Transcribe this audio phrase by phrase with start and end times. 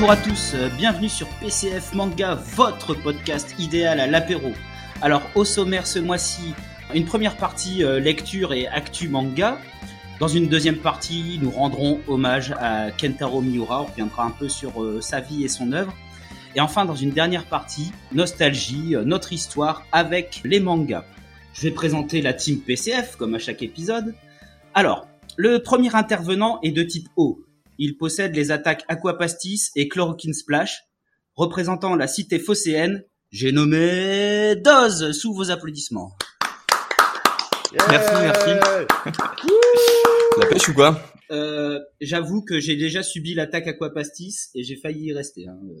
[0.00, 4.52] Bonjour à tous, euh, bienvenue sur PCF Manga, votre podcast idéal à l'apéro.
[5.02, 6.54] Alors au sommaire ce mois-ci,
[6.94, 9.58] une première partie euh, lecture et actu manga.
[10.20, 14.80] Dans une deuxième partie, nous rendrons hommage à Kentaro Miura, on reviendra un peu sur
[14.84, 15.92] euh, sa vie et son œuvre.
[16.54, 21.06] Et enfin, dans une dernière partie, nostalgie, notre histoire avec les mangas.
[21.54, 24.14] Je vais présenter la team PCF, comme à chaque épisode.
[24.74, 27.40] Alors, le premier intervenant est de type O.
[27.78, 30.82] Il possède les attaques Aquapastis et Chloroquine Splash.
[31.36, 36.16] Représentant la cité phocéenne, j'ai nommé Doz sous vos applaudissements.
[37.90, 38.50] Merci, merci.
[40.38, 41.00] La pêche ou quoi?
[41.30, 45.46] Euh, J'avoue que j'ai déjà subi l'attaque Aquapastis et j'ai failli y rester.
[45.46, 45.58] hein.
[45.70, 45.74] Euh,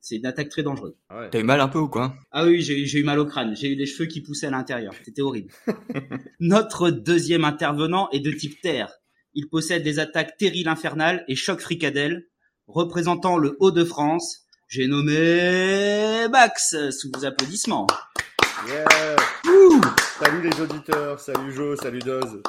[0.00, 0.94] C'est une attaque très dangereuse.
[1.32, 2.14] T'as eu mal un peu ou quoi?
[2.30, 3.56] Ah oui, j'ai j'ai eu mal au crâne.
[3.56, 4.92] J'ai eu les cheveux qui poussaient à l'intérieur.
[5.04, 5.50] C'était horrible.
[6.40, 8.92] Notre deuxième intervenant est de type terre.
[9.34, 12.26] Il possède des attaques terriles infernales et choc fricadelle.
[12.66, 17.86] Représentant le Haut-de-France, j'ai nommé Max sous vos applaudissements.
[18.66, 19.16] Yeah.
[20.18, 22.42] Salut les auditeurs, salut Jo, salut Doz.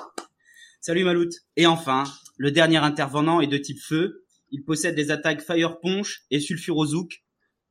[0.81, 1.30] Salut Malout.
[1.55, 2.03] Et enfin,
[2.38, 4.25] le dernier intervenant est de type feu.
[4.52, 7.23] Il possède des attaques Fire Punch et Sulfurozouk.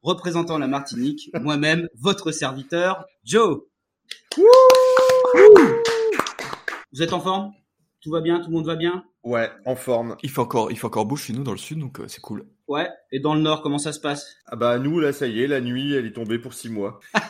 [0.02, 3.62] Représentant la Martinique, moi-même, votre serviteur, Joe.
[6.92, 7.52] Vous êtes en forme?
[8.00, 9.04] Tout va bien Tout le monde va bien?
[9.24, 10.16] Ouais, en forme.
[10.22, 12.20] Il fait encore, il fait encore beau chez nous dans le sud, donc euh, c'est
[12.20, 12.46] cool.
[12.68, 12.88] Ouais.
[13.12, 14.36] Et dans le Nord, comment ça se passe?
[14.46, 17.00] Ah bah nous là, ça y est, la nuit, elle est tombée pour six mois.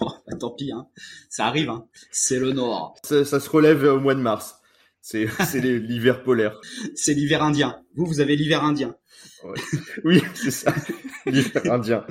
[0.00, 0.88] Bon, bah, Tant pis, hein.
[1.28, 1.86] Ça arrive, hein.
[2.10, 2.96] C'est le Nord.
[3.04, 4.60] Ça, ça se relève au mois de mars.
[5.00, 5.26] C'est
[5.62, 6.60] l'hiver polaire.
[6.94, 7.80] C'est l'hiver indien.
[7.94, 8.96] Vous, vous avez l'hiver indien.
[10.04, 10.74] Oui, c'est ça.
[11.26, 12.04] L'hiver indien.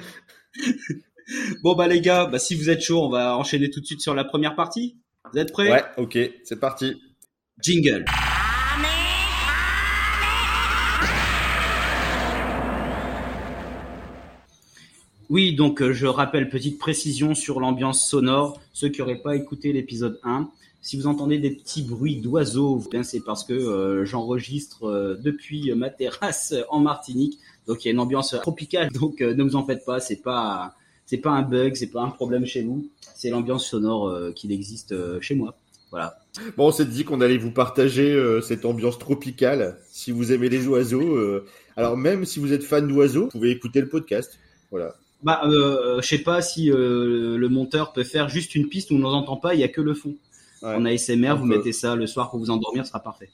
[1.62, 4.00] Bon bah les gars, bah si vous êtes chaud, on va enchaîner tout de suite
[4.00, 4.98] sur la première partie.
[5.34, 5.72] Vous êtes prêts?
[5.72, 7.02] Ouais, ok, c'est parti.
[7.62, 8.06] Jingle.
[15.30, 18.62] Oui, donc euh, je rappelle, petite précision sur l'ambiance sonore.
[18.72, 20.50] Ceux qui n'auraient pas écouté l'épisode 1,
[20.82, 25.74] si vous entendez des petits bruits d'oiseaux, bien c'est parce que euh, j'enregistre euh, depuis
[25.76, 27.40] ma terrasse en Martinique.
[27.68, 30.76] Donc il y a une ambiance tropicale, donc ne vous en faites pas, c'est pas
[31.08, 32.86] c'est pas un bug, c'est pas un problème chez nous,
[33.16, 35.58] c'est l'ambiance sonore euh, qu'il existe euh, chez moi.
[35.90, 36.20] Voilà.
[36.58, 39.80] Bon, on s'est dit qu'on allait vous partager euh, cette ambiance tropicale.
[39.90, 41.46] Si vous aimez les oiseaux, euh,
[41.78, 44.38] alors même si vous êtes fan d'oiseaux, vous pouvez écouter le podcast.
[44.70, 44.96] Voilà.
[45.24, 49.38] Bah, je sais pas si le monteur peut faire juste une piste où on n'entend
[49.38, 50.14] pas, il y a que le fond.
[50.62, 50.76] Ouais.
[50.76, 51.58] En ASMR, On vous peut.
[51.58, 53.30] mettez ça le soir pour vous endormir, ce sera parfait.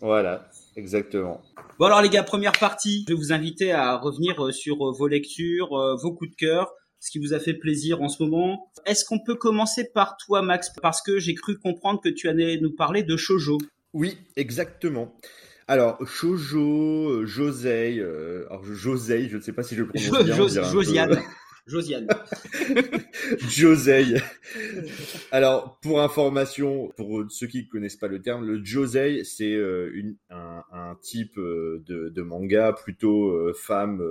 [0.00, 1.40] Voilà, exactement.
[1.78, 5.70] Bon alors les gars, première partie, je vais vous inviter à revenir sur vos lectures,
[6.00, 6.72] vos coups de cœur,
[7.04, 8.70] ce qui vous a fait plaisir en ce moment.
[8.86, 12.58] Est-ce qu'on peut commencer par toi Max Parce que j'ai cru comprendre que tu allais
[12.62, 13.58] nous parler de Shoujo.
[13.92, 15.14] Oui, exactement.
[15.68, 20.06] Alors, Shoujo, euh, Josei, euh, alors Josei, je ne sais pas si je le prononce
[20.06, 20.34] Jo- bien.
[20.36, 21.18] Jo- Josiane.
[21.66, 22.06] Josiane.
[23.48, 24.16] Josei.
[25.30, 29.90] Alors, pour information, pour ceux qui ne connaissent pas le terme, le Josei, c'est euh,
[30.30, 34.02] un, un type euh, de, de manga plutôt femme,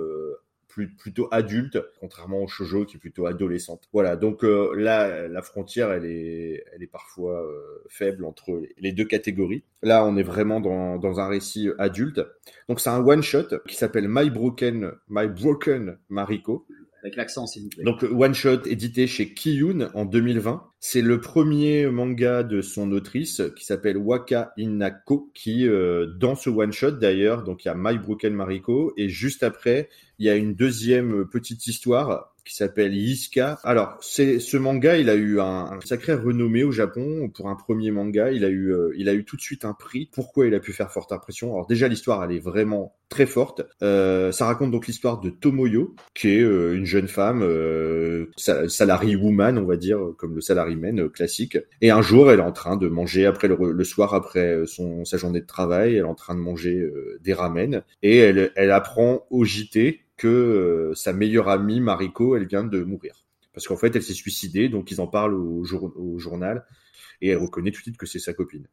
[0.98, 3.88] plutôt adulte, contrairement au shoujo qui est plutôt adolescente.
[3.92, 8.92] Voilà, donc euh, là, la frontière, elle est, elle est parfois euh, faible entre les
[8.92, 9.62] deux catégories.
[9.82, 12.20] Là, on est vraiment dans, dans un récit adulte.
[12.68, 16.66] Donc, c'est un one-shot qui s'appelle My Broken, My Broken Mariko.
[17.84, 20.64] Donc One Shot édité chez Kiyun en 2020.
[20.80, 26.50] C'est le premier manga de son autrice qui s'appelle Waka Inako qui euh, dans ce
[26.50, 29.88] One Shot d'ailleurs, donc il y a My Broken Mariko et juste après,
[30.18, 33.58] il y a une deuxième petite histoire qui s'appelle Yiska.
[33.64, 37.54] Alors, c'est ce manga, il a eu un, un sacré renommée au Japon pour un
[37.56, 38.30] premier manga.
[38.30, 40.08] Il a eu, euh, il a eu tout de suite un prix.
[40.12, 41.52] Pourquoi il a pu faire forte impression?
[41.54, 43.62] Alors déjà, l'histoire, elle est vraiment très forte.
[43.82, 48.68] Euh, ça raconte donc l'histoire de Tomoyo, qui est euh, une jeune femme, euh, sa-
[48.68, 51.58] salary woman, on va dire, comme le salaryman euh, classique.
[51.80, 55.04] Et un jour, elle est en train de manger après le, le soir après son
[55.04, 58.52] sa journée de travail, elle est en train de manger euh, des ramen et elle,
[58.56, 63.14] elle apprend au JT que euh, sa meilleure amie Mariko, elle vient de mourir.
[63.52, 66.64] Parce qu'en fait, elle s'est suicidée, donc ils en parlent au, jour- au journal
[67.20, 68.66] et elle reconnaît tout de suite que c'est sa copine.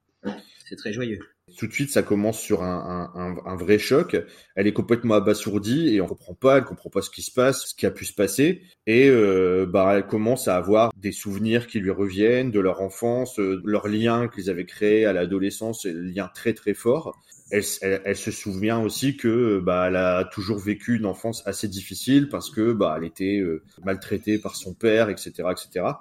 [0.68, 1.20] C'est très joyeux.
[1.58, 4.16] Tout de suite, ça commence sur un, un, un, un vrai choc.
[4.56, 7.68] Elle est complètement abasourdie et on comprend pas, elle comprend pas ce qui se passe,
[7.72, 8.62] ce qui a pu se passer.
[8.88, 13.40] Et euh, bah, elle commence à avoir des souvenirs qui lui reviennent de leur enfance,
[13.40, 17.18] euh, leurs liens qu'ils avaient créés à l'adolescence, des liens très très forts.
[17.52, 21.68] Elle, elle, elle se souvient aussi que bah, elle a toujours vécu une enfance assez
[21.68, 25.94] difficile parce que bah, elle était euh, maltraitée par son père, etc., etc.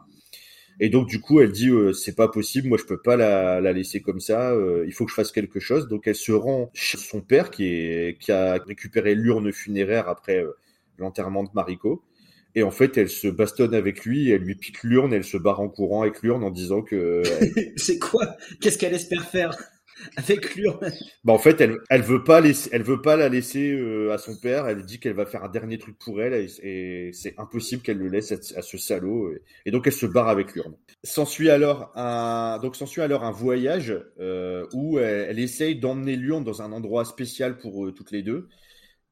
[0.83, 3.61] Et donc du coup, elle dit euh, c'est pas possible, moi je peux pas la,
[3.61, 5.89] la laisser comme ça, euh, il faut que je fasse quelque chose.
[5.89, 10.43] Donc elle se rend chez son père qui est qui a récupéré l'urne funéraire après
[10.43, 10.57] euh,
[10.97, 12.03] l'enterrement de Mariko.
[12.55, 15.61] Et en fait, elle se bastonne avec lui, elle lui pique l'urne, elle se barre
[15.61, 17.23] en courant avec l'urne en disant que.
[17.77, 18.37] c'est quoi?
[18.61, 19.57] Qu'est-ce qu'elle espère faire?
[20.17, 20.67] Avec lui.
[21.25, 22.41] Bah en fait, elle elle veut pas
[23.17, 24.67] la laisser euh, à son père.
[24.67, 28.09] Elle dit qu'elle va faire un dernier truc pour elle et, c'est impossible qu'elle le
[28.09, 29.33] laisse à, ce salaud.
[29.67, 30.75] Et, donc elle se barre avec l'urne.
[31.05, 32.61] S'ensuit alors un
[32.99, 37.93] alors un voyage euh, où elle, essaye d'emmener l'urne dans un endroit spécial pour eux,
[37.93, 38.49] toutes les deux.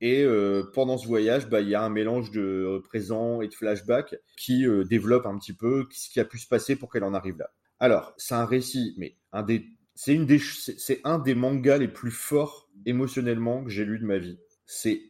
[0.00, 3.54] Et euh, pendant ce voyage, bah, il y a un mélange de présent et de
[3.54, 7.14] flashback qui développe un petit peu ce qui a pu se passer pour qu'elle en
[7.14, 7.50] arrive là.
[7.80, 9.66] Alors, c'est un récit, mais un des
[10.00, 14.04] c'est une des, c'est un des mangas les plus forts émotionnellement que j'ai lu de
[14.04, 14.38] ma vie.
[14.64, 15.02] C'est,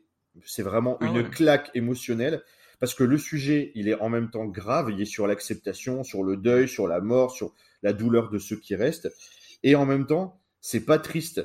[0.47, 2.43] c'est vraiment ah une claque émotionnelle
[2.81, 6.25] parce que le sujet, il est en même temps grave, il est sur l'acceptation, sur
[6.25, 9.11] le deuil, sur la mort, sur la douleur de ceux qui restent,
[9.63, 11.45] et en même temps, c'est pas triste.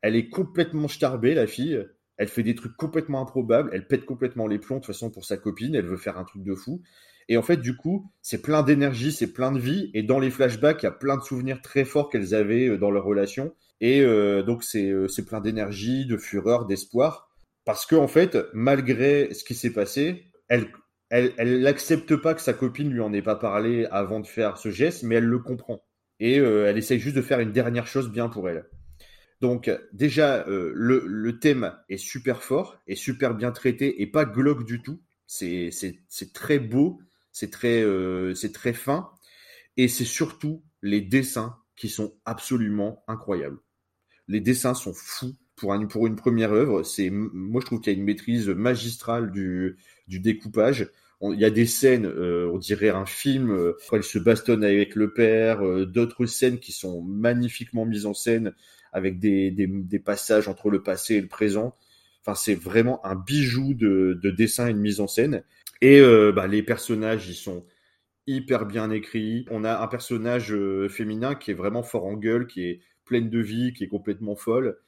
[0.00, 1.84] Elle est complètement starbée, la fille.
[2.18, 3.70] Elle fait des trucs complètement improbables.
[3.72, 5.74] Elle pète complètement les plombs de toute façon pour sa copine.
[5.74, 6.82] Elle veut faire un truc de fou.
[7.30, 9.92] Et en fait, du coup, c'est plein d'énergie, c'est plein de vie.
[9.94, 12.76] Et dans les flashbacks, il y a plein de souvenirs très forts qu'elles avaient euh,
[12.76, 13.54] dans leur relation.
[13.80, 17.30] Et euh, donc, euh, c'est plein d'énergie, de fureur, d'espoir.
[17.64, 20.72] Parce que en fait, malgré ce qui s'est passé, elle,
[21.08, 24.70] elle, n'accepte pas que sa copine lui en ait pas parlé avant de faire ce
[24.70, 25.84] geste, mais elle le comprend.
[26.18, 28.66] Et elle essaye juste de faire une dernière chose bien pour elle.
[29.40, 34.64] Donc déjà, le, le, thème est super fort, est super bien traité et pas glauque
[34.64, 35.00] du tout.
[35.26, 35.70] C'est
[36.34, 37.00] très beau,
[37.32, 39.10] c'est très, euh, c'est très fin,
[39.76, 43.58] et c'est surtout les dessins qui sont absolument incroyables.
[44.28, 46.82] Les dessins sont fous pour, pour une première œuvre.
[46.82, 49.78] C'est, moi, je trouve qu'il y a une maîtrise magistrale du,
[50.08, 50.90] du découpage.
[51.22, 55.12] il y a des scènes, euh, on dirait un film, euh, se bastonne avec le
[55.12, 58.54] père, d'autres scènes qui sont magnifiquement mises en scène
[58.92, 61.76] avec des, des, des, passages entre le passé et le présent.
[62.22, 65.42] Enfin, c'est vraiment un bijou de, de dessin et de mise en scène.
[65.80, 67.66] Et euh, bah, les personnages, ils sont
[68.26, 69.46] hyper bien écrits.
[69.50, 73.30] On a un personnage euh, féminin qui est vraiment fort en gueule, qui est pleine
[73.30, 74.78] de vie, qui est complètement folle,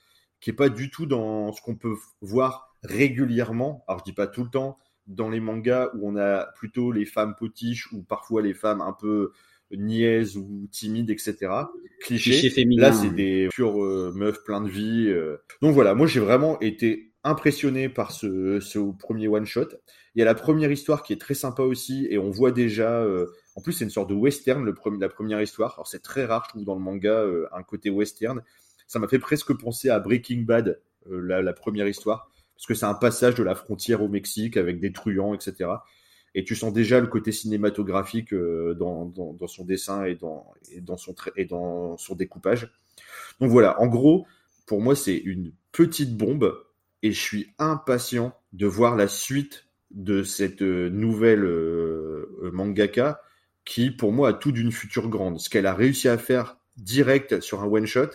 [0.41, 3.85] qui est pas du tout dans ce qu'on peut voir régulièrement.
[3.89, 7.05] Alors je dis pas tout le temps dans les mangas où on a plutôt les
[7.05, 9.33] femmes potiches ou parfois les femmes un peu
[9.73, 11.49] niaises ou timides, etc.
[12.01, 12.51] Cliché.
[12.51, 12.83] féminin.
[12.83, 15.13] Là, c'est des pures euh, meufs plein de vie.
[15.63, 19.69] Donc voilà, moi j'ai vraiment été impressionné par ce, premier one shot.
[20.15, 23.01] Il y a la première histoire qui est très sympa aussi, et on voit déjà.
[23.03, 25.75] Euh, en plus, c'est une sorte de western, le la première histoire.
[25.75, 28.43] Alors, c'est très rare, je trouve, dans le manga, euh, un côté western.
[28.87, 30.81] Ça m'a fait presque penser à Breaking Bad,
[31.11, 34.81] euh, la, première histoire, parce que c'est un passage de la frontière au Mexique avec
[34.81, 35.71] des truands, etc.
[36.35, 39.13] Et tu sens déjà le côté cinématographique dans,
[39.47, 42.73] son dessin et dans, et dans, son, et dans son découpage.
[43.41, 44.27] Donc voilà, en gros,
[44.67, 46.55] pour moi, c'est une petite bombe
[47.03, 53.21] et je suis impatient de voir la suite de cette euh, nouvelle euh, euh, mangaka
[53.65, 55.39] qui, pour moi, a tout d'une future grande.
[55.39, 58.09] Ce qu'elle a réussi à faire direct sur un one shot.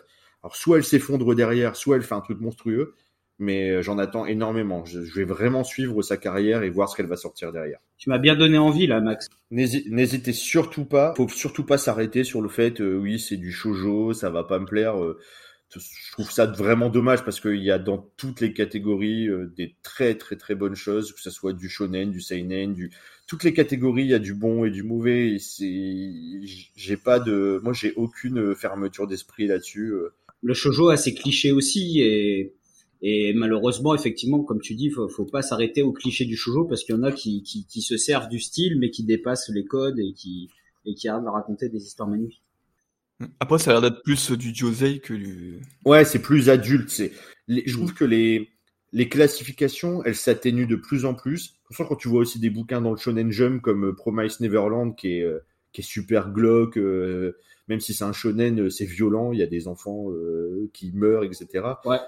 [0.44, 2.96] Alors, soit elle s'effondre derrière, soit elle fait un truc monstrueux,
[3.40, 4.84] mais j'en attends énormément.
[4.86, 7.80] Je, vais vraiment suivre sa carrière et voir ce qu'elle va sortir derrière.
[7.98, 9.28] Tu m'as bien donné envie là, Max.
[9.52, 14.30] N'hésitez surtout pas, faut surtout pas s'arrêter sur le fait, oui, c'est du shojo, ça
[14.30, 14.96] va pas me plaire
[15.76, 19.76] je trouve ça vraiment dommage parce qu'il y a dans toutes les catégories euh, des
[19.84, 22.92] très très très bonnes choses, que ce soit du shonen, du seinen, du
[23.28, 25.38] toutes les catégories, il y a du bon et du mauvais.
[25.60, 29.92] j'ai pas de, moi j'ai aucune fermeture d'esprit là-dessus.
[29.92, 30.14] Euh.
[30.42, 32.00] Le shojo a ses clichés aussi
[33.02, 36.84] et malheureusement effectivement comme tu dis, faut, faut pas s'arrêter aux clichés du shojo parce
[36.84, 40.14] qu'il y en a qui se servent du style mais qui dépassent les codes et
[40.14, 40.50] qui
[40.86, 42.42] et qui arrivent à raconter des histoires magnifiques.
[43.40, 45.60] Après, ça a l'air d'être plus du Josei que du.
[45.86, 46.90] Ouais, c'est plus adulte.
[46.90, 47.12] C'est,
[47.48, 48.50] je trouve que les
[48.94, 51.56] les classifications, elles s'atténuent de plus en plus.
[51.76, 55.18] Quand tu vois aussi des bouquins dans le Shonen Jump comme euh, Promise Neverland, qui
[55.18, 55.40] est euh,
[55.74, 59.34] qui est super glauque, euh, même si c'est un shonen, c'est violent.
[59.34, 60.08] Il y a des enfants
[60.72, 61.66] qui meurent, etc.
[61.84, 62.00] Ouais.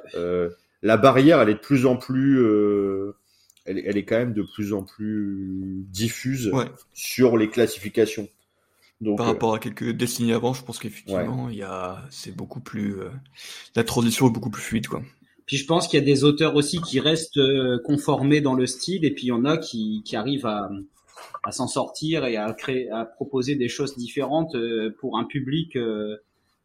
[0.81, 2.39] la barrière, elle est de plus en plus.
[3.65, 6.51] Elle, elle, est quand même de plus en plus diffuse
[6.93, 8.29] sur les classifications.
[9.03, 12.59] Par euh, rapport à quelques décennies avant, je pense qu'effectivement, il y a, c'est beaucoup
[12.59, 13.09] plus, euh,
[13.75, 15.01] la transition est beaucoup plus fluide, quoi.
[15.45, 18.67] Puis je pense qu'il y a des auteurs aussi qui restent euh, conformés dans le
[18.67, 20.69] style, et puis il y en a qui, qui arrivent à,
[21.43, 24.55] à s'en sortir et à créer, à proposer des choses différentes
[24.99, 25.77] pour un public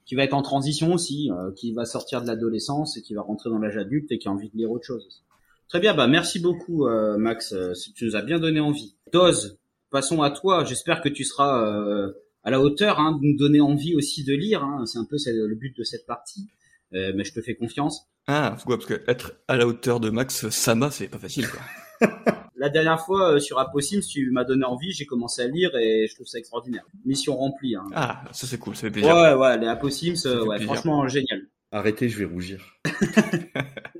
[0.04, 3.48] qui va être en transition aussi, qui va sortir de l'adolescence et qui va rentrer
[3.48, 5.22] dans l'âge adulte et qui a envie de lire autre chose.
[5.68, 6.86] Très bien, bah merci beaucoup
[7.16, 7.54] Max,
[7.94, 8.96] tu nous as bien donné envie.
[9.12, 9.56] Dose,
[9.90, 10.64] passons à toi.
[10.64, 12.12] J'espère que tu seras
[12.44, 14.62] à la hauteur, hein, de nous donner envie aussi de lire.
[14.62, 14.84] Hein.
[14.86, 16.48] C'est un peu le but de cette partie.
[16.92, 18.06] Euh, mais je te fais confiance.
[18.26, 21.60] Ah, quoi, parce que être à la hauteur de Max Sama, c'est pas facile, quoi.
[22.56, 26.06] la dernière fois euh, sur Apossims, tu m'as donné envie, j'ai commencé à lire et
[26.08, 26.84] je trouve ça extraordinaire.
[27.04, 27.74] Mission remplie.
[27.74, 27.84] Hein.
[27.94, 29.14] Ah, ça c'est cool, ça fait plaisir.
[29.14, 31.42] Ouais, ouais, les Apossims, euh, ouais, franchement génial.
[31.72, 32.64] Arrêtez, je vais rougir.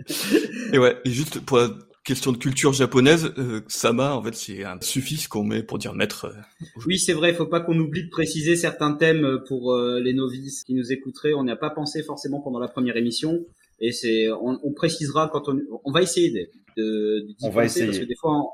[0.72, 1.68] et ouais, et juste pour la
[2.04, 5.94] question de culture japonaise, euh, sama en fait c'est un suffixe qu'on met pour dire
[5.94, 6.26] maître.
[6.26, 10.12] Euh, oui, c'est vrai, il faut pas qu'on oublie de préciser certains thèmes pour les
[10.12, 11.34] novices qui nous écouteraient.
[11.34, 13.44] On n'y a pas pensé forcément pendant la première émission.
[13.80, 17.86] Et c'est, on, on, précisera quand on, on va essayer de, de, on va essayer.
[17.86, 18.44] parce que des fois,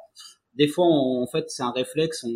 [0.54, 2.25] des fois, en fait, c'est un réflexe.
[2.25, 2.30] On,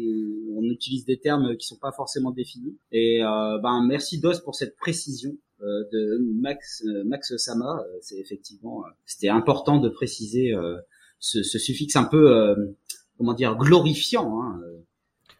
[0.56, 2.76] on, utilise des termes qui sont pas forcément définis.
[2.92, 7.80] Et euh, ben, merci Dos pour cette précision euh, de Max euh, Max Sama.
[7.80, 10.52] Euh, c'est effectivement, c'était important de préciser
[11.24, 12.54] ce, ce, suffixe un peu,
[13.18, 14.42] comment dire, glorifiant.
[14.42, 14.60] Hein,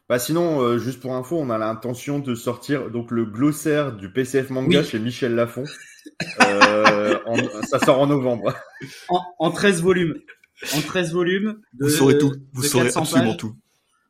[0.09, 4.51] bah sinon, juste pour info, on a l'intention de sortir donc le glossaire du PCF
[4.51, 5.65] manga chez Michel Lafon.
[6.43, 7.17] Euh,
[7.63, 8.55] ça sort en novembre.
[9.09, 10.21] En, en 13 volumes.
[10.75, 11.61] En 13 volumes.
[11.73, 12.35] De, vous saurez tout.
[12.53, 13.37] Vous saurez absolument pages.
[13.39, 13.57] tout.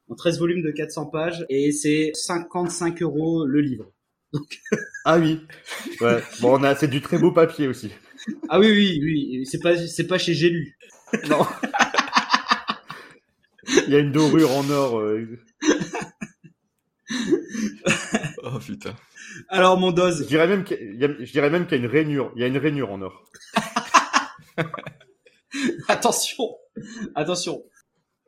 [0.08, 1.46] En 13 volumes de 400 pages.
[1.48, 3.92] Et c'est 55 euros le livre.
[4.32, 4.60] Donc...
[5.04, 5.40] ah oui.
[6.00, 6.22] Ouais.
[6.40, 7.90] Bon, on a, c'est du très beau papier aussi.
[8.48, 9.46] Ah oui, oui, oui.
[9.46, 10.76] C'est pas, c'est pas chez J'ai lu.
[11.28, 11.46] Non.
[13.86, 14.98] Il y a une dorure en or.
[14.98, 15.38] Euh...
[18.42, 18.94] oh putain.
[19.48, 20.22] Alors mon dose.
[20.22, 22.32] Je dirais même qu'il y a, je dirais même qu'il y a une rainure.
[22.36, 23.24] Il y a une rainure en or.
[25.88, 26.56] attention,
[27.14, 27.62] attention.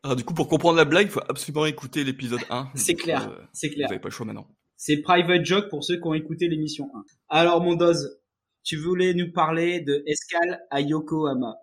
[0.02, 2.70] Alors du coup, pour comprendre la blague, il faut absolument écouter l'épisode 1.
[2.74, 3.88] C'est clair, euh, c'est clair.
[3.88, 4.48] Vous n'avez pas le choix maintenant.
[4.76, 7.04] C'est private joke pour ceux qui ont écouté l'émission 1.
[7.28, 8.20] Alors mon dose,
[8.62, 11.56] tu voulais nous parler de Escale à Yokohama.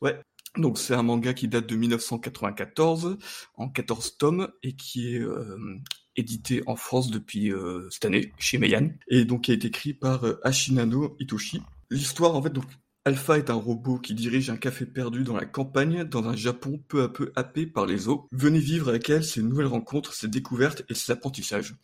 [0.00, 0.20] Ouais.
[0.56, 3.18] Donc c'est un manga qui date de 1994
[3.54, 5.76] en 14 tomes et qui est euh,
[6.16, 9.94] édité en France depuis euh, cette année chez Meian et donc qui a été écrit
[9.94, 11.62] par euh, Ashinano Itoshi.
[11.90, 12.66] L'histoire en fait donc
[13.04, 16.82] Alpha est un robot qui dirige un café perdu dans la campagne, dans un Japon
[16.88, 18.28] peu à peu happé par les eaux.
[18.32, 21.74] Venez vivre avec elle ses nouvelles rencontres, ses découvertes et ses apprentissages.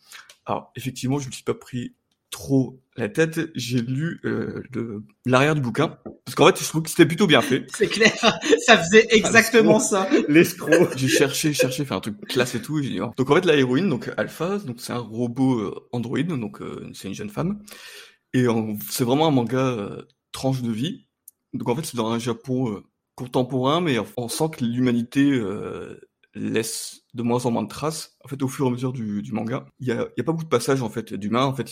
[0.45, 1.95] Alors, effectivement, je me suis pas pris
[2.31, 4.63] trop la tête, j'ai lu euh,
[5.25, 7.65] l'arrière du bouquin parce qu'en fait je trouve que c'était plutôt bien fait.
[7.75, 8.13] C'est clair,
[8.65, 10.09] ça faisait exactement ça.
[10.27, 10.89] L'escroc.
[10.95, 12.79] J'ai cherché, cherché, faire un truc classe et tout.
[12.79, 13.11] Et oh.
[13.17, 16.89] Donc en fait la héroïne, donc Alpha, donc c'est un robot euh, android, donc euh,
[16.93, 17.61] c'est une jeune femme
[18.33, 18.45] et
[18.89, 20.01] c'est vraiment un manga euh,
[20.31, 21.05] tranche de vie.
[21.53, 22.81] Donc en fait c'est dans un Japon
[23.15, 25.39] contemporain, mais on sent que l'humanité
[26.33, 28.17] laisse de moins en moins de traces.
[28.25, 30.23] En fait, au fur et à mesure du, du manga, il y a, y a,
[30.23, 31.45] pas beaucoup de passages en fait d'humains.
[31.45, 31.69] En fait,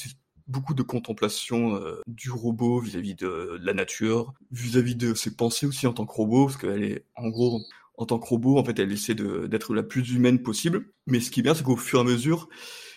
[0.47, 5.87] beaucoup de contemplation euh, du robot vis-à-vis de, la nature, vis-à-vis de ses pensées aussi
[5.87, 7.61] en tant que robot, parce qu'elle est, en gros,
[7.97, 10.87] en tant que robot, en fait, elle essaie d'être la plus humaine possible.
[11.07, 12.49] Mais ce qui est bien, c'est qu'au fur et à mesure,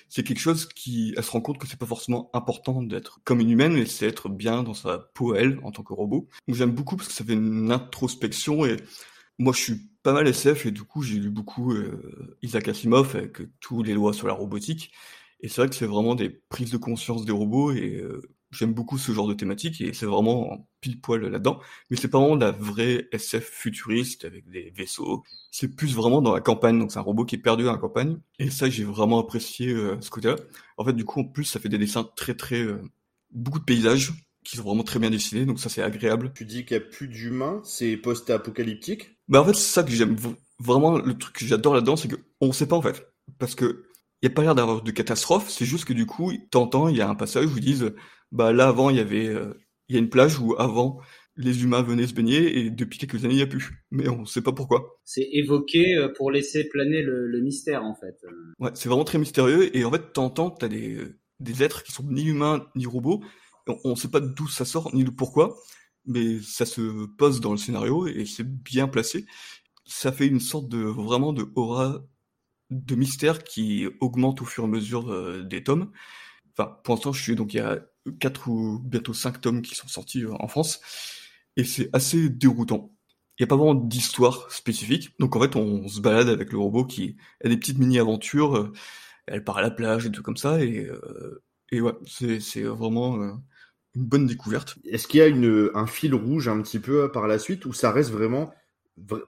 [0.09, 3.41] c'est quelque chose qui, elle se rend compte que c'est pas forcément important d'être comme
[3.41, 6.29] une humaine, mais c'est être bien dans sa peau elle, en tant que robot.
[6.47, 8.77] Donc j'aime beaucoup parce que ça fait une introspection et
[9.39, 13.17] moi je suis pas mal SF et du coup j'ai lu beaucoup euh, Isaac Asimov
[13.17, 14.93] avec tous les lois sur la robotique
[15.41, 18.73] et c'est vrai que c'est vraiment des prises de conscience des robots et euh, j'aime
[18.73, 21.61] beaucoup ce genre de thématique et c'est vraiment pile poil là-dedans.
[21.91, 25.23] Mais c'est pas vraiment la vraie SF futuriste avec des vaisseaux.
[25.51, 26.79] C'est plus vraiment dans la campagne.
[26.79, 28.19] Donc c'est un robot qui est perdu dans la campagne.
[28.39, 30.37] Et ça, j'ai vraiment apprécié euh, ce côté-là.
[30.77, 32.83] En fait, du coup, en plus, ça fait des dessins très très euh,
[33.31, 34.13] beaucoup de paysages
[34.45, 35.45] qui sont vraiment très bien dessinés.
[35.45, 36.33] Donc ça, c'est agréable.
[36.35, 39.19] Tu dis qu'il y a plus d'humains, c'est post-apocalyptique?
[39.29, 40.17] Bah en fait, c'est ça que j'aime
[40.61, 40.99] vraiment.
[40.99, 43.05] Le truc que j'adore là-dedans, c'est que on sait pas en fait,
[43.39, 43.87] parce que
[44.27, 46.97] il n'y a pas l'air d'avoir de catastrophe, c'est juste que du coup, t'entends, il
[46.97, 47.95] y a un passage où ils disent,
[48.33, 49.55] bah là avant, il y avait, euh,
[49.89, 51.01] il y a une plage où avant,
[51.37, 53.85] les humains venaient se baigner et depuis quelques années, il n'y a plus.
[53.93, 54.99] Mais on ne sait pas pourquoi.
[55.05, 58.17] C'est évoqué euh, pour laisser planer le, mystère, en fait.
[58.59, 60.99] Ouais, c'est vraiment très mystérieux et en fait, t'entends, t'as des,
[61.39, 63.23] des êtres qui sont ni humains ni robots.
[63.85, 65.57] On ne sait pas d'où ça sort ni de pourquoi,
[66.05, 69.25] mais ça se pose dans le scénario et c'est bien placé.
[69.85, 72.03] Ça fait une sorte de vraiment de aura
[72.71, 75.93] de mystère qui augmente au fur et à mesure euh, des tomes.
[76.53, 77.81] Enfin, pour l'instant, je suis donc il y a
[78.19, 80.81] quatre ou bientôt cinq tomes qui sont sortis euh, en France,
[81.57, 82.93] et c'est assez déroutant.
[83.39, 86.59] Il n'y a pas vraiment d'histoire spécifique, donc en fait, on se balade avec le
[86.59, 88.57] robot qui a des petites mini-aventures.
[88.57, 88.73] Euh,
[89.27, 90.89] elle part à la plage et tout comme ça, et,
[91.73, 93.17] et ouais, c'est vraiment
[93.97, 94.79] une bonne découverte.
[94.85, 97.73] Est-ce qu'il y a une, un fil rouge un petit peu par la suite, ou
[97.73, 98.55] ça reste vraiment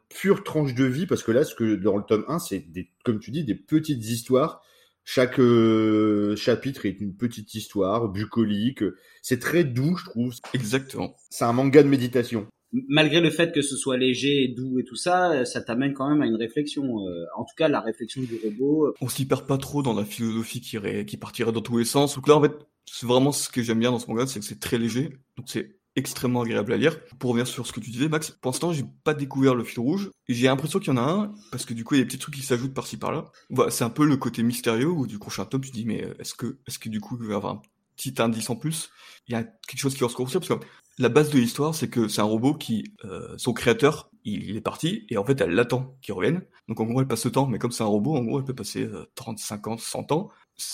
[0.09, 2.91] pure tranche de vie parce que là ce que dans le tome 1 c'est des
[3.05, 4.63] comme tu dis des petites histoires
[5.05, 8.83] chaque euh, chapitre est une petite histoire bucolique
[9.21, 13.63] c'est très doux je trouve exactement c'est un manga de méditation malgré le fait que
[13.63, 17.07] ce soit léger et doux et tout ça, ça t'amène quand même à une réflexion.
[17.07, 18.95] Euh, en tout cas, la réflexion du robot.
[19.01, 21.85] On s'y perd pas trop dans la philosophie qui, irait, qui partirait dans tous les
[21.85, 22.15] sens.
[22.15, 22.53] Donc là, en fait,
[22.85, 25.11] c'est vraiment ce que j'aime bien dans ce manga, c'est que c'est très léger.
[25.37, 26.99] Donc c'est extrêmement agréable à lire.
[27.19, 29.81] Pour revenir sur ce que tu disais, Max, pour l'instant, j'ai pas découvert le fil
[29.81, 30.11] rouge.
[30.29, 32.09] J'ai l'impression qu'il y en a un, parce que du coup, il y a des
[32.09, 33.25] petits trucs qui s'ajoutent par-ci par-là.
[33.71, 36.59] C'est un peu le côté mystérieux où du prochain tome, tu dis, mais est-ce que,
[36.67, 37.63] est-ce que du coup, il va y avoir un
[37.97, 38.91] petit indice en plus?
[39.27, 40.67] Il y a quelque chose qui va se construire, parce que
[40.99, 44.61] la base de l'histoire, c'est que c'est un robot qui, euh, son créateur, il, est
[44.61, 46.43] parti, et en fait, elle l'attend qu'il revienne.
[46.67, 48.45] Donc en gros, elle passe le temps, mais comme c'est un robot, en gros, elle
[48.45, 50.29] peut passer euh, 30, 50, 100 ans.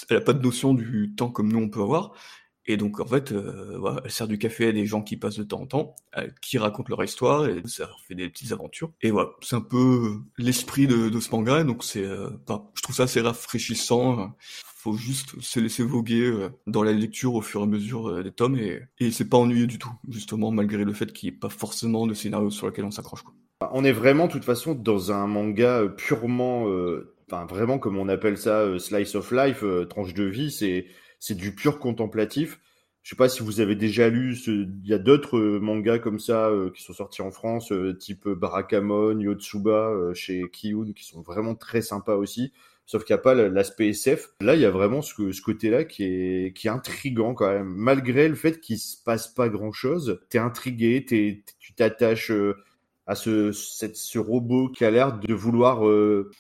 [0.09, 2.14] Elle a pas de notion du temps comme nous on peut avoir.
[2.66, 5.37] Et donc en fait, euh, voilà, elle sert du café à des gens qui passent
[5.37, 8.90] de temps en temps, euh, qui racontent leur histoire et ça fait des petites aventures.
[9.02, 11.62] Et voilà, c'est un peu l'esprit de, de, ce manga.
[11.64, 12.30] Donc c'est, euh,
[12.75, 14.35] je trouve ça assez rafraîchissant.
[14.76, 18.23] Faut juste se laisser voguer euh, dans la lecture au fur et à mesure euh,
[18.23, 21.37] des tomes et, et c'est pas ennuyeux du tout, justement malgré le fait qu'il n'y
[21.37, 23.25] ait pas forcément de scénario sur lequel on s'accroche.
[23.73, 26.66] On est vraiment, de toute façon, dans un manga purement,
[27.30, 30.50] enfin vraiment comme on appelle ça, slice of life, tranche de vie.
[30.50, 30.87] C'est
[31.25, 32.61] c'est du pur contemplatif.
[33.02, 36.19] Je sais pas si vous avez déjà lu, il y a d'autres euh, mangas comme
[36.19, 41.04] ça euh, qui sont sortis en France, euh, type Barakamon, Yotsuba, euh, chez Kiyun, qui
[41.04, 42.52] sont vraiment très sympas aussi.
[42.85, 44.35] Sauf qu'il n'y a pas l'aspect SF.
[44.43, 47.73] Là, il y a vraiment ce, ce côté-là qui est, qui est intrigant quand même.
[47.75, 52.33] Malgré le fait qu'il se passe pas grand-chose, t'es intrigué, es, tu t'attaches
[53.07, 55.81] à ce, ce robot qui a l'air de vouloir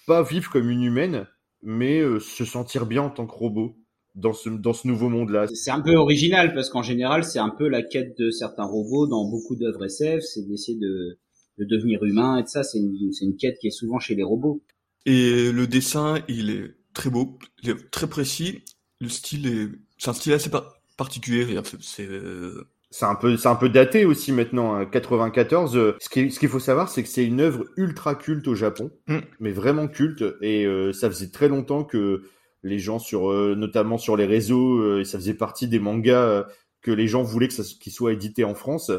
[0.06, 1.26] pas vivre comme une humaine,
[1.62, 3.78] mais se sentir bien en tant que robot
[4.14, 5.46] dans ce, dans ce nouveau monde-là.
[5.54, 9.06] C'est un peu original parce qu'en général, c'est un peu la quête de certains robots
[9.06, 11.18] dans beaucoup d'œuvres SF, c'est d'essayer de,
[11.58, 12.62] de, devenir humain et de ça.
[12.62, 14.62] C'est une, une quête qui est souvent chez les robots.
[15.06, 18.62] Et le dessin, il est très beau, il est très précis.
[19.00, 20.50] Le style est, c'est un style assez
[20.96, 21.60] particulier.
[21.80, 24.76] C'est, euh, c'est un peu, c'est un peu daté aussi maintenant.
[24.76, 24.86] Hein.
[24.86, 25.76] 94.
[25.76, 28.54] Euh, ce qu'il, ce qu'il faut savoir, c'est que c'est une œuvre ultra culte au
[28.54, 29.18] Japon, mm.
[29.40, 30.24] mais vraiment culte.
[30.40, 32.22] Et euh, ça faisait très longtemps que
[32.64, 36.24] les gens sur euh, notamment sur les réseaux euh, et ça faisait partie des mangas
[36.24, 36.42] euh,
[36.80, 38.90] que les gens voulaient que ça qu'il soit édité en France.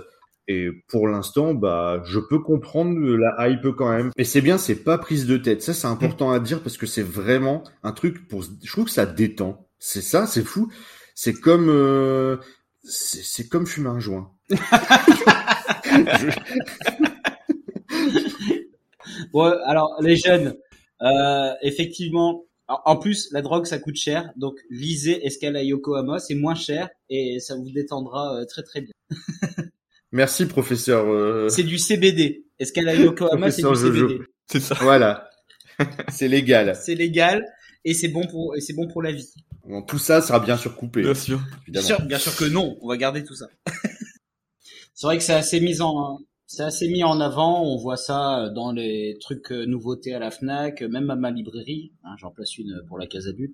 [0.47, 4.12] Et pour l'instant bah je peux comprendre la hype quand même.
[4.17, 5.63] Mais c'est bien c'est pas prise de tête.
[5.63, 8.91] Ça c'est important à dire parce que c'est vraiment un truc pour je trouve que
[8.91, 9.67] ça détend.
[9.80, 10.71] C'est ça c'est fou.
[11.15, 12.38] C'est comme euh,
[12.84, 14.32] c'est comme fumer un joint.
[19.34, 20.56] Ouais alors les jeunes
[21.01, 24.32] euh, effectivement en plus, la drogue, ça coûte cher.
[24.38, 28.93] Donc, lisez Escala Yokohama, c'est moins cher et ça vous détendra euh, très très bien.
[30.12, 31.06] Merci, professeur.
[31.08, 31.49] Euh...
[31.49, 32.45] C'est du CBD.
[32.60, 34.19] Escala Yokohama, c'est du CBD.
[34.47, 34.75] C'est ça.
[34.82, 35.30] Voilà.
[36.10, 36.75] c'est légal.
[36.75, 37.45] C'est légal
[37.84, 39.34] et c'est bon pour et c'est bon pour la vie.
[39.67, 41.01] Bon, tout ça sera bien sûr coupé.
[41.01, 41.41] Bien sûr.
[41.67, 42.78] Bien sûr, bien sûr que non.
[42.82, 43.47] On va garder tout ça.
[44.93, 47.63] c'est vrai que c'est assez mis en c'est assez mis en avant.
[47.63, 51.91] On voit ça dans les trucs euh, nouveautés à la Fnac, même à ma librairie.
[52.03, 53.53] Hein, J'en place une pour la Casabule.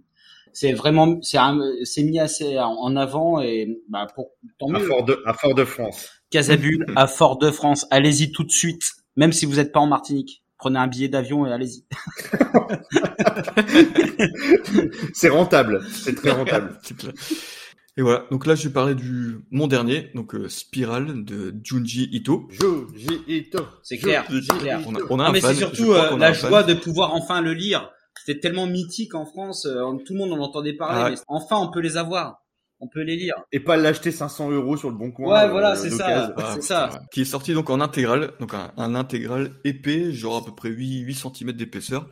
[0.53, 1.37] C'est vraiment, c'est
[1.85, 4.77] c'est mis assez en avant et bah pour tant mieux.
[4.77, 6.09] À Fort de, à Fort de France.
[6.29, 7.87] Casabule à Fort de France.
[7.89, 8.83] Allez-y tout de suite,
[9.15, 10.43] même si vous n'êtes pas en Martinique.
[10.57, 11.85] Prenez un billet d'avion et allez-y.
[15.13, 16.77] c'est rentable, c'est très rentable.
[17.97, 22.07] Et voilà, donc là je vais parler du mon dernier, donc euh, Spiral de Junji
[22.13, 22.47] Ito.
[22.49, 23.65] Junji Ito.
[23.83, 24.79] C'est clair, c'est clair.
[24.87, 27.91] On a, on a mais c'est surtout euh, la joie de pouvoir enfin le lire.
[28.23, 31.01] C'était tellement mythique en France, euh, tout le monde en entendait parler.
[31.03, 32.37] Ah mais enfin, on peut les avoir.
[32.79, 33.35] On peut les lire.
[33.51, 35.31] Et pas l'acheter 500 euros sur le bon coin.
[35.31, 36.33] Ouais, voilà, c'est ça.
[36.37, 36.89] Ah, c'est ça.
[37.11, 40.69] Qui est sorti donc en intégral, donc un, un intégral épais, genre à peu près
[40.69, 42.09] 8, 8 cm d'épaisseur.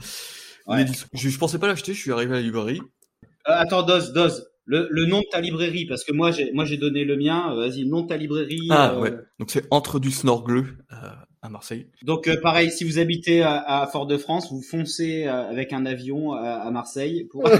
[0.67, 0.85] Ouais.
[1.13, 2.81] Je, je pensais pas l'acheter, je suis arrivé à la librairie.
[3.45, 6.77] attends, dose, dose le, le, nom de ta librairie, parce que moi j'ai moi j'ai
[6.77, 7.51] donné le mien.
[7.51, 8.67] Euh, vas-y, nom de ta librairie.
[8.69, 9.01] Ah euh...
[9.01, 9.13] ouais.
[9.39, 11.09] Donc c'est entre du Snorgleux euh,
[11.41, 11.87] à Marseille.
[12.03, 16.51] Donc euh, pareil, si vous habitez à, à Fort-de-France, vous foncez avec un avion à,
[16.51, 17.49] à Marseille pour.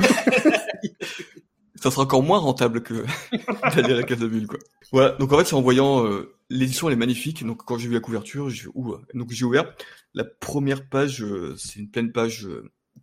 [1.75, 3.05] Ça sera encore moins rentable que
[3.75, 4.59] d'aller à la Casabule, quoi.
[4.91, 5.11] Voilà.
[5.11, 6.05] Donc en fait, c'est en voyant
[6.49, 7.45] l'édition, elle est magnifique.
[7.45, 8.67] Donc quand j'ai vu la couverture, j'ai.
[9.13, 9.73] Donc j'ai ouvert
[10.13, 11.25] la première page.
[11.57, 12.47] c'est une pleine page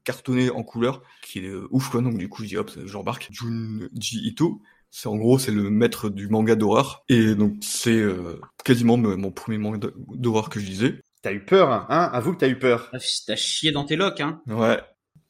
[0.07, 2.01] cartonné en couleur, qui est ouf quoi.
[2.01, 3.29] Donc du coup, je dis hop, j'embarque.
[3.31, 8.41] Junji Ito, c'est en gros c'est le maître du manga d'horreur et donc c'est euh,
[8.65, 11.01] quasiment mon premier manga d'horreur que je lisais.
[11.21, 12.09] T'as eu peur, hein, hein?
[12.13, 12.89] Avoue que t'as eu peur.
[12.93, 14.81] Ah, t'as chié dans tes locks, hein Ouais.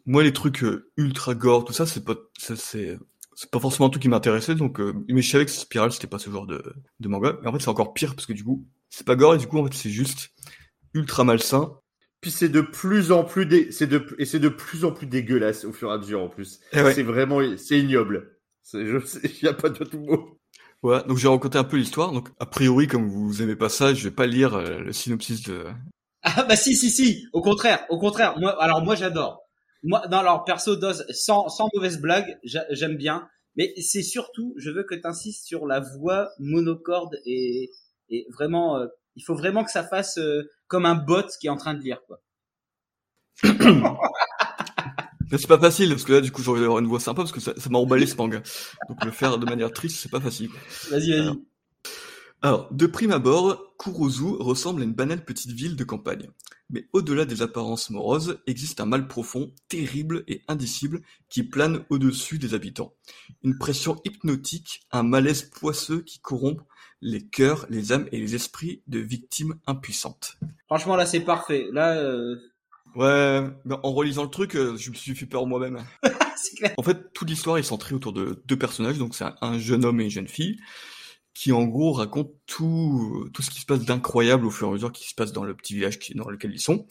[0.05, 3.99] Moi, les trucs euh, ultra gore, tout ça, c'est pas, c'est, c'est pas forcément tout
[3.99, 4.55] qui m'intéressait.
[4.55, 6.63] Donc, euh, mais je savais que Spiral, c'était pas ce genre de,
[7.01, 7.39] de manga.
[7.43, 9.47] Mais en fait, c'est encore pire parce que du coup, c'est pas gore et du
[9.47, 10.31] coup, en fait, c'est juste
[10.95, 11.73] ultra malsain
[12.27, 13.71] puis c'est de plus en plus dé...
[13.71, 16.29] c'est de et c'est de plus en plus dégueulasse au fur et à mesure en
[16.29, 16.59] plus.
[16.75, 16.93] ouais.
[16.93, 18.37] C'est vraiment c'est ignoble.
[18.65, 20.41] C'est je sais, il y a pas d'autre mot.
[20.83, 22.11] Ouais, donc j'ai raconté un peu l'histoire.
[22.11, 25.45] Donc a priori, comme vous aimez pas ça, je vais pas lire euh, le synopsis
[25.45, 25.67] de.
[26.23, 28.37] Ah bah si si si, au contraire, au contraire.
[28.41, 29.45] Moi, alors moi j'adore.
[29.85, 33.29] Moi, dans leur perso dose sans sans mauvaise blague, j'aime bien.
[33.55, 37.71] Mais c'est surtout, je veux que tu insistes sur la voix monocorde et
[38.09, 41.51] et vraiment, euh, il faut vraiment que ça fasse euh, comme un bot qui est
[41.51, 42.21] en train de lire quoi.
[45.31, 47.41] c'est pas facile parce que là du coup j'aurais avoir une voix sympa parce que
[47.41, 48.43] ça m'a emballé ce manga.
[48.89, 50.51] Donc le faire de manière triste c'est pas facile.
[50.91, 51.37] Vas-y vas-y.
[52.43, 56.31] Alors, de prime abord, Kurozu ressemble à une banale petite ville de campagne.
[56.69, 62.39] Mais au-delà des apparences moroses, existe un mal profond, terrible et indicible qui plane au-dessus
[62.39, 62.95] des habitants.
[63.43, 66.63] Une pression hypnotique, un malaise poisseux qui corrompt
[67.01, 70.37] les cœurs, les âmes et les esprits de victimes impuissantes.
[70.67, 71.67] Franchement, là, c'est parfait.
[71.73, 72.37] Là, euh,
[72.97, 73.43] Ouais,
[73.83, 75.85] en relisant le truc, euh, je me suis fait peur moi-même.
[76.57, 76.73] clair.
[76.79, 80.01] En fait, toute l'histoire est centrée autour de deux personnages, donc c'est un jeune homme
[80.01, 80.59] et une jeune fille,
[81.35, 84.73] qui en gros racontent tout, tout ce qui se passe d'incroyable au fur et à
[84.73, 86.87] mesure qui se passe dans le petit village dans lequel ils sont.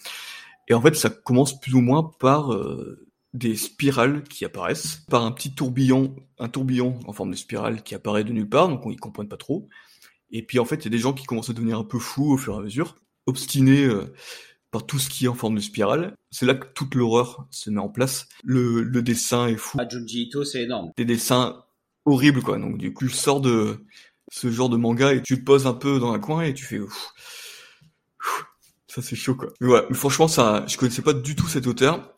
[0.67, 5.25] Et en fait, ça commence plus ou moins par euh, des spirales qui apparaissent, par
[5.25, 8.85] un petit tourbillon, un tourbillon en forme de spirale qui apparaît de nulle part, donc
[8.85, 9.67] on y comprend pas trop.
[10.37, 11.97] Et puis en fait, il y a des gens qui commencent à devenir un peu
[11.97, 12.95] fous au fur et à mesure,
[13.25, 14.13] obstinés euh,
[14.69, 16.13] par tout ce qui est en forme de spirale.
[16.29, 18.27] C'est là que toute l'horreur se met en place.
[18.43, 19.77] Le, le dessin est fou.
[19.79, 20.91] Ah, Junji Ito, c'est énorme.
[20.97, 21.63] Des dessins
[22.03, 22.57] horribles, quoi.
[22.57, 23.77] Donc du coup, je sors de
[24.31, 26.65] ce genre de manga et tu te poses un peu dans un coin et tu
[26.65, 27.13] fais ouf,
[28.87, 29.49] ça c'est chaud quoi.
[29.61, 32.13] Mais ouais, mais franchement ça, je connaissais pas du tout cet auteur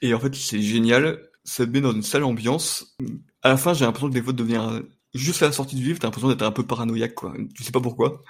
[0.00, 2.96] et en fait c'est génial, ça te met dans une sale ambiance.
[3.42, 4.82] À la fin j'ai l'impression que des fois de devenir
[5.14, 7.34] juste à la sortie du livre, t'as l'impression d'être un peu paranoïaque quoi.
[7.54, 8.22] Tu sais pas pourquoi.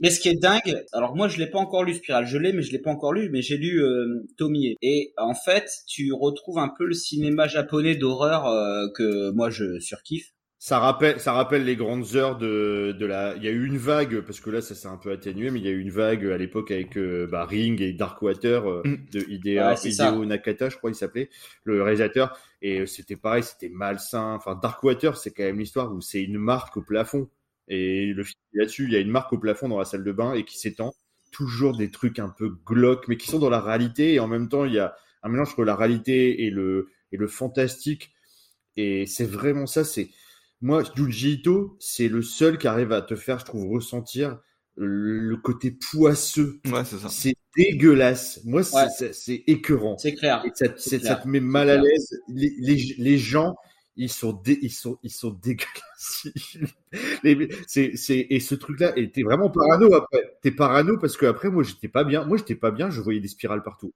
[0.00, 2.52] Mais ce qui est dingue, alors moi je l'ai pas encore lu Spiral, je l'ai
[2.52, 6.12] mais je l'ai pas encore lu, mais j'ai lu euh, Tomie et en fait tu
[6.12, 11.32] retrouves un peu le cinéma japonais d'horreur euh, que moi je surkiffe ça rappelle, ça
[11.32, 13.36] rappelle les grandes heures de, de la.
[13.36, 15.60] Il y a eu une vague parce que là, ça s'est un peu atténué, mais
[15.60, 18.82] il y a eu une vague à l'époque avec euh, bah, Ring et Darkwater euh,
[18.84, 19.06] mm.
[19.12, 21.30] de Hideo, Nakata, je crois, il s'appelait
[21.62, 22.36] le réalisateur.
[22.60, 24.34] Et euh, c'était pareil, c'était malsain.
[24.34, 27.28] Enfin, Darkwater, c'est quand même l'histoire où c'est une marque au plafond.
[27.68, 30.12] Et le film là-dessus, il y a une marque au plafond dans la salle de
[30.12, 30.92] bain et qui s'étend.
[31.30, 34.14] Toujours des trucs un peu glauques, mais qui sont dans la réalité.
[34.14, 37.16] Et en même temps, il y a un mélange entre la réalité et le et
[37.16, 38.12] le fantastique.
[38.76, 39.84] Et c'est vraiment ça.
[39.84, 40.08] C'est
[40.60, 44.38] moi, Junji Ito, c'est le seul qui arrive à te faire, je trouve, ressentir
[44.76, 46.60] le côté poisseux.
[46.66, 47.08] Ouais, c'est ça.
[47.08, 48.40] C'est dégueulasse.
[48.44, 49.98] Moi, c'est écœurant.
[49.98, 50.42] C'est clair.
[50.44, 52.20] Et ça, te met mal à l'aise.
[52.28, 53.56] Les, les, les, gens,
[53.96, 56.28] ils sont, ils sont, ils sont dégueulasses.
[57.66, 60.38] c'est, c'est, et ce truc-là, et t'es vraiment parano après.
[60.42, 62.24] T'es parano parce que après, moi, j'étais pas bien.
[62.24, 62.90] Moi, j'étais pas bien.
[62.90, 63.92] Je voyais des spirales partout.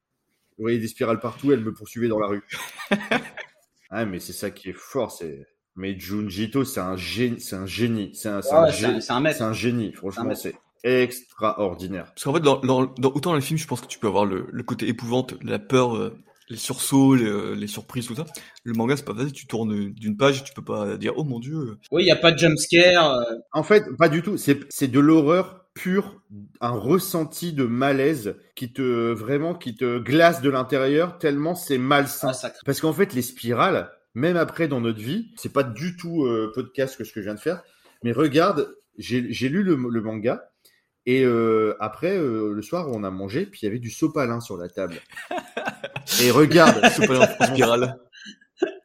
[0.59, 1.53] Je voyais des spirales partout.
[1.53, 2.43] Elles me poursuivaient dans la rue.
[3.91, 5.13] ah, mais c'est ça qui est fort.
[5.13, 5.47] C'est,
[5.77, 9.93] mais Junjito, c'est un génie, c'est un génie, c'est un, c'est un, c'est un, génie.
[9.93, 10.55] Franchement, c'est
[10.85, 12.07] extraordinaire.
[12.07, 14.09] Parce qu'en fait, dans, dans, dans, autant dans les films, je pense que tu peux
[14.09, 16.15] avoir le, le côté épouvante, la peur, euh,
[16.51, 18.27] les sursauts, les, euh, les, surprises, tout ça.
[18.65, 19.33] Le manga, c'est pas facile.
[19.33, 21.79] Tu tournes d'une page, tu peux pas dire, oh mon dieu.
[21.91, 23.15] Oui, il y a pas de jumpscare.
[23.15, 23.23] Euh.
[23.53, 24.37] En fait, pas du tout.
[24.37, 26.21] C'est, c'est de l'horreur pure,
[26.61, 32.33] un ressenti de malaise qui te vraiment qui te glace de l'intérieur tellement c'est malsain.
[32.43, 35.33] Ah, Parce qu'en fait, les spirales même après dans notre vie.
[35.37, 37.63] C'est pas du tout euh, podcast que ce que je viens de faire,
[38.03, 40.51] mais regarde, j'ai lu le, manga
[41.07, 44.41] et euh, après euh, le soir on a mangé, puis il y avait du sopalin
[44.41, 44.97] sur la table.
[46.23, 47.99] et regarde, sopalin spirale.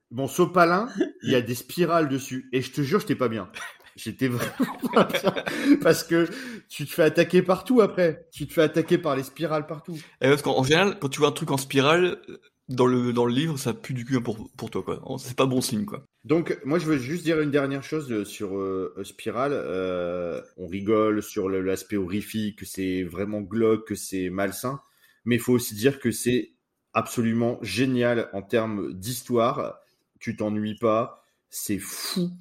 [0.09, 0.87] Bon sopalin,
[1.23, 3.49] il y a des spirales dessus et je te jure, j'étais pas bien.
[3.97, 5.33] J'étais vraiment pas bien
[5.81, 6.29] parce que
[6.69, 8.27] tu te fais attaquer partout après.
[8.31, 9.97] Tu te fais attaquer par les spirales partout.
[10.21, 12.21] Et parce qu'en général, quand tu vois un truc en spirale,
[12.69, 15.01] dans le, dans le livre, ça pue du cul pour, pour toi, quoi.
[15.19, 16.03] C'est pas bon signe, quoi.
[16.25, 19.51] Donc, moi, je veux juste dire une dernière chose euh, sur euh, Spiral.
[19.53, 24.81] Euh, on rigole sur l'aspect horrifique, que c'est vraiment glauque, que c'est malsain.
[25.23, 26.51] Mais il faut aussi dire que c'est
[26.93, 29.79] absolument génial en termes d'histoire.
[30.19, 31.23] Tu t'ennuies pas.
[31.49, 32.31] C'est fou.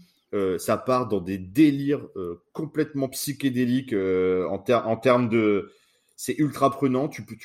[0.59, 2.07] ça part dans des délires
[2.53, 5.73] complètement psychédéliques en, en termes de.
[6.17, 7.09] C'est ultra prenant.
[7.09, 7.37] Tu peux,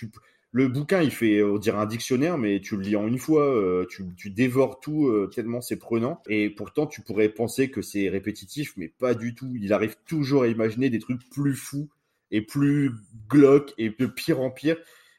[0.54, 3.46] le bouquin, il fait, on dirait un dictionnaire, mais tu le lis en une fois,
[3.46, 6.22] euh, tu, tu, dévores tout euh, tellement c'est prenant.
[6.28, 9.50] Et pourtant, tu pourrais penser que c'est répétitif, mais pas du tout.
[9.62, 11.90] Il arrive toujours à imaginer des trucs plus fous
[12.32, 12.92] et plus
[13.30, 14.76] glauques et de pire en pire.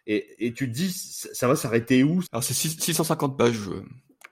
[0.06, 2.20] Et, et tu te dis, ça va s'arrêter où?
[2.30, 3.70] Alors c'est 650 pages.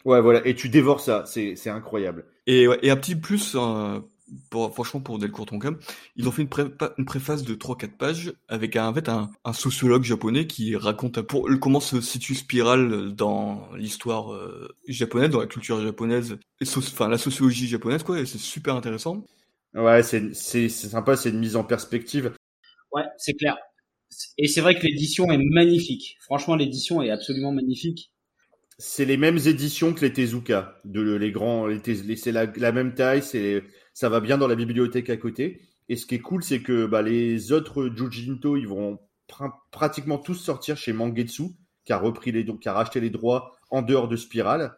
[0.04, 0.46] Ouais, voilà.
[0.46, 1.24] Et tu dévores ça.
[1.26, 2.26] C'est incroyable.
[2.46, 4.00] Et, ouais, et un petit plus, euh,
[4.50, 5.78] pour, franchement, pour Delcourt Tonkam,
[6.16, 6.48] ils ont fait une,
[6.98, 11.20] une préface de 3-4 pages avec un, en fait, un, un, sociologue japonais qui raconte
[11.22, 17.08] pour, comment se situe Spiral dans l'histoire euh, japonaise, dans la culture japonaise, et enfin
[17.08, 19.24] la sociologie japonaise, quoi, et c'est super intéressant.
[19.74, 22.32] Ouais, c'est c'est sympa, c'est une mise en perspective.
[22.92, 23.56] Ouais, c'est clair.
[24.36, 26.16] Et c'est vrai que l'édition est magnifique.
[26.22, 28.12] Franchement, l'édition est absolument magnifique.
[28.78, 31.80] C'est les mêmes éditions que les Tezuka, de les grands, les,
[32.16, 35.60] c'est la, la, même taille, c'est ça va bien dans la bibliothèque à côté.
[35.88, 40.18] Et ce qui est cool, c'est que bah, les autres Jujinto, ils vont pr pratiquement
[40.18, 41.44] tous sortir chez Mangetsu,
[41.84, 44.76] qui a repris les, qui a racheté les droits en dehors de Spiral.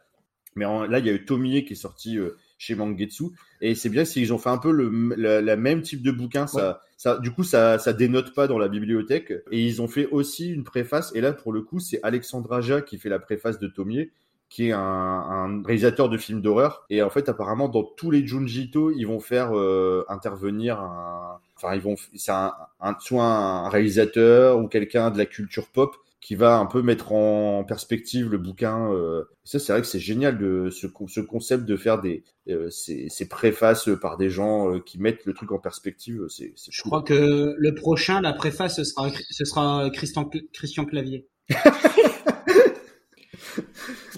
[0.55, 3.25] Mais là, il y a eu Tomie qui est sorti euh, chez Mangetsu.
[3.61, 6.47] Et c'est bien s'ils ont fait un peu le la, même type de bouquin.
[6.47, 9.33] Ça, ça, du coup, ça, ça dénote pas dans la bibliothèque.
[9.51, 11.13] Et ils ont fait aussi une préface.
[11.15, 14.11] Et là, pour le coup, c'est Alexandre Aja qui fait la préface de Tomie
[14.53, 16.85] qui est un, un réalisateur de films d'horreur.
[16.91, 21.75] Et en fait, apparemment, dans tous les Junjito, ils vont faire euh, intervenir un, enfin,
[21.75, 26.35] ils vont, c'est un, un, soit un réalisateur ou quelqu'un de la culture pop qui
[26.35, 28.93] va un peu mettre en perspective le bouquin.
[28.93, 29.25] Euh.
[29.43, 33.09] Ça, c'est vrai que c'est génial de ce, ce, concept de faire des euh, ces,
[33.09, 36.27] ces, préfaces par des gens qui mettent le truc en perspective.
[36.29, 41.27] C'est, Je crois que le prochain, la préface, ce sera ce sera Christian Christian Clavier.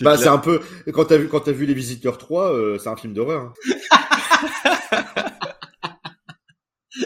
[0.04, 0.60] bah, c'est un peu
[0.92, 3.52] quand t'as vu quand as vu les Visiteurs 3, euh, c'est un film d'horreur.
[3.52, 3.52] Hein.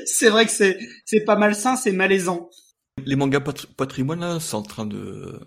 [0.04, 2.50] c'est vrai que c'est c'est pas malsain, c'est malaisant.
[3.04, 3.40] Les mangas
[3.76, 5.40] patrimoine là, c'est en train de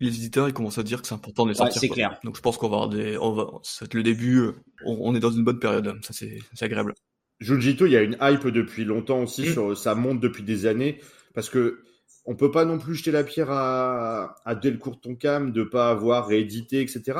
[0.00, 1.82] les éditeurs ils commencent à dire que c'est important de les sortir.
[1.82, 2.18] Ouais, c'est clair.
[2.24, 4.52] Donc je pense qu'on va avoir des on va c'est le début, euh,
[4.84, 6.94] on, on, est dans une bonne période, ça c'est c'est agréable.
[7.40, 9.52] Jujito, il y a une hype depuis longtemps aussi mmh.
[9.52, 11.00] sur ça monte depuis des années
[11.34, 11.82] parce que
[12.30, 16.28] on peut pas non plus jeter la pierre à, à Delcourt Tonkam de pas avoir
[16.28, 17.18] réédité, etc.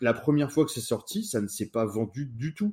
[0.00, 2.72] la première fois que c'est sorti, ça ne s'est pas vendu du tout.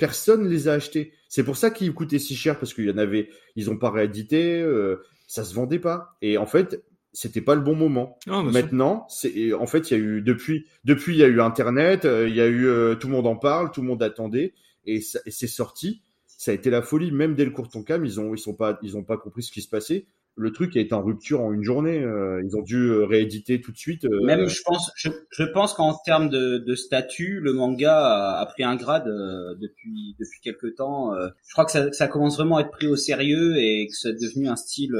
[0.00, 1.12] Personne les a achetés.
[1.28, 3.92] C'est pour ça qu'ils coûtaient si cher parce qu'il y en avait, ils ont pas
[3.92, 6.16] réédité, euh, ça se vendait pas.
[6.20, 8.18] Et en fait, c'était pas le bon moment.
[8.28, 11.40] Ah, Maintenant, c'est en fait, il y a eu depuis, depuis il y a eu
[11.40, 14.02] Internet, euh, il y a eu euh, tout le monde en parle, tout le monde
[14.02, 14.52] attendait
[14.84, 16.02] et, et c'est sorti.
[16.26, 17.12] Ça a été la folie.
[17.12, 19.68] Même Delcourt Tonkam, ils ont, ils sont pas, ils ont pas compris ce qui se
[19.68, 21.98] passait le truc été en rupture en une journée.
[21.98, 24.04] Euh, ils ont dû euh, rééditer tout de suite.
[24.04, 28.40] Euh, Même, je pense, je, je pense qu'en termes de, de, statut, le manga a,
[28.40, 31.12] a pris un grade depuis depuis quelques temps.
[31.14, 34.14] je crois que ça, ça, commence vraiment à être pris au sérieux et que c'est
[34.14, 34.94] devenu un style.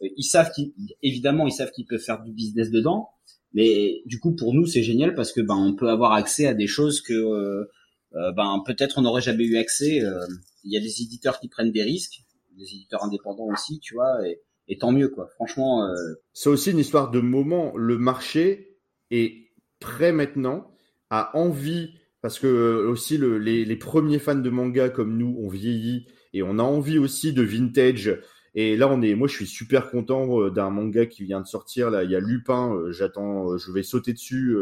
[0.00, 3.08] ils savent qu'ils, évidemment, ils savent qu'ils peuvent faire du business dedans,
[3.54, 6.54] mais du coup, pour nous, c'est génial parce que ben on peut avoir accès à
[6.54, 7.68] des choses que
[8.12, 10.02] ben peut-être on n'aurait jamais eu accès.
[10.64, 12.22] Il y a des éditeurs qui prennent des risques,
[12.56, 14.26] des éditeurs indépendants aussi, tu vois.
[14.28, 15.28] Et, et tant mieux quoi.
[15.34, 15.86] Franchement.
[15.86, 15.94] Euh...
[16.32, 17.76] C'est aussi une histoire de moment.
[17.76, 18.78] Le marché
[19.10, 20.70] est prêt maintenant,
[21.10, 25.48] a envie parce que euh, aussi le, les, premiers fans de manga comme nous ont
[25.48, 28.20] vieilli et on a envie aussi de vintage.
[28.54, 31.46] Et là, on est, moi, je suis super content euh, d'un manga qui vient de
[31.46, 31.90] sortir.
[31.90, 32.80] Là, il y a Lupin.
[32.90, 34.56] J'attends, je vais sauter dessus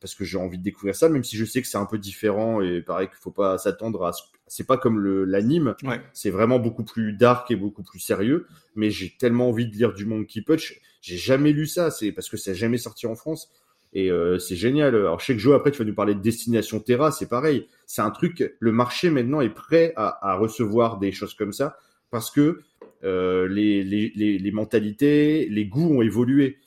[0.00, 1.98] parce que j'ai envie de découvrir ça, même si je sais que c'est un peu
[1.98, 4.12] différent et pareil qu'il faut pas s'attendre à.
[4.52, 6.00] C'est pas comme le l'anime, ouais.
[6.12, 8.46] c'est vraiment beaucoup plus dark et beaucoup plus sérieux.
[8.74, 12.28] Mais j'ai tellement envie de lire du Monkey Punch, j'ai jamais lu ça, c'est parce
[12.28, 13.52] que ça jamais sorti en France
[13.92, 14.94] et euh, c'est génial.
[14.96, 17.68] Alors je sais que Joe après tu vas nous parler de Destination Terra, c'est pareil,
[17.86, 18.56] c'est un truc.
[18.58, 21.76] Le marché maintenant est prêt à, à recevoir des choses comme ça
[22.10, 22.60] parce que
[23.04, 26.58] euh, les, les, les, les mentalités, les goûts ont évolué.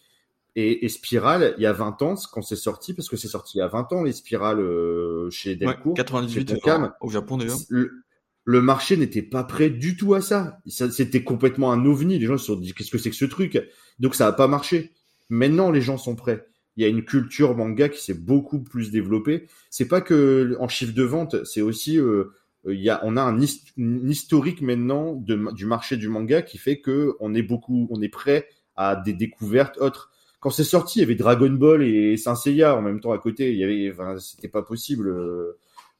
[0.56, 3.58] Et, et Spiral, il y a 20 ans, quand c'est sorti, parce que c'est sorti
[3.58, 5.94] il y a 20 ans, les spirales euh, chez Delcourt.
[5.94, 7.58] Ouais, 98 Cam, au Japon d'ailleurs.
[7.70, 8.04] Le,
[8.44, 10.60] le, marché n'était pas prêt du tout à ça.
[10.68, 12.20] ça C'était complètement un ovni.
[12.20, 13.60] Les gens se sont dit, qu'est-ce que c'est que ce truc?
[13.98, 14.92] Donc ça n'a pas marché.
[15.30, 16.46] Maintenant, les gens sont prêts.
[16.76, 19.48] Il y a une culture manga qui s'est beaucoup plus développée.
[19.72, 22.26] C'est pas que en chiffre de vente, c'est aussi euh,
[22.68, 26.80] il y a, on a un, historique maintenant de, du marché du manga qui fait
[26.80, 30.13] que on est beaucoup, on est prêt à des découvertes autres
[30.44, 33.18] quand c'est sorti, il y avait Dragon Ball et Saint Seiya en même temps à
[33.18, 33.54] côté.
[33.54, 35.58] Il y avait, enfin, c'était pas possible euh,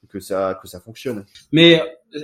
[0.10, 1.26] que ça que ça fonctionne.
[1.54, 1.82] Mais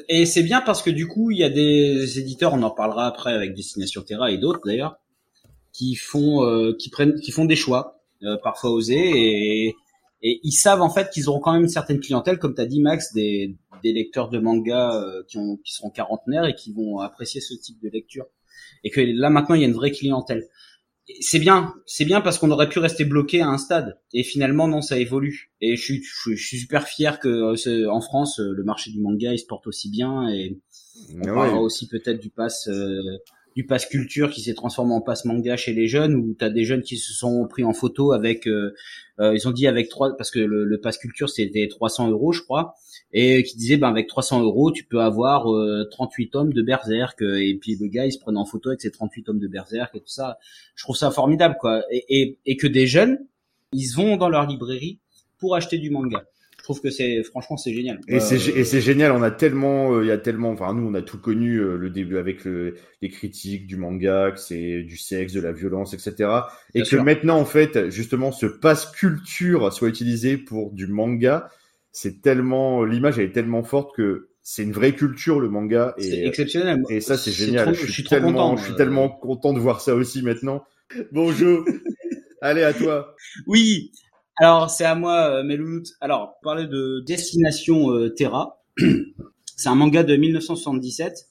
[0.10, 3.08] et c'est bien parce que du coup, il y a des éditeurs, on en parlera
[3.08, 5.00] après avec Destination Terra et d'autres d'ailleurs,
[5.72, 9.76] qui font euh, qui prennent qui font des choix euh, parfois osés et
[10.22, 12.66] et ils savent en fait qu'ils auront quand même une certaine clientèle, comme tu as
[12.66, 16.74] dit Max, des, des lecteurs de manga euh, qui, ont, qui seront quarantenaires et qui
[16.74, 18.26] vont apprécier ce type de lecture.
[18.84, 20.50] Et que là maintenant il y a une vraie clientèle
[21.22, 23.98] c'est bien, c'est bien parce qu'on aurait pu rester bloqué à un stade.
[24.14, 25.52] Et finalement, non, ça évolue.
[25.62, 29.00] Et je suis, je, suis super fier que euh, en France, euh, le marché du
[29.00, 30.30] manga il se porte aussi bien.
[30.30, 30.60] Et
[31.16, 33.02] on ah parlera aussi peut-être du pass, euh,
[33.56, 36.50] du pass culture qui s'est transformé en pass manga chez les jeunes, où tu as
[36.50, 40.32] des jeunes qui se sont pris en photo avec, ils ont dit avec trois, parce
[40.32, 42.76] que le, le pass culture c'était 300 euros, je crois
[43.12, 45.46] et qui disait ben avec 300 euros tu peux avoir
[45.92, 48.82] 38 euh, tomes de Berserk et puis le gars il se prenait en photo avec
[48.82, 50.38] ses 38 tomes de Berserk et tout ça.
[50.76, 51.84] Je trouve ça formidable quoi.
[51.92, 53.18] Et, et, et que des jeunes
[53.72, 55.00] ils vont dans leur librairie
[55.38, 56.26] pour acheter du manga
[56.60, 58.00] Je trouve que c'est franchement c'est génial.
[58.08, 59.14] Et c'est et c'est génial.
[59.14, 60.52] On a tellement, il y a tellement.
[60.52, 64.40] Enfin, nous, on a tout connu le début avec le, les critiques du manga, que
[64.40, 66.30] c'est du sexe, de la violence, etc.
[66.76, 71.50] Et que maintenant, en fait, justement, ce passe culture soit utilisé pour du manga,
[71.92, 76.26] c'est tellement l'image elle est tellement forte que c'est une vraie culture le manga c'est
[76.26, 76.82] exceptionnel.
[76.90, 77.74] Et ça c'est génial.
[77.74, 80.64] je, suis tellement, content, je suis tellement content de voir ça aussi maintenant.
[81.12, 81.66] Bonjour.
[82.42, 83.16] Allez à toi.
[83.48, 83.92] Oui.
[84.42, 85.84] Alors c'est à moi euh, Melout.
[86.00, 88.64] Alors parler de Destination euh, Terra.
[89.58, 91.28] c'est un manga de 1977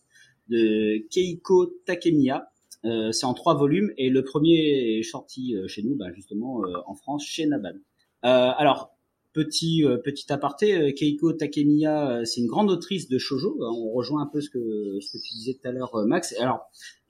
[0.51, 2.51] de Keiko Takemiya.
[2.85, 6.61] Euh, c'est en trois volumes et le premier est sorti euh, chez nous, bah, justement
[6.87, 7.79] en France chez Naban.
[8.23, 8.91] alors
[9.33, 13.59] Petit euh, petit aparté, euh, Keiko Takemiya, euh, c'est une grande autrice de shojo.
[13.61, 14.59] On rejoint un peu ce que
[15.01, 16.35] ce que tu disais tout à l'heure, Max.
[16.41, 16.61] Alors,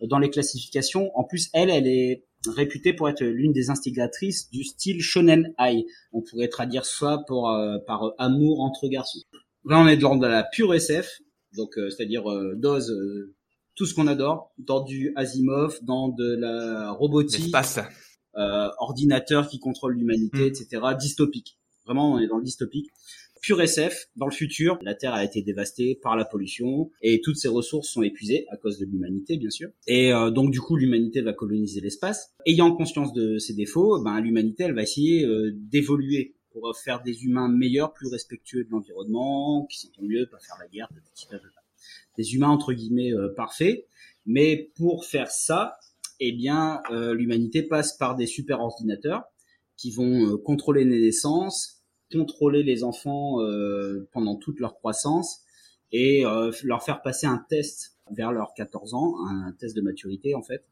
[0.01, 4.65] dans les classifications, en plus, elle, elle est réputée pour être l'une des instigatrices du
[4.65, 5.85] style shonen ai.
[6.13, 7.53] On pourrait traduire ça pour
[7.87, 9.21] par amour entre garçons.
[9.65, 11.21] Là, on est dans de la pure SF,
[11.57, 12.25] donc c'est-à-dire
[12.57, 12.95] dose
[13.79, 17.55] tout ce qu'on adore, dans du Asimov, dans de la robotique,
[18.37, 20.47] euh, ordinateur qui contrôle l'humanité, hmm.
[20.47, 20.83] etc.
[20.99, 21.59] Dystopique.
[21.89, 22.91] Vraiment, on est dans le dystopique.
[23.41, 27.37] Pure SF, dans le futur, la Terre a été dévastée par la pollution et toutes
[27.37, 29.71] ses ressources sont épuisées à cause de l'humanité, bien sûr.
[29.87, 32.35] Et euh, donc du coup, l'humanité va coloniser l'espace.
[32.45, 37.25] Ayant conscience de ses défauts, ben l'humanité, elle va essayer euh, d'évoluer pour faire des
[37.25, 40.91] humains meilleurs, plus respectueux de l'environnement, qui s'entendent mieux, pas faire la guerre,
[42.19, 43.87] des humains entre guillemets euh, parfaits.
[44.27, 45.79] Mais pour faire ça,
[46.21, 49.23] eh bien, l'humanité passe par des super ordinateurs
[49.77, 51.78] qui vont contrôler les naissances,
[52.13, 55.43] contrôler les enfants euh, pendant toute leur croissance
[55.93, 60.35] et euh, leur faire passer un test vers leurs 14 ans, un test de maturité
[60.35, 60.65] en fait,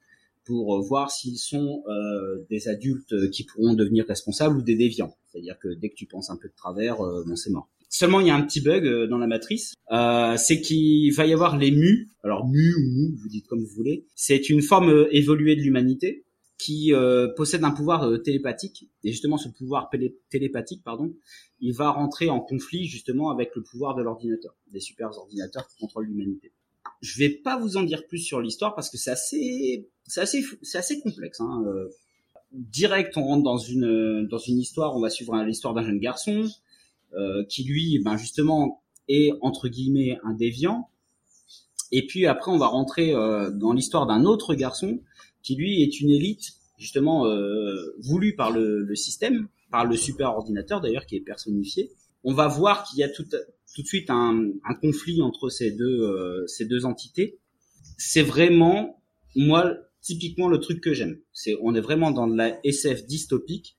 [0.45, 5.17] pour voir s'ils sont euh, des adultes qui pourront devenir responsables ou des déviants.
[5.31, 7.69] C'est-à-dire que dès que tu penses un peu de travers, bon c'est mort.
[7.89, 11.33] Seulement, il y a un petit bug dans la matrice, euh, c'est qu'il va y
[11.33, 12.09] avoir les mu.
[12.25, 14.05] Alors mu ou mu, vous dites comme vous voulez.
[14.15, 16.26] C'est une forme évoluée de l'humanité
[16.59, 18.89] qui euh, possède un pouvoir euh, télépathique.
[19.05, 19.91] Et justement ce pouvoir
[20.31, 21.15] télépathique pardon
[21.61, 25.77] il va rentrer en conflit justement avec le pouvoir de l'ordinateur des super ordinateurs qui
[25.79, 26.53] contrôlent l'humanité.
[27.03, 30.45] Je vais pas vous en dire plus sur l'histoire parce que c'est assez c'est assez
[30.63, 31.63] c'est assez complexe hein.
[31.67, 31.89] Euh,
[32.53, 36.45] direct on rentre dans une dans une histoire on va suivre l'histoire d'un jeune garçon
[37.49, 40.91] qui lui ben justement est entre guillemets un déviant.
[41.91, 45.01] Et puis après on va rentrer dans l'histoire d'un autre garçon
[45.47, 50.81] qui lui est une élite justement euh, voulue par le, système, par le super ordinateur
[50.81, 51.93] d'ailleurs qui est personnifié.
[52.25, 54.51] On va voir qu'il y a tout, de suite un,
[54.83, 57.39] conflit entre ces deux, euh, ces deux entités.
[57.97, 59.01] C'est vraiment
[59.37, 61.21] moi typiquement le truc que j'aime.
[61.33, 63.77] C'est on est vraiment dans de la SF dystopique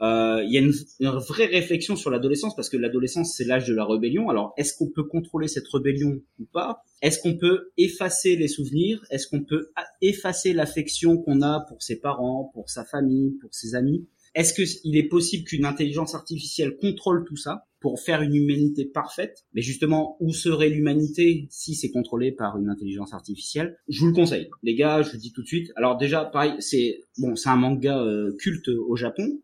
[0.00, 3.74] il y a une, une, vraie réflexion sur l'adolescence parce que l'adolescence c'est l'âge de
[3.74, 4.28] la rébellion.
[4.28, 6.82] Alors est-ce qu'on peut contrôler cette rébellion ou pas?
[7.02, 9.04] Est-ce qu'on peut effacer les souvenirs?
[9.10, 13.74] Est-ce qu'on peut effacer l'affection qu'on a pour ses parents, pour sa famille, pour ses
[13.74, 14.06] amis?
[14.34, 19.44] Est-ce qu'il est possible qu'une intelligence artificielle contrôle tout ça pour faire une humanité parfaite?
[19.52, 23.78] Mais justement, où serait l'humanité si c'est contrôlé par une intelligence artificielle?
[23.88, 25.02] Je vous le conseille, les gars.
[25.02, 25.72] Je vous dis tout de suite.
[25.76, 29.40] Alors déjà, pareil, c'est bon, c'est un manga euh, culte au Japon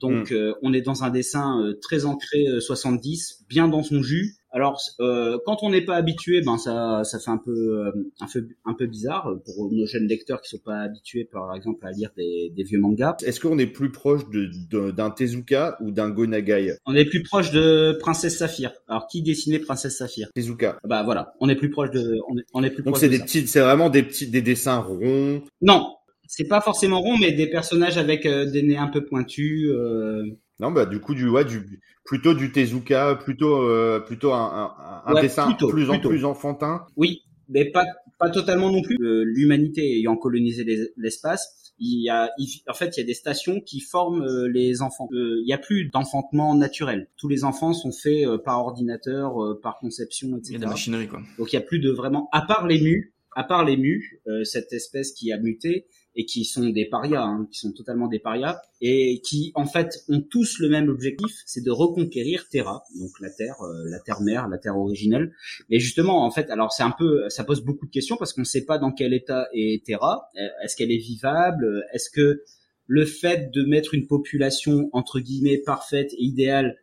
[0.00, 0.34] donc, mm.
[0.34, 4.36] euh, on est dans un dessin euh, très ancré 70, euh, bien dans son jus.
[4.52, 8.72] Alors, quand on n'est pas habitué, ben ça, ça fait un peu, un peu, un
[8.72, 12.50] peu bizarre pour nos jeunes lecteurs qui sont pas habitués, par exemple, à lire des,
[12.56, 13.16] des vieux mangas.
[13.22, 16.78] Est-ce qu'on est plus proche de, d'un Tezuka ou d'un Gonagai?
[16.86, 18.72] On est plus proche de Princesse Saphir.
[18.88, 20.30] Alors, qui dessinait Princesse Saphir?
[20.34, 20.78] Tezuka.
[20.84, 23.18] Bah voilà, on est plus proche de, on est, on est plus Donc c'est des
[23.18, 25.42] petits, c'est vraiment des petits, des dessins ronds?
[25.60, 25.95] Non,
[26.28, 29.68] c'est pas forcément rond, mais des personnages avec euh, des nez un peu pointus.
[29.70, 30.22] Euh...
[30.58, 34.72] Non, bah du coup du ouais, du plutôt du Tezuka, plutôt euh, plutôt un,
[35.06, 36.86] un, un dessin plus en plus enfantin.
[36.96, 37.84] Oui, mais pas
[38.18, 38.96] pas totalement non plus.
[39.02, 40.64] Euh, l'humanité ayant colonisé
[40.96, 42.30] l'espace, il y a
[42.68, 45.08] en fait il y a des stations qui forment euh, les enfants.
[45.12, 47.08] il y a plus d'enfantement naturel.
[47.18, 50.48] Tous les enfants sont faits par ordinateur, par conception, etc.
[50.48, 51.20] Il y a de la machinerie quoi.
[51.38, 54.22] Donc il y a plus de vraiment, à part les mus, à part les mus,
[54.44, 55.86] cette espèce qui a muté,
[56.16, 60.04] et qui sont des parias, hein, qui sont totalement des parias, et qui en fait
[60.08, 64.22] ont tous le même objectif, c'est de reconquérir Terra, donc la Terre, euh, la Terre
[64.22, 65.32] mère, la Terre originelle.
[65.70, 68.40] Et justement, en fait, alors c'est un peu, ça pose beaucoup de questions parce qu'on
[68.40, 70.30] ne sait pas dans quel état est Terra.
[70.62, 71.84] Est-ce qu'elle est vivable?
[71.92, 72.42] Est-ce que
[72.86, 76.78] le fait de mettre une population entre guillemets parfaite et idéale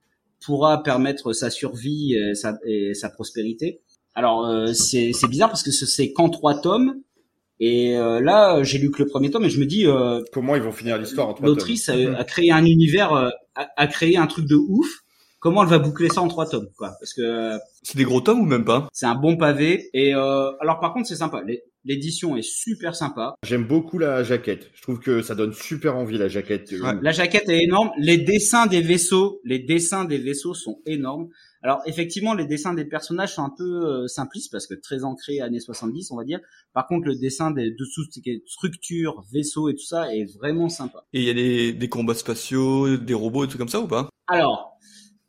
[0.46, 3.82] pourra permettre sa survie et sa, et sa prospérité?
[4.14, 7.02] Alors euh, c'est bizarre parce que c'est qu'en trois tomes
[7.60, 10.56] et euh, là, j'ai lu que le premier tome et je me dis euh, comment
[10.56, 11.36] ils vont finir l'histoire.
[11.42, 14.88] L'autrice a, a, créé un univers, euh, a, a, créé un truc de ouf.
[15.40, 16.94] comment elle va boucler ça en trois tomes, quoi?
[17.00, 18.88] Parce que C'est des gros tomes ou même pas?
[18.92, 19.90] c'est un bon pavé.
[19.94, 21.42] Et euh, alors par contre, c'est sympa.
[21.46, 23.36] L'é- L'édition est super sympa.
[23.46, 24.72] J'aime beaucoup la jaquette.
[24.74, 26.72] Je trouve que ça donne super envie la jaquette.
[26.72, 26.94] Ouais.
[27.02, 27.92] La jaquette est énorme.
[27.98, 31.28] Les dessins des vaisseaux, les dessins des vaisseaux sont énormes.
[31.64, 35.40] Alors effectivement, les dessins des personnages sont un peu euh, simplistes parce que très ancrés
[35.40, 36.42] années 70, on va dire.
[36.74, 40.26] Par contre, le dessin des dessous, ce qui est structure, vaisseaux et tout ça est
[40.38, 41.06] vraiment sympa.
[41.14, 43.88] Et il y a des, des combats spatiaux, des robots et tout comme ça ou
[43.88, 44.10] pas?
[44.28, 44.78] Alors,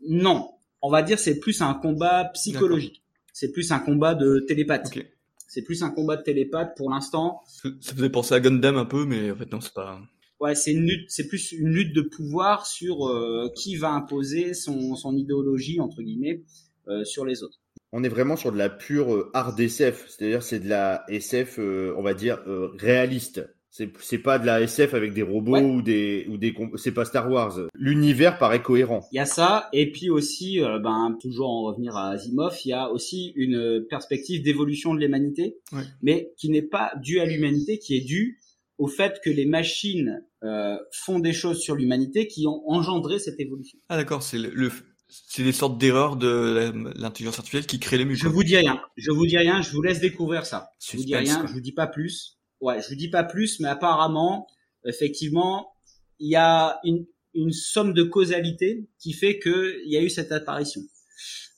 [0.09, 0.51] non.
[0.83, 3.03] On va dire c'est plus un combat psychologique.
[3.33, 4.89] C'est plus un combat de télépathe.
[4.89, 5.07] Ok.
[5.47, 7.43] C'est plus un combat de télépathe pour l'instant.
[7.47, 10.01] Ça faisait penser à Gundam un peu, mais en fait non, c'est pas...
[10.41, 14.53] Ouais, c'est une lutte, c'est plus une lutte de pouvoir sur euh, qui va imposer
[14.55, 16.43] son, son idéologie entre guillemets
[16.89, 17.59] euh, sur les autres.
[17.93, 21.59] On est vraiment sur de la pure euh, art SF, c'est-à-dire c'est de la SF,
[21.61, 23.49] euh, on va dire euh, réaliste.
[23.71, 25.63] C'est c'est pas de la SF avec des robots Ouais.
[25.63, 27.59] ou des ou des c'est pas Star Wars.
[27.75, 29.05] L'univers paraît cohérent.
[29.11, 32.69] Il y a ça, et puis aussi, euh, ben toujours en revenir à Asimov, il
[32.69, 35.83] y a aussi une perspective d'évolution de l'humanité, Ouais.
[36.03, 38.39] mais qui n'est pas due à l'humanité, qui est due
[38.79, 43.39] au fait que les machines euh, font des choses sur l'humanité qui ont engendré cette
[43.41, 43.79] évolution.
[43.89, 44.71] Ah d'accord, c'est le, le-
[45.09, 48.25] c'est des sortes d'erreurs de l'intelligence artificielle qui créent les mutants.
[48.25, 50.71] Je vous dis rien, je vous dis rien, je vous laisse découvrir ça.
[50.81, 51.47] Je vous dis Suspense, rien, quoi.
[51.47, 52.39] je vous dis pas plus.
[52.61, 54.47] Ouais, je vous dis pas plus, mais apparemment,
[54.87, 55.73] effectivement,
[56.19, 57.05] il y a une,
[57.35, 60.81] une somme de causalité qui fait que il y a eu cette apparition,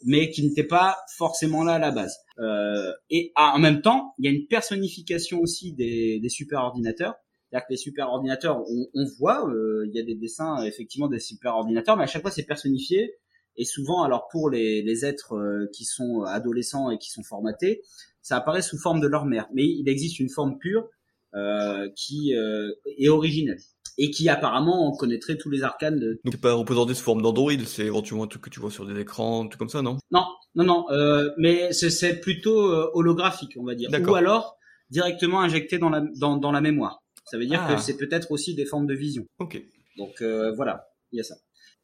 [0.05, 2.17] mais qui n'était pas forcément là à la base.
[2.39, 6.61] Euh, et ah, en même temps, il y a une personnification aussi des, des super
[6.61, 7.17] ordinateurs.
[7.49, 8.61] C'est-à-dire que les super ordinateurs,
[8.95, 12.23] on, voit, euh, il y a des dessins effectivement des super ordinateurs, mais à chaque
[12.23, 13.15] fois c'est personnifié.
[13.57, 17.83] Et souvent, alors pour les, êtres euh, qui sont adolescents et qui sont formatés,
[18.21, 19.49] ça apparaît sous forme de leur mère.
[19.55, 20.89] Mais il existe une forme pure
[21.35, 23.61] euh, qui est originelle
[23.99, 26.21] et qui apparemment connaîtrait tous les arcanes de...
[26.25, 28.85] Donc c'est pas représenté sous forme d'android, c'est éventuellement un truc que tu vois sur
[28.87, 29.97] des écrans, truc comme ça, non?
[30.11, 30.25] Non,
[30.55, 33.91] non, non, euh, mais c'est- plutôt euh, holographique, on va dire.
[33.91, 34.13] D'accord.
[34.13, 34.57] Ou alors
[34.91, 37.03] directement injecté dans la, dans, dans la mémoire.
[37.25, 37.75] Ça veut dire Ah.
[37.75, 39.25] que c'est peut-être aussi des formes de vision.
[39.41, 39.61] Ok.
[39.99, 41.35] Donc euh, voilà, il y a ça.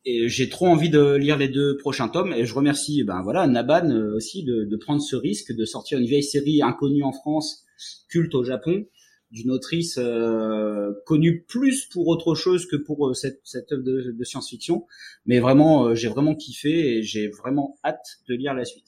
[0.05, 3.47] Et j'ai trop envie de lire les deux prochains tomes et je remercie ben voilà
[3.47, 7.13] Naban euh, aussi de, de prendre ce risque de sortir une vieille série inconnue en
[7.13, 7.65] France,
[8.09, 8.85] culte au Japon,
[9.33, 14.13] d'une autrice euh, connue plus pour autre chose que pour euh, cette, cette œuvre de,
[14.17, 14.87] de science-fiction.
[15.27, 18.85] Mais vraiment, euh, j'ai vraiment kiffé et j'ai vraiment hâte de lire la suite.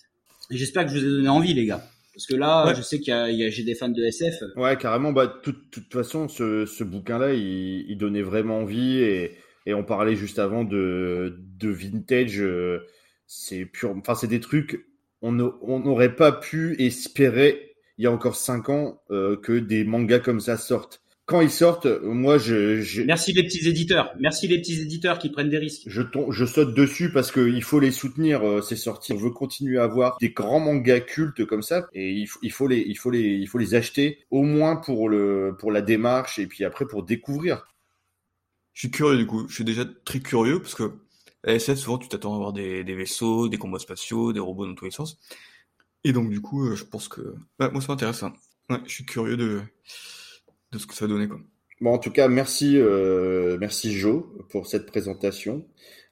[0.50, 1.82] Et j'espère que je vous ai donné envie les gars.
[2.14, 2.74] Parce que là, Ouais.
[2.76, 4.34] je sais qu'il y a, il y a- j'ai des fans de SF.
[4.56, 5.10] Ouais, carrément.
[5.12, 9.32] Bah, de toute, toute façon, ce, ce bouquin-là, il, il donnait vraiment envie et,
[9.66, 12.40] et on parlait juste avant de, de vintage.
[12.40, 12.80] euh,
[13.26, 14.86] C'est pur, enfin, c'est des trucs.
[15.22, 20.20] On n'aurait pas pu espérer il y a encore cinq ans euh, que des mangas
[20.20, 21.00] comme ça sortent.
[21.26, 24.12] Quand ils sortent, moi, je, je, Merci les petits éditeurs.
[24.20, 25.84] Merci les petits éditeurs qui prennent des risques.
[25.86, 29.14] je, tom- je saute dessus parce qu'il faut les soutenir, euh, ces sorties.
[29.14, 32.52] On veut continuer à avoir des grands mangas cultes comme ça et il, faut- il
[32.52, 35.80] faut les, il faut les, il faut les acheter au moins pour le, pour la
[35.80, 37.64] démarche et puis après pour découvrir.
[38.72, 40.92] Je suis curieux du coup, je suis déjà très curieux parce que
[41.46, 44.66] à SF souvent tu t'attends à avoir des, des vaisseaux, des combats spatiaux, des robots
[44.66, 45.18] dans tous les sens.
[46.04, 47.20] Et donc du coup, euh, je pense que
[47.60, 48.22] ouais, moi ça m'intéresse.
[48.22, 48.32] hein.
[48.70, 49.62] Ouais, je suis curieux de
[50.72, 51.38] de ce que ça va donner quoi.
[51.80, 55.66] Bon, en tout cas, merci, euh, merci Joe pour cette présentation.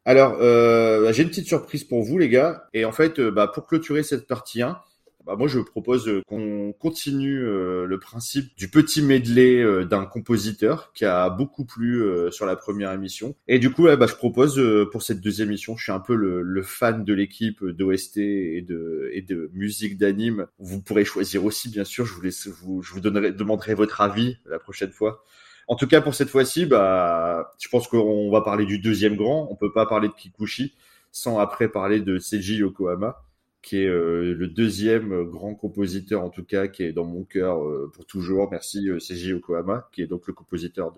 [0.04, 2.68] Alors, euh, j'ai une petite surprise pour vous, les gars.
[2.74, 4.80] Et en fait, euh, bah, pour clôturer cette partie 1,
[5.26, 10.04] bah, moi, je propose euh, qu'on continue euh, le principe du petit medley euh, d'un
[10.04, 13.34] compositeur qui a beaucoup plu sur la première émission.
[13.48, 14.60] Et du coup, bah, je propose
[14.90, 18.62] pour cette deuxième émission, je suis un peu le, le fan de l'équipe d'OST et
[18.62, 20.46] de, et de musique d'anime.
[20.58, 22.04] Vous pourrez choisir aussi, bien sûr.
[22.04, 25.24] Je vous laisse, vous, je vous donnerai, demanderai votre avis la prochaine fois.
[25.68, 29.48] En tout cas, pour cette fois-ci, bah, je pense qu'on va parler du deuxième grand.
[29.50, 30.74] On peut pas parler de Kikuchi
[31.12, 33.22] sans après parler de Seiji Yokohama,
[33.62, 37.22] qui est euh, le deuxième euh, grand compositeur, en tout cas, qui est dans mon
[37.22, 38.50] cœur euh, pour toujours.
[38.50, 40.92] Merci Seiji Yokohama, qui est donc le compositeur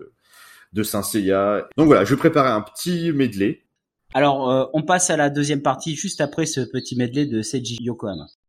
[0.73, 1.69] de, Saint Seiya.
[1.77, 3.61] Donc voilà, je vais préparer un petit medley.
[4.13, 8.44] Alors, on passe à la deuxième partie juste après ce petit medley de Seiji Yokohama.「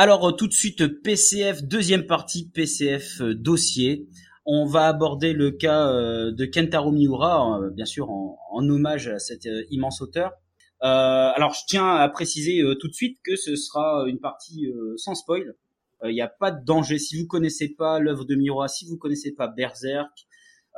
[0.00, 4.06] Alors tout de suite PCF deuxième partie PCF dossier.
[4.46, 9.48] On va aborder le cas de Kentaro Miura, bien sûr en, en hommage à cet
[9.70, 10.30] immense auteur.
[10.78, 14.68] alors je tiens à préciser tout de suite que ce sera une partie
[14.98, 15.56] sans spoil.
[16.04, 18.98] Il n'y a pas de danger si vous connaissez pas l'œuvre de Miura, si vous
[18.98, 20.28] connaissez pas Berserk,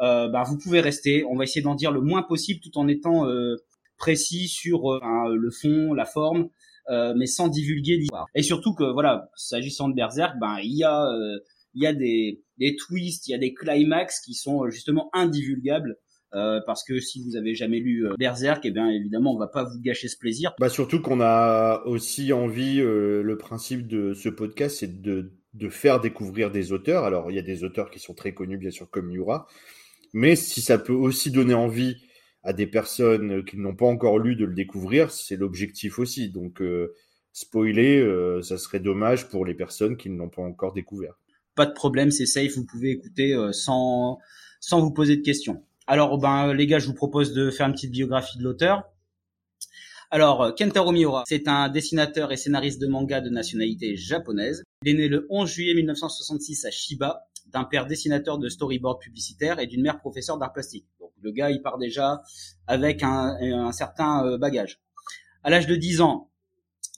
[0.01, 1.25] euh, bah, vous pouvez rester.
[1.25, 3.57] On va essayer d'en dire le moins possible tout en étant euh,
[3.99, 6.49] précis sur euh, le fond, la forme,
[7.17, 8.27] mais sans divulguer l'histoire.
[8.35, 11.09] Et surtout que voilà, s'agissant de Berserk, ben il y a
[11.75, 15.97] il y a des, des twists, il y a des climax qui sont justement indivulgables.
[16.33, 19.65] Euh, parce que si vous avez jamais lu Berserk, eh bien évidemment on va pas
[19.65, 20.53] vous gâcher ce plaisir.
[20.61, 25.69] Bah surtout qu'on a aussi envie, euh, le principe de ce podcast, c'est de, de
[25.69, 27.03] faire découvrir des auteurs.
[27.03, 29.49] Alors il y a des auteurs qui sont très connus bien sûr comme Yura,
[30.13, 31.97] mais si ça peut aussi donner envie
[32.43, 36.31] à des personnes qui n'ont pas encore lu de le découvrir, c'est l'objectif aussi.
[36.31, 36.95] Donc, euh,
[37.33, 41.19] spoiler, euh, ça serait dommage pour les personnes qui ne l'ont pas encore découvert.
[41.55, 44.19] Pas de problème, c'est safe, vous pouvez écouter euh, sans,
[44.61, 45.63] sans vous poser de questions.
[45.87, 48.85] Alors, ben, les gars, je vous propose de faire une petite biographie de l'auteur.
[50.13, 54.65] Alors, Kentaro Miura, c'est un dessinateur et scénariste de manga de nationalité japonaise.
[54.83, 59.59] Il est né le 11 juillet 1966 à Shiba, d'un père dessinateur de storyboard publicitaire
[59.59, 60.87] et d'une mère professeure d'art plastique.
[61.01, 62.23] Donc le gars, il part déjà
[62.67, 64.81] avec un, certain euh, bagage.
[65.43, 66.31] À l'âge de 10 ans,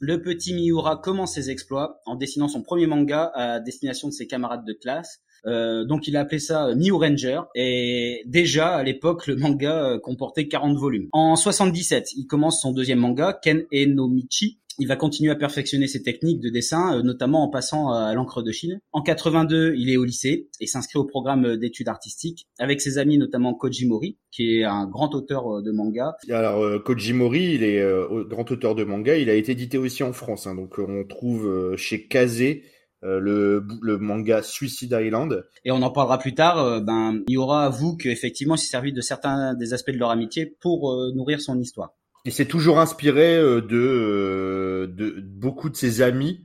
[0.00, 4.26] le petit Miura commence ses exploits en dessinant son premier manga à destination de ses
[4.26, 5.20] camarades de classe.
[5.46, 9.98] Euh, donc il a appelé ça euh, Miu Ranger et déjà à l'époque le manga
[10.03, 11.09] comportait 40 volumes.
[11.12, 16.03] En 77, il commence son deuxième manga Ken Enomichi il va continuer à perfectionner ses
[16.03, 18.81] techniques de dessin, euh, notamment en passant à l'encre de Chine.
[18.93, 23.18] En 82, il est au lycée et s'inscrit au programme d'études artistiques avec ses amis,
[23.18, 26.16] notamment Koji Mori, qui est un grand auteur euh, de manga.
[26.31, 27.83] Alors euh, Koji Mori, il est
[28.29, 29.16] grand auteur de manga.
[29.16, 30.55] Il a été édité aussi en France, hein.
[30.55, 32.62] donc on trouve chez Kazé
[33.03, 35.45] le, le, manga Suicide Island.
[35.64, 36.81] Et on en parlera plus tard.
[36.83, 40.11] ben, il y aura vous qu'effectivement, il s'est servi de certains des aspects de leur
[40.11, 41.95] amitié pour nourrir son histoire.
[42.25, 46.41] Il s'est toujours inspiré euh, de, euh, de beaucoup de ses amis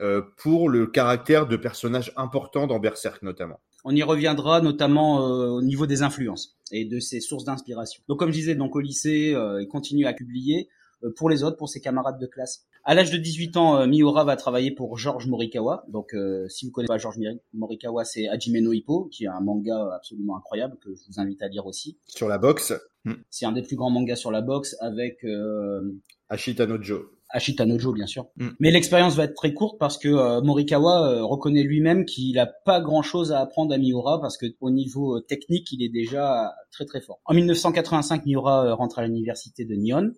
[0.00, 3.60] euh, pour le caractère de personnages importants dans Berserk notamment.
[3.84, 8.02] On y reviendra notamment au niveau des influences et de ses sources d'inspiration.
[8.08, 10.68] Donc comme je disais, donc au lycée, il continue à publier
[11.16, 12.66] pour les autres, pour ses camarades de classe.
[12.84, 15.84] À l'âge de 18 ans, Miura va travailler pour George Morikawa.
[15.88, 16.14] Donc,
[16.48, 17.18] si vous connaissez pas George
[17.54, 21.40] Morikawa, c'est Hajime no Hippo, qui est un manga absolument incroyable que je vous invite
[21.40, 21.98] à lire aussi.
[22.08, 22.74] Sur la boxe.
[23.08, 23.22] Hmm.
[23.30, 25.80] C'est un des plus grands mangas sur la boxe avec euh,
[26.28, 27.10] Ashita Nojo.
[27.30, 28.26] Ashita Nojo, bien sûr.
[28.36, 28.50] Hmm.
[28.60, 33.32] Mais l'expérience va être très courte parce que Morikawa reconnaît lui-même qu'il n'a pas grand-chose
[33.32, 37.20] à apprendre à Miura parce que au niveau technique, il est déjà très très fort.
[37.24, 40.12] En 1985, Miura rentre à l'université de Nyon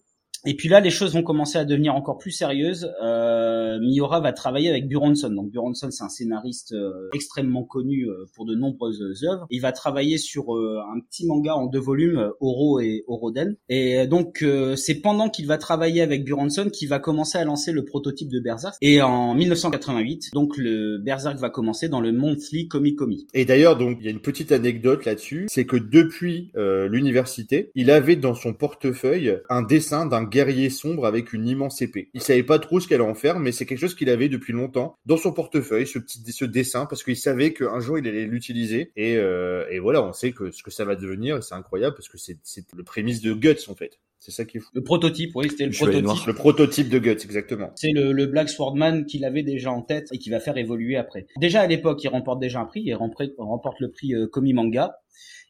[0.47, 2.91] et puis là, les choses vont commencer à devenir encore plus sérieuses.
[3.03, 5.30] Euh, Miura va travailler avec Buronson.
[5.30, 9.47] Donc Buronson, c'est un scénariste euh, extrêmement connu euh, pour de nombreuses œuvres.
[9.51, 13.57] Il va travailler sur euh, un petit manga en deux volumes, Oro et Oroden.
[13.68, 14.45] Et donc
[14.76, 18.41] c'est pendant qu'il va travailler avec Buronson qu'il va commencer à lancer le prototype de
[18.41, 18.76] Berserk.
[18.80, 23.28] Et en 1988, donc le Berserk va commencer dans le Monthly Comic Comic.
[23.34, 27.91] Et d'ailleurs, donc il y a une petite anecdote là-dessus, c'est que depuis l'université, il
[27.91, 32.09] avait dans son portefeuille un dessin d'un guerrier sombre avec une immense épée.
[32.14, 34.28] Il savait pas trop ce qu'elle allait en faire, mais c'est quelque chose qu'il avait
[34.28, 38.07] depuis longtemps dans son portefeuille, ce petit ce dessin, parce qu'il savait qu'un jour il
[38.07, 38.93] allait l'utiliser.
[38.97, 42.09] Et, euh, et voilà, on sait que ce que ça va devenir, c'est incroyable parce
[42.09, 42.39] que c'est
[42.74, 43.99] le prémisse de Guts en fait.
[44.20, 44.68] C'est ça qui est fou.
[44.74, 46.26] Le prototype, oui, c'était le prototype.
[46.26, 47.72] Le prototype de Guts, exactement.
[47.74, 50.97] C'est le, le, Black Swordman qu'il avait déjà en tête et qui va faire évoluer
[50.97, 51.26] après.
[51.39, 54.53] Déjà à l'époque, il remporte déjà un prix, il remporte, remporte le prix euh, Komi
[54.53, 54.99] Manga.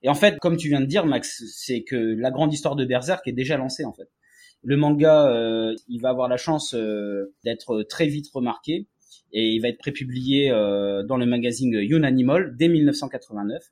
[0.02, 2.84] Et en fait, comme tu viens de dire, Max, c'est que la grande histoire de
[2.84, 4.08] Berserk est déjà lancée en fait.
[4.62, 8.86] Le manga, euh, il va avoir la chance euh, d'être très vite remarqué
[9.32, 13.62] et il va être prépublié euh, dans le magazine Young Animal dès 1989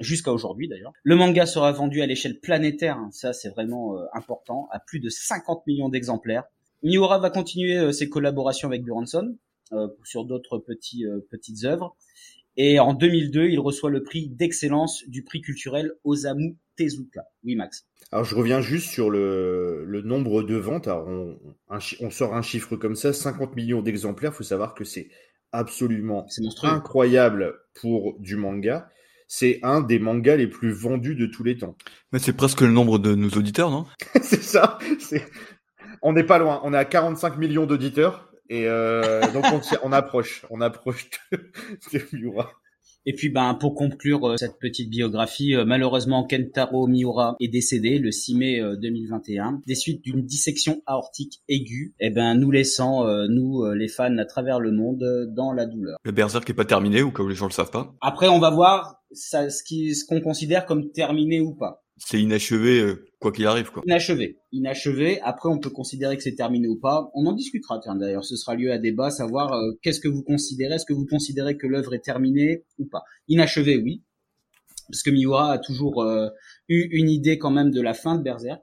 [0.00, 0.92] jusqu'à aujourd'hui d'ailleurs.
[1.02, 5.08] Le manga sera vendu à l'échelle planétaire, hein, ça c'est vraiment important, à plus de
[5.08, 6.44] 50 millions d'exemplaires.
[6.84, 9.36] Miura va continuer ses collaborations avec Buronson
[10.04, 11.96] sur d'autres petits petites œuvres.
[12.56, 17.24] Et en 2002, il reçoit le prix d'excellence du prix culturel Osamu Tezuka.
[17.44, 17.86] Oui, Max.
[18.12, 20.88] Alors je reviens juste sur le, le nombre de ventes.
[20.88, 24.34] Alors on, on, sort un chiffre comme ça, 50 millions d'exemplaires.
[24.34, 25.08] faut savoir que c'est
[25.52, 26.26] absolument
[26.62, 28.88] incroyable pour du manga.
[29.26, 31.76] C'est un des mangas les plus vendus de tous les temps.
[32.12, 33.84] Mais c'est presque le nombre de nos auditeurs, non?
[34.22, 34.78] C'est ça.
[36.00, 36.62] On n'est pas loin.
[36.64, 38.32] On est à 45 millions d'auditeurs.
[38.48, 41.36] Et euh, donc on, on, approche, on approche de,
[41.92, 41.98] de
[43.08, 47.98] Et puis, ben, pour conclure euh, cette petite biographie, euh, malheureusement, Kentaro Miura est décédé
[47.98, 51.94] le 6 mai 2021 des suites d'une dissection aortique aiguë.
[52.00, 55.96] Et eh ben, nous laissant, nous, les fans à travers le monde, dans la douleur.
[56.04, 57.94] Le Berserk est pas terminé ou comme les gens le savent pas?
[58.02, 61.84] Après, on va voir ça, ce qui, ce qu'on considère comme terminé ou pas.
[61.98, 63.82] C'est inachevé, euh, quoi qu'il arrive, quoi.
[63.86, 64.38] Inachevé.
[64.52, 65.20] Inachevé.
[65.22, 67.10] Après, on peut considérer que c'est terminé ou pas.
[67.14, 68.24] On en discutera, tiens, d'ailleurs.
[68.24, 70.76] Ce sera lieu à débat, savoir euh, qu'est-ce que vous considérez.
[70.76, 73.02] Est-ce que vous considérez que l'œuvre est terminée ou pas?
[73.26, 74.02] Inachevé, oui.
[74.90, 76.28] Parce que Miura a toujours euh,
[76.68, 78.62] eu une idée quand même de la fin de Berserk.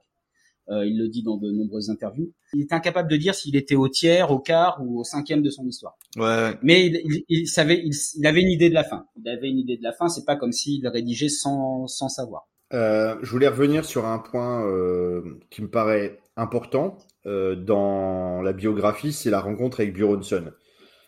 [0.69, 2.31] il le dit dans de nombreuses interviews.
[2.53, 5.49] Il est incapable de dire s'il était au tiers, au quart ou au cinquième de
[5.49, 5.97] son histoire.
[6.15, 6.53] Ouais.
[6.63, 6.91] Mais
[7.29, 9.05] il, savait, il, avait une idée de la fin.
[9.17, 10.07] Il avait une idée de la fin.
[10.07, 12.47] C'est pas comme s'il rédigeait sans, sans savoir.
[12.74, 18.53] Euh, je voulais revenir sur un point euh, qui me paraît important euh, dans la
[18.53, 20.51] biographie, c'est la rencontre avec Buronson.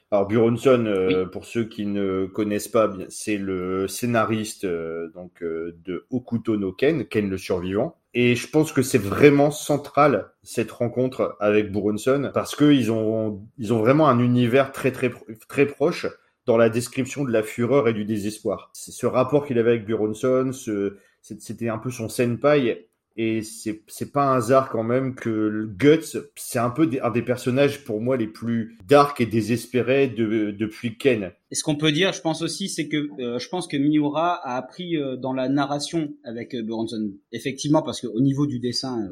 [0.09, 6.71] Alors Buronson, pour ceux qui ne connaissent pas, c'est le scénariste donc de Okuto no
[6.71, 7.97] Ken, Ken le survivant.
[8.13, 13.45] Et je pense que c'est vraiment central cette rencontre avec Buronson parce que ils ont
[13.57, 15.11] ils ont vraiment un univers très très
[15.49, 16.07] très proche
[16.45, 18.69] dans la description de la fureur et du désespoir.
[18.71, 20.95] C'est ce rapport qu'il avait avec Buronson, ce
[21.39, 22.87] c'était un peu son senpai.
[23.19, 27.83] Et c'est, pas un hasard quand même que Guts, c'est un peu un des personnages
[27.83, 31.31] pour moi les plus dark et désespérés de, depuis Ken.
[31.49, 34.35] Et ce qu'on peut dire, je pense aussi, c'est que euh, je pense que Miura
[34.35, 37.11] a appris euh, dans la narration avec euh, Buronson.
[37.31, 39.09] Effectivement, parce qu'au niveau du dessin,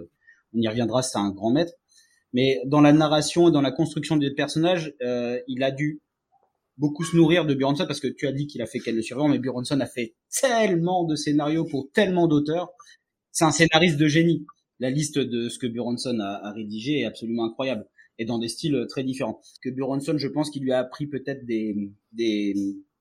[0.53, 1.73] on y reviendra, c'est un grand maître.
[2.31, 4.93] Mais dans la narration et dans la construction des personnages,
[5.47, 6.01] il a dû
[6.77, 9.01] beaucoup se nourrir de Buronson parce que tu as dit qu'il a fait Ken le
[9.01, 12.69] survivant, mais Buronson a fait tellement de scénarios pour tellement d'auteurs.
[13.31, 14.45] C'est un scénariste de génie.
[14.79, 17.85] La liste de ce que Buronson a, rédigé est absolument incroyable
[18.17, 19.41] et dans des styles très différents.
[19.61, 21.75] Que Buronson, je pense qu'il lui a appris peut-être des,
[22.11, 22.53] des,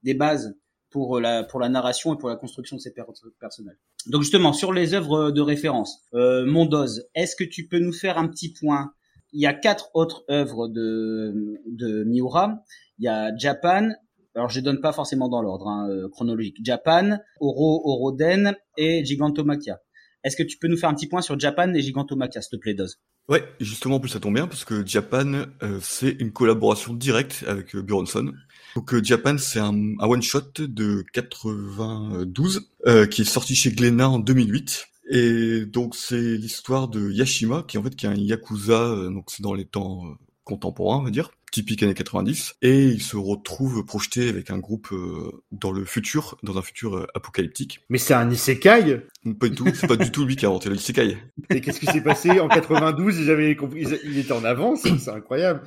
[0.02, 0.56] des bases
[0.90, 2.92] pour la pour la narration et pour la construction de ses
[3.40, 3.76] personnages.
[4.06, 8.18] Donc justement sur les œuvres de référence, euh, Mondoz, est-ce que tu peux nous faire
[8.18, 8.92] un petit point
[9.34, 12.62] Il y a quatre autres œuvres de de Miura
[12.98, 13.90] il y a Japan,
[14.34, 16.58] alors je donne pas forcément dans l'ordre hein, euh, chronologique.
[16.62, 19.80] Japan, Oro Oroden et Gigantomachia.
[20.22, 22.62] Est-ce que tu peux nous faire un petit point sur Japan et Gigantomachia, s'il te
[22.62, 22.98] plaît, Doz?
[23.28, 27.74] Ouais, justement, plus ça tombe bien parce que Japan, euh, c'est une collaboration directe avec
[27.74, 28.32] euh, Buronson.
[28.76, 32.70] Donc Japan, c'est un, un one shot de 92
[33.10, 34.86] qui est sorti chez Glénat en 2008.
[35.10, 39.42] Et donc c'est l'histoire de Yashima, qui en fait qui est un yakuza, donc c'est
[39.42, 44.28] dans les temps contemporains, on va dire typique années 90, et il se retrouve projeté
[44.28, 47.80] avec un groupe euh, dans le futur, dans un futur euh, apocalyptique.
[47.88, 49.02] Mais c'est un isekai?
[49.38, 51.16] Pas du tout, c'est pas du tout lui qui a inventé le isekai.
[51.50, 55.62] Et qu'est-ce qui s'est passé en 92 J'avais compris, il était en avance, c'est incroyable.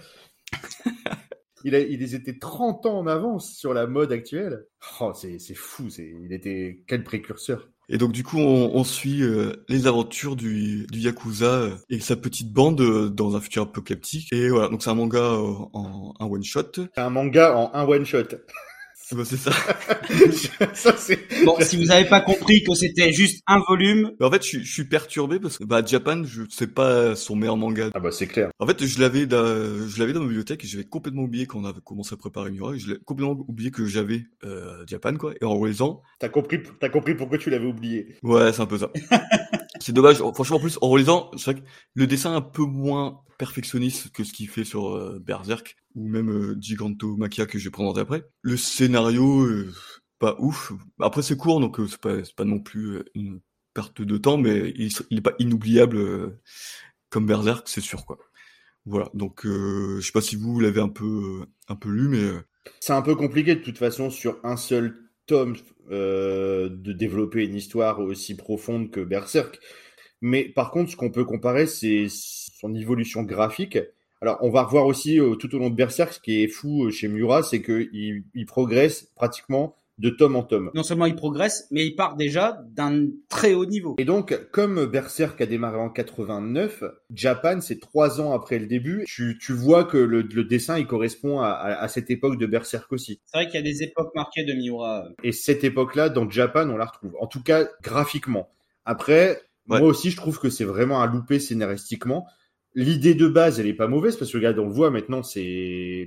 [1.63, 4.65] Il, a, il était 30 ans en avance sur la mode actuelle.
[4.99, 7.69] Oh, c'est fou, il était quel précurseur.
[7.89, 11.99] Et donc du coup, on, on suit euh, les aventures du, du yakuza euh, et
[12.01, 14.33] sa petite bande euh, dans un futur apocalyptique.
[14.33, 15.37] Et voilà, donc c'est un manga
[15.73, 16.63] en un one shot.
[16.97, 18.27] Un manga en un one shot.
[19.13, 19.51] Bah, c'est ça.
[20.73, 20.95] ça
[21.45, 24.11] bon, si vous n'avez pas compris que c'était juste un volume.
[24.19, 27.55] en fait, je, je, suis perturbé parce que bah Japan, je sais pas son meilleur
[27.55, 27.89] manga.
[27.93, 28.49] Ah bah c'est clair.
[28.59, 29.45] En fait, je l'avais dans,
[29.87, 32.51] je l'avais dans ma bibliothèque et j'avais complètement oublié quand on avait commencé à préparer
[32.51, 32.75] Miura.
[32.75, 35.33] Je l'ai complètement oublié que j'avais euh, Japan quoi.
[35.41, 36.01] Et en relisant.
[36.19, 38.17] T'as compris, t'as compris pourquoi tu l'avais oublié.
[38.23, 38.91] Ouais, c'est un peu ça.
[39.87, 40.17] c'est dommage.
[40.17, 44.11] Franchement, en plus, en relisant, c'est vrai que le dessin est un peu moins perfectionniste
[44.11, 47.71] que ce qu'il fait sur euh, Berserk ou même euh, Giganto Machia que je vais
[47.71, 48.25] présenter après.
[48.41, 49.73] Le scénario, euh,
[50.19, 50.73] pas ouf.
[50.99, 53.39] Après, c'est court, donc c'est pas, pas non plus une
[53.73, 56.37] perte de temps, mais il, il est pas inoubliable
[57.09, 58.17] comme Berserk, c'est sûr, quoi.
[58.83, 62.29] Voilà, donc je sais pas si vous l'avez un peu, un peu lu, mais...
[62.81, 65.55] C'est un peu compliqué de toute façon sur un seul tome
[65.89, 69.59] de développer une histoire aussi profonde que Berserk.
[70.21, 73.77] Mais par contre, ce qu'on peut comparer, c'est son évolution graphique.
[74.21, 76.85] Alors, on va revoir aussi euh, tout au long de Berserk, ce qui est fou
[76.85, 80.71] euh, chez Mura, c'est qu'il il progresse pratiquement de tome en tome.
[80.73, 83.95] Non seulement il progresse, mais il part déjà d'un très haut niveau.
[83.97, 86.83] Et donc, comme Berserk a démarré en 89,
[87.13, 89.03] Japan, c'est trois ans après le début.
[89.07, 92.91] Tu, tu vois que le, le, dessin, il correspond à, à, cette époque de Berserk
[92.91, 93.21] aussi.
[93.25, 95.07] C'est vrai qu'il y a des époques marquées de Miura.
[95.23, 97.15] Et cette époque-là, dans Japan, on la retrouve.
[97.19, 98.49] En tout cas, graphiquement.
[98.85, 102.27] Après, moi aussi, je trouve que c'est vraiment un loupé scénaristiquement.
[102.79, 105.39] L'idée de base, elle est pas mauvaise parce que regarde, on le voit maintenant, c'est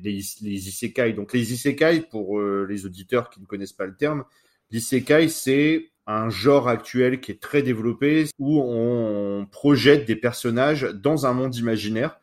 [0.05, 1.15] les, isekai.
[1.15, 4.23] Donc les isekai, pour euh, les auditeurs qui ne connaissent pas le terme,
[4.71, 11.27] l'isekai c'est un genre actuel qui est très développé où on projette des personnages dans
[11.27, 12.21] un monde imaginaire.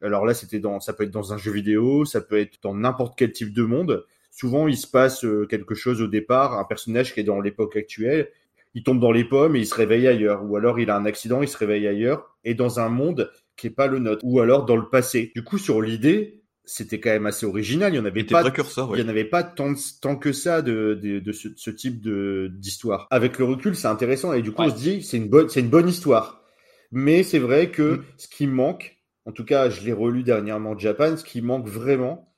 [0.00, 3.32] Alors là, ça peut être dans un jeu vidéo, ça peut être dans n'importe quel
[3.32, 4.06] type de monde.
[4.30, 7.74] souvent il se passe euh, quelque chose au départ, un personnage qui est dans l'époque
[7.74, 8.30] actuelle,
[8.74, 11.04] il tombe dans les pommes et il se réveille ailleurs, ou alors il a un
[11.04, 13.28] accident, il se réveille ailleurs, et dans un monde
[13.58, 15.32] qui est pas le nôtre, ou alors dans le passé.
[15.34, 17.92] Du coup, sur l'idée, c'était quand même assez original.
[17.92, 20.98] Il y en avait pas, il y en avait pas tant, tant que ça de,
[21.02, 23.06] de, de ce, ce, type de d'histoire.
[23.10, 25.60] Avec le recul, c'est intéressant et du coup, on se dit c'est une bonne, c'est
[25.60, 26.44] une bonne histoire.
[26.92, 28.04] Mais c'est vrai que mm.
[28.16, 32.34] ce qui manque, en tout cas, je l'ai relu dernièrement Japan, ce qui manque vraiment,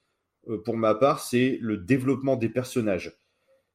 [0.48, 3.16] euh, pour ma part, c'est le développement des personnages.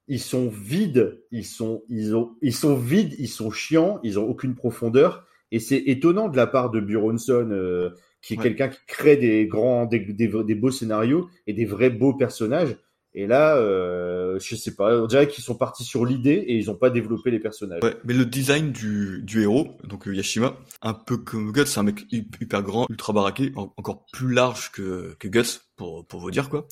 [0.07, 4.25] Ils sont vides, ils sont, ils ont, ils sont vides, ils sont chiants, ils ont
[4.25, 5.25] aucune profondeur.
[5.55, 7.91] Et c'est étonnant de la part de Buronson, euh,
[8.21, 12.13] qui est quelqu'un qui crée des grands, des, des, beaux scénarios et des vrais beaux
[12.13, 12.75] personnages.
[13.13, 16.69] Et là, euh, je sais pas, on dirait qu'ils sont partis sur l'idée et ils
[16.69, 17.81] ont pas développé les personnages.
[17.81, 21.79] Ouais, mais le design du, du héros, donc euh, Yashima, un peu comme Guts, c'est
[21.79, 26.31] un mec hyper grand, ultra baraqué, encore plus large que, que Guts, pour, pour vous
[26.31, 26.67] dire quoi.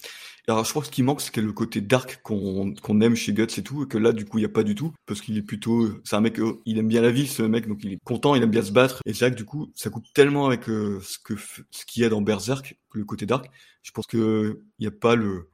[0.48, 3.32] Alors je crois que ce qui manque, c'est le côté dark qu'on qu'on aime chez
[3.32, 5.22] Guts et tout, et que là du coup il y a pas du tout, parce
[5.22, 7.84] qu'il est plutôt, c'est un mec, euh, il aime bien la vie, ce mec, donc
[7.84, 9.02] il est content, il aime bien se battre.
[9.06, 11.36] Et que du coup, ça coupe tellement avec euh, ce que
[11.72, 13.50] ce qu'il y a dans Berserk, le côté dark.
[13.84, 15.48] Je pense que il y a pas le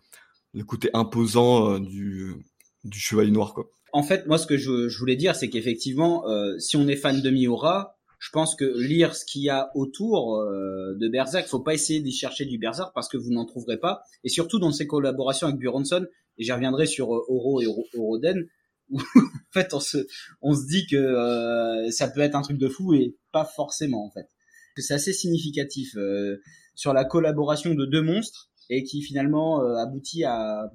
[0.53, 2.33] le côté imposant euh, du,
[2.83, 3.69] du chevalier noir quoi.
[3.91, 6.95] En fait, moi ce que je, je voulais dire, c'est qu'effectivement, euh, si on est
[6.95, 11.47] fan de Miura, je pense que lire ce qu'il y a autour euh, de Berserk,
[11.47, 14.03] faut pas essayer d'y chercher du Berserk parce que vous n'en trouverez pas.
[14.24, 16.05] Et surtout dans ses collaborations avec Buronson,
[16.38, 18.47] et j'y reviendrai sur Oro et Oroden,
[18.89, 20.05] où en fait on se,
[20.41, 24.11] on se dit que ça peut être un truc de fou et pas forcément en
[24.11, 24.28] fait.
[24.78, 25.95] C'est assez significatif
[26.80, 30.72] sur la collaboration de deux monstres et qui finalement euh, aboutit à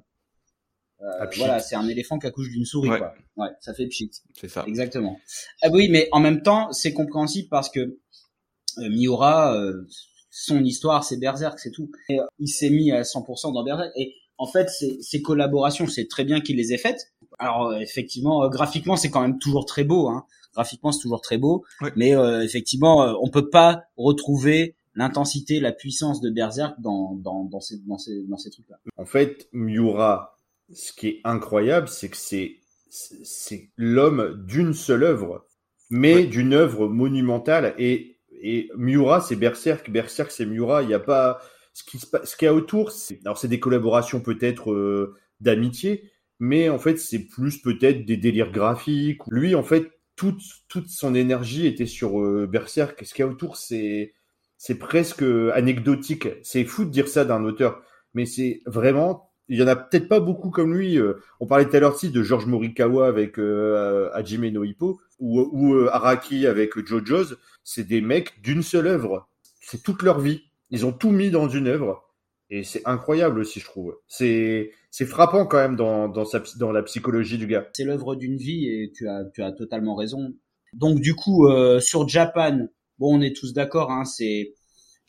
[1.01, 3.13] euh, voilà, c'est un éléphant qui accouche d'une souris, quoi.
[3.35, 4.11] Ouais, ça fait pchit.
[4.33, 4.63] C'est ça.
[4.67, 5.19] Exactement.
[5.61, 9.87] Ah oui, mais en même temps, c'est compréhensible parce que euh, Miura, euh,
[10.29, 11.91] son histoire, c'est Berserk, c'est tout.
[12.09, 13.91] Et, il s'est mis à 100% dans Berserk.
[13.97, 17.13] Et en fait, ces, collaborations, c'est très bien qu'il les ait faites.
[17.39, 20.07] Alors, effectivement, graphiquement, c'est quand même toujours très beau.
[20.07, 20.25] Hein.
[20.53, 21.65] Graphiquement, c'est toujours très beau.
[21.95, 22.11] Mais
[22.43, 27.97] effectivement, on peut pas retrouver l'intensité, la puissance de Berserk dans, dans, dans ces, dans
[27.97, 28.77] ces, dans ces trucs-là.
[28.97, 30.34] En fait, Miura,
[30.73, 32.57] ce qui est incroyable, c'est que c'est,
[32.89, 35.45] c'est l'homme d'une seule œuvre,
[35.89, 37.75] mais d'une œuvre monumentale.
[37.77, 40.81] Et, et Miura, c'est Berserk, Berserk, c'est Miura.
[40.81, 41.39] Il n'y a pas,
[41.73, 46.11] ce qui ce qu'il y a autour, c'est, alors c'est des collaborations peut-être euh, d'amitié,
[46.39, 49.21] mais en fait, c'est plus peut-être des délires graphiques.
[49.27, 53.05] Lui, en fait, toute, toute son énergie était sur euh, Berserk.
[53.05, 54.13] Ce qu'il y a autour, c'est,
[54.57, 56.27] c'est presque anecdotique.
[56.43, 57.81] C'est fou de dire ça d'un auteur,
[58.13, 59.24] mais c'est vraiment.
[59.47, 60.97] Il y en a peut-être pas beaucoup comme lui.
[60.97, 65.41] Euh, on parlait tout à l'heure de George Morikawa avec euh, Hajime no Hippo ou,
[65.41, 67.37] ou euh, Araki avec JoJo's.
[67.63, 69.27] C'est des mecs d'une seule œuvre.
[69.61, 70.43] C'est toute leur vie.
[70.71, 72.03] Ils ont tout mis dans une œuvre.
[72.49, 73.97] Et c'est incroyable aussi, je trouve.
[74.07, 77.67] C'est c'est frappant quand même dans dans, sa, dans la psychologie du gars.
[77.73, 80.33] C'est l'œuvre d'une vie et tu as tu as totalement raison.
[80.73, 82.67] Donc du coup euh, sur Japan,
[82.97, 84.53] Bon, on est tous d'accord, hein, c'est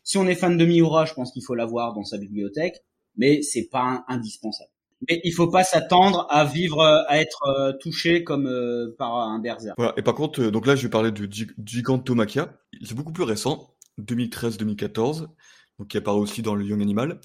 [0.03, 2.83] si on est fan de Miura, je pense qu'il faut l'avoir dans sa bibliothèque,
[3.17, 4.69] mais c'est pas indispensable.
[5.07, 9.39] Mais il faut pas s'attendre à vivre, à être euh, touché comme euh, par un
[9.39, 9.75] berserk.
[9.77, 9.93] Voilà.
[9.97, 11.29] Et par contre, euh, donc là, je vais parler de
[11.63, 12.57] Gigantomachia.
[12.83, 15.27] C'est beaucoup plus récent, 2013-2014,
[15.77, 17.19] donc qui apparaît aussi dans le Young Animal,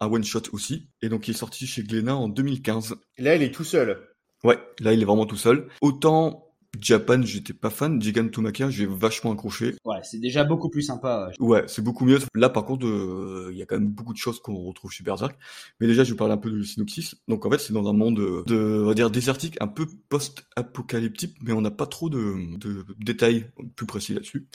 [0.00, 2.94] un one shot aussi, et donc il est sorti chez Glénat en 2015.
[3.18, 4.08] là, il est tout seul.
[4.44, 5.68] Ouais, là, il est vraiment tout seul.
[5.82, 6.47] Autant
[6.80, 8.00] Japan, j'étais pas fan.
[8.00, 9.74] Gigantomachia, j'ai vachement accroché.
[9.84, 11.30] Ouais, c'est déjà beaucoup plus sympa.
[11.40, 12.18] Ouais, c'est beaucoup mieux.
[12.34, 15.04] Là, par contre, euh, il y a quand même beaucoup de choses qu'on retrouve chez
[15.04, 15.36] Berserk.
[15.80, 17.16] Mais déjà, je vais parler un peu du synopsis.
[17.28, 21.36] Donc, en fait, c'est dans un monde de, on va dire, désertique, un peu post-apocalyptique,
[21.42, 24.46] mais on n'a pas trop de, de, détails plus précis là-dessus.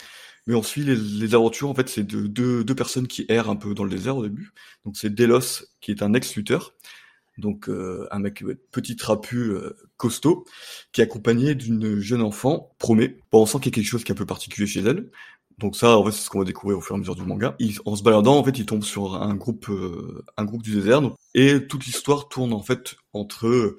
[0.48, 3.50] Mais on suit les, les aventures, en fait, c'est de deux, deux personnes qui errent
[3.50, 4.52] un peu dans le désert au début.
[4.86, 6.74] Donc, c'est Delos, qui est un ex-lutteur,
[7.38, 10.46] donc euh, un mec euh, petit trapu euh, costaud
[10.92, 14.04] qui est accompagné d'une jeune enfant promet bon, on sent qu'il y a quelque chose
[14.04, 15.10] qui est un peu particulier chez elle.
[15.60, 17.24] Donc ça en fait c'est ce qu'on va découvrir au fur et à mesure du
[17.24, 17.56] manga.
[17.86, 19.70] En se baladant en fait il tombe sur un groupe
[20.36, 21.02] un groupe du désert
[21.36, 23.78] et toute l'histoire tourne en fait entre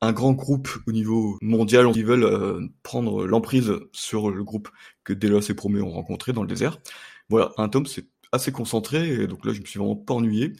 [0.00, 4.68] un grand groupe au niveau mondial qui veulent prendre l'emprise sur le groupe
[5.04, 6.80] que Delos et Promet ont rencontré dans le désert.
[7.28, 10.54] Voilà un tome c'est assez concentré et donc là je me suis vraiment pas ennuyé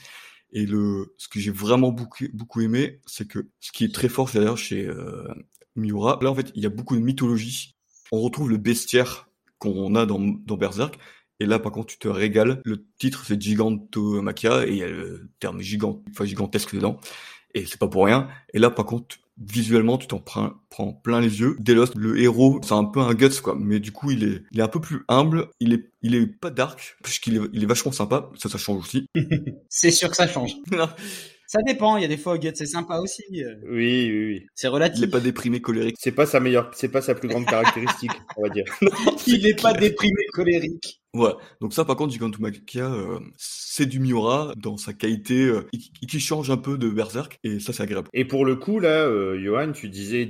[0.53, 4.09] et le, ce que j'ai vraiment beaucoup, beaucoup aimé, c'est que ce qui est très
[4.09, 5.27] fort d'ailleurs chez euh,
[5.77, 7.75] Miura, là en fait il y a beaucoup de mythologie.
[8.13, 9.29] On retrouve le bestiaire
[9.59, 10.99] qu'on a dans, dans Berserk,
[11.41, 12.61] et là par contre tu te régales.
[12.65, 17.01] Le titre c'est Gigantomachia et il y a le terme gigant, enfin gigantesque dedans,
[17.55, 18.29] et c'est pas pour rien.
[18.53, 19.17] Et là par contre
[19.47, 21.57] visuellement tu t'en prends, prends, plein les yeux.
[21.61, 24.61] Delos, le héros, c'est un peu un guts quoi, mais du coup il est, il
[24.61, 27.67] est un peu plus humble, il est, il est pas dark, puisqu'il est, il est
[27.67, 29.07] vachement sympa, ça ça change aussi.
[29.69, 30.57] c'est sûr que ça change.
[31.53, 33.23] Ça dépend, il y a des fois Guts c'est sympa aussi.
[33.45, 33.57] euh.
[33.69, 34.47] Oui, oui, oui.
[34.55, 35.05] C'est Il relatif.
[35.05, 35.97] est pas déprimé, colérique.
[35.99, 38.65] C'est pas sa meilleure, c'est pas sa plus grande caractéristique, on va dire.
[39.27, 41.03] Il est pas déprimé colérique.
[41.13, 41.37] Voilà.
[41.61, 45.69] Donc ça, par contre, Gigantomachia, euh, c'est du Miura dans sa qualité euh,
[46.09, 48.09] qui, change un peu de Berserk, et ça, c'est agréable.
[48.15, 50.25] Et pour le coup, là, euh, Johan, tu disais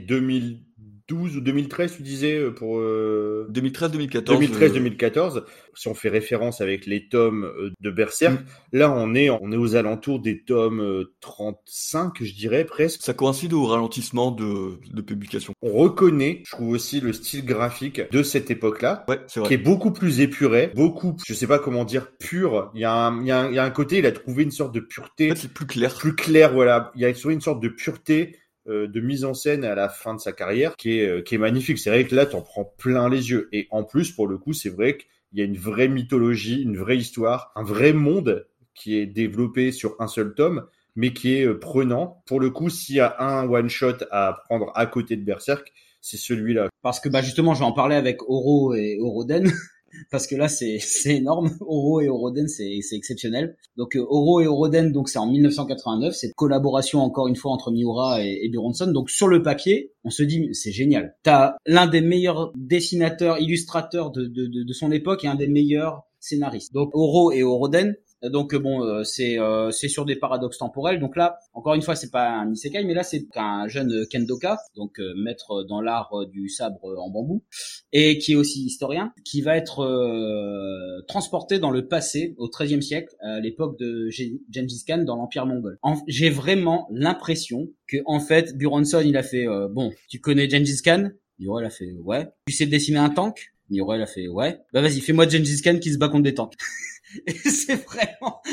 [1.12, 4.24] 2012 ou 2013, tu disais euh, pour euh, 2013-2014.
[4.24, 5.44] 2013-2014.
[5.74, 8.44] Si on fait référence avec les tomes euh, de Berserk, Mm.
[8.78, 13.02] là, on est, on est aux alentours des tomes euh, 35, je dirais presque.
[13.02, 15.52] ça coïncide au ralentissement de, de publication.
[15.62, 19.04] On reconnaît, je trouve aussi le style graphique de cette époque-là.
[19.08, 22.70] Ouais, c'est qui est beaucoup plus épuré, beaucoup, je sais pas comment dire, pur.
[22.74, 24.12] Il y a un, il y a un, il y a un côté, il a
[24.12, 25.94] trouvé une sorte de En pureté fait, c'est plus clair.
[25.94, 26.92] plus claire, voilà.
[26.94, 29.88] Il y a trouvé une sorte de pureté euh, de mise en scène à la
[29.88, 31.78] fin de sa carrière qui est, euh, qui est magnifique.
[31.78, 33.48] C'est vrai que là, t'en prends plein les yeux.
[33.52, 35.08] Et en plus, pour le coup, c'est vrai qu'il
[35.38, 39.96] y a une vraie mythologie, une vraie histoire, un vrai monde qui est développé sur
[39.98, 42.22] un seul tome, mais qui est euh, prenant.
[42.26, 46.16] Pour le coup, s'il y a un one-shot à prendre à côté de Berserk, c'est
[46.16, 46.68] celui-là.
[46.82, 49.50] Parce que bah justement, je vais en parler avec Oro et Oroden.
[50.10, 51.56] Parce que là, c'est c'est énorme.
[51.60, 53.56] Oro et Oroden, c'est c'est exceptionnel.
[53.76, 56.14] Donc euh, Oro et Oroden, donc c'est en 1989.
[56.14, 58.86] C'est une collaboration encore une fois entre Miura et, et Buronson.
[58.86, 61.16] Donc sur le papier, on se dit c'est génial.
[61.22, 65.48] T'as l'un des meilleurs dessinateurs, illustrateurs de, de, de, de son époque et un des
[65.48, 66.72] meilleurs scénaristes.
[66.72, 67.96] Donc Oro et Oroden.
[68.22, 71.00] Donc euh, bon, euh, c'est euh, c'est sur des paradoxes temporels.
[71.00, 74.58] Donc là, encore une fois, c'est pas un isekai, mais là c'est un jeune kendoka,
[74.76, 77.42] donc euh, maître dans l'art euh, du sabre en bambou,
[77.92, 82.82] et qui est aussi historien, qui va être euh, transporté dans le passé, au XIIIe
[82.82, 85.78] siècle, à l'époque de Gen- Gengis Khan dans l'Empire mongol.
[86.06, 91.10] J'ai vraiment l'impression que en fait, Buronson, il a fait bon, tu connais Gengis Khan?
[91.38, 92.28] Il a fait ouais.
[92.46, 93.52] Tu sais dessiner un tank?
[93.70, 94.60] Il a fait ouais.
[94.72, 96.54] Bah vas-y, fais-moi Gengis Khan qui se bat contre des tanks.
[97.26, 98.40] Et c'est vraiment,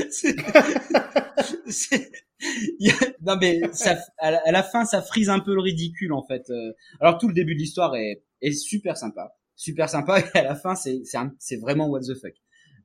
[2.79, 5.61] y a- non mais ça, à la, à la fin, ça frise un peu le
[5.61, 6.49] ridicule en fait.
[6.49, 10.19] Euh, Alors tout le début de l'histoire est, est super sympa, super sympa.
[10.19, 12.33] Et à la fin, c'est vraiment what the fuck.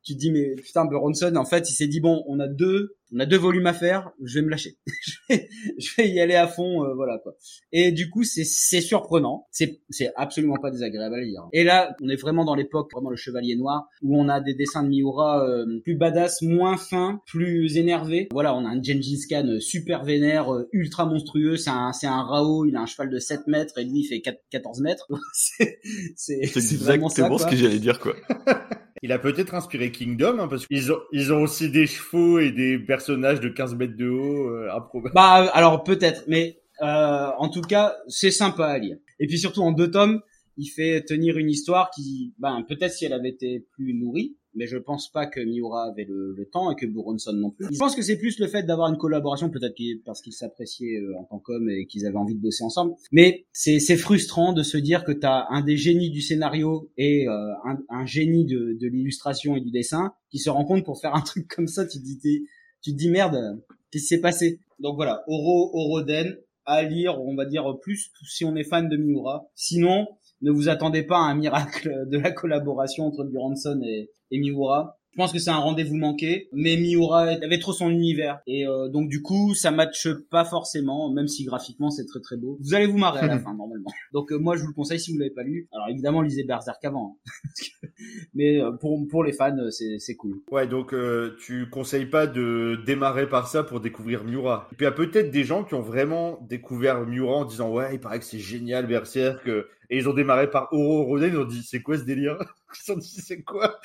[0.04, 2.96] Tu te dis mais putain, Buronson, en fait, il s'est dit bon, on a deux,
[3.14, 5.48] on a deux volumes à faire, je vais me lâcher, je, vais,
[5.78, 7.36] je vais y aller à fond, euh, voilà quoi.
[7.72, 11.42] Et du coup, c'est, c'est surprenant, c'est, c'est absolument pas désagréable à lire.
[11.52, 14.54] Et là, on est vraiment dans l'époque, vraiment le Chevalier Noir, où on a des
[14.54, 18.28] dessins de Miura euh, plus badass, moins fins, plus énervés.
[18.32, 21.56] Voilà, on a un Gengis Khan euh, super vénère, euh, ultra monstrueux.
[21.56, 24.04] C'est un, c'est un Rao, il a un cheval de 7 mètres et lui il
[24.04, 25.06] fait 4 14 mètres.
[25.32, 25.78] c'est,
[26.16, 27.46] c'est, exactement ça.
[27.46, 28.14] ce que j'allais dire, quoi.
[29.04, 32.50] Il a peut-être inspiré Kingdom, hein, parce qu'ils ont, ils ont aussi des chevaux et
[32.50, 35.14] des personnages de 15 mètres de haut, euh, improbables.
[35.14, 38.96] Bah alors peut-être, mais euh, en tout cas c'est sympa à lire.
[39.20, 40.22] Et puis surtout en deux tomes,
[40.56, 44.66] il fait tenir une histoire qui, ben peut-être si elle avait été plus nourrie, mais
[44.66, 47.66] je pense pas que Miura avait le, le temps et que Buronson non plus.
[47.70, 50.98] Je pense que c'est plus le fait d'avoir une collaboration, peut-être qu'il- parce qu'ils s'appréciaient
[51.00, 52.94] euh, en tant qu'hommes et qu'ils avaient envie de bosser ensemble.
[53.12, 57.52] Mais c'est frustrant de se dire que t'as un des génies du scénario et euh,
[57.64, 61.20] un, un génie de, de l'illustration et du dessin qui se rencontrent pour faire un
[61.22, 61.86] truc comme ça.
[61.86, 62.44] Tu te dis
[62.82, 64.60] tu dis merde, qu'est-ce qui s'est passé?
[64.78, 66.36] Donc voilà, Oro, Oroden,
[66.66, 69.46] à lire, on va dire plus si on est fan de Miura.
[69.54, 70.06] Sinon,
[70.42, 74.98] ne vous attendez pas à un miracle de la collaboration entre Buronson et, et Miura.
[75.12, 78.88] Je pense que c'est un rendez-vous manqué, mais Miura avait trop son univers et euh,
[78.88, 82.58] donc du coup ça matche pas forcément, même si graphiquement c'est très très beau.
[82.60, 83.92] Vous allez vous marrer à la fin normalement.
[84.12, 85.68] Donc euh, moi je vous le conseille si vous l'avez pas lu.
[85.70, 87.62] Alors évidemment lisez Berserk avant, hein.
[88.34, 90.42] mais euh, pour pour les fans c'est c'est cool.
[90.50, 90.92] Ouais, donc
[91.38, 94.68] tu conseilles pas de démarrer par ça pour découvrir Miura.
[94.72, 97.70] Et puis il y a peut-être des gens qui ont vraiment découvert Miura en disant
[97.70, 99.48] ouais, il paraît que c'est génial Berserk,
[99.94, 102.36] et ils ont démarré par Oro Roden, ils ont dit c'est quoi ce délire?
[102.74, 103.78] Ils se sont dit c'est quoi?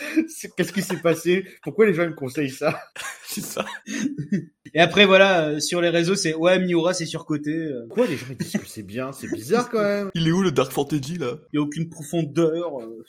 [0.57, 1.45] Qu'est-ce qui s'est passé?
[1.61, 2.79] Pourquoi les gens me conseillent ça?
[3.27, 3.63] C'est ça.
[4.73, 8.17] Et après voilà euh, sur les réseaux c'est ouais Miura c'est surcoté, euh, Pourquoi les
[8.17, 9.11] gens ils disent que c'est bien?
[9.11, 10.09] C'est bizarre quand même.
[10.15, 11.33] Il est où le Dark Fantasy, là?
[11.53, 12.79] Il y a aucune profondeur.
[12.81, 13.03] euh.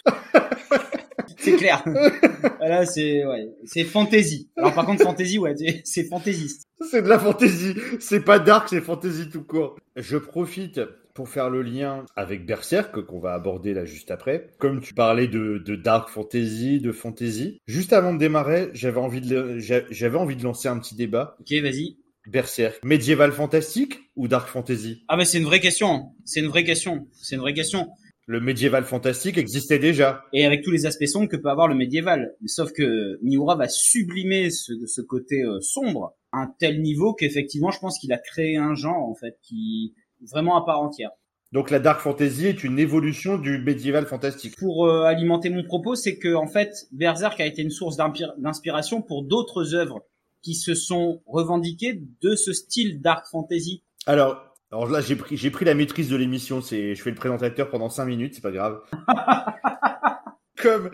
[1.38, 1.82] c'est clair.
[2.58, 4.50] Voilà, c'est ouais, c'est fantasy.
[4.56, 6.66] Alors par contre fantasy ouais, c'est- fantaisiste.
[6.90, 7.74] C'est de la fantaisie.
[8.00, 9.76] C'est pas dark, c'est fantaisie tout court.
[9.96, 10.80] Je profite
[11.14, 14.50] pour faire le lien avec Berserk qu'on va aborder là juste après.
[14.58, 17.58] Comme tu parlais de, de dark fantasy, de fantasy.
[17.66, 21.36] Juste avant de démarrer, j'avais envie de j'a- j'avais envie de lancer un petit débat.
[21.40, 21.96] Ok vas-y.
[22.26, 25.02] Berserk, médiéval fantastique ou dark fantasy?
[25.08, 26.10] Ah bah c'est une vraie question.
[26.24, 27.08] C'est une vraie question.
[27.12, 27.88] C'est une vraie question.
[28.26, 30.24] Le médiéval fantastique existait déjà.
[30.32, 32.36] Et avec tous les aspects sombres que peut avoir le médiéval.
[32.46, 37.72] Sauf que Miura va sublimer ce, ce côté euh, sombre à un tel niveau qu'effectivement
[37.72, 39.94] je pense qu'il a créé un genre en fait qui
[40.30, 41.10] vraiment à part entière.
[41.52, 44.56] Donc la dark fantasy est une évolution du médiéval fantastique.
[44.56, 49.02] pour euh, alimenter mon propos, c'est que en fait, Berserk a été une source d'inspiration
[49.02, 50.04] pour d'autres œuvres
[50.42, 53.82] qui se sont revendiqués de ce style dark fantasy.
[54.06, 56.60] Alors, alors là, j'ai pris, j'ai pris la maîtrise de l'émission.
[56.60, 58.80] C'est, je fais le présentateur pendant cinq minutes, c'est pas grave.
[60.56, 60.90] comme,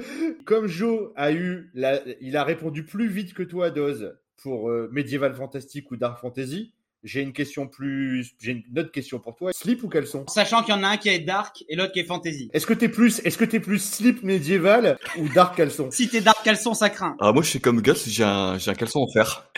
[0.47, 4.89] comme Joe a eu, la, il a répondu plus vite que toi, Doz, pour euh,
[4.93, 6.73] médiéval fantastique ou dark fantasy.
[7.05, 9.53] J'ai une question plus, j'ai une autre question pour toi.
[9.53, 10.25] Slip ou caleçon?
[10.29, 12.51] Sachant qu'il y en a un qui est dark et l'autre qui est fantasy.
[12.53, 15.91] Est-ce que t'es plus, est-ce que t'es plus slip médiéval ou dark caleçon?
[15.93, 17.15] Si t'es dark caleçon, ça craint.
[17.21, 19.49] Ah, moi, je suis comme Gus, j'ai un, j'ai un caleçon en fer.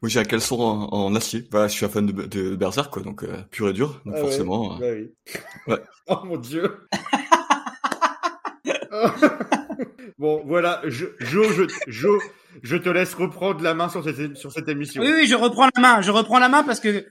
[0.00, 1.46] Moi, j'ai un caleçon en, en acier.
[1.50, 4.14] Voilà, je suis un fan de, de Berserk, quoi, donc euh, pur et dur, donc
[4.16, 4.76] Ah ouais, forcément.
[4.76, 5.72] euh, bah oui.
[5.74, 5.80] Ouais.
[6.08, 6.86] oh mon dieu.
[10.18, 12.18] bon, voilà, Jo, je, Jo,
[12.62, 15.02] je te laisse reprendre la main sur cette, sur cette émission.
[15.02, 16.00] Oui, oui, je reprends la main.
[16.02, 17.06] Je reprends la main parce que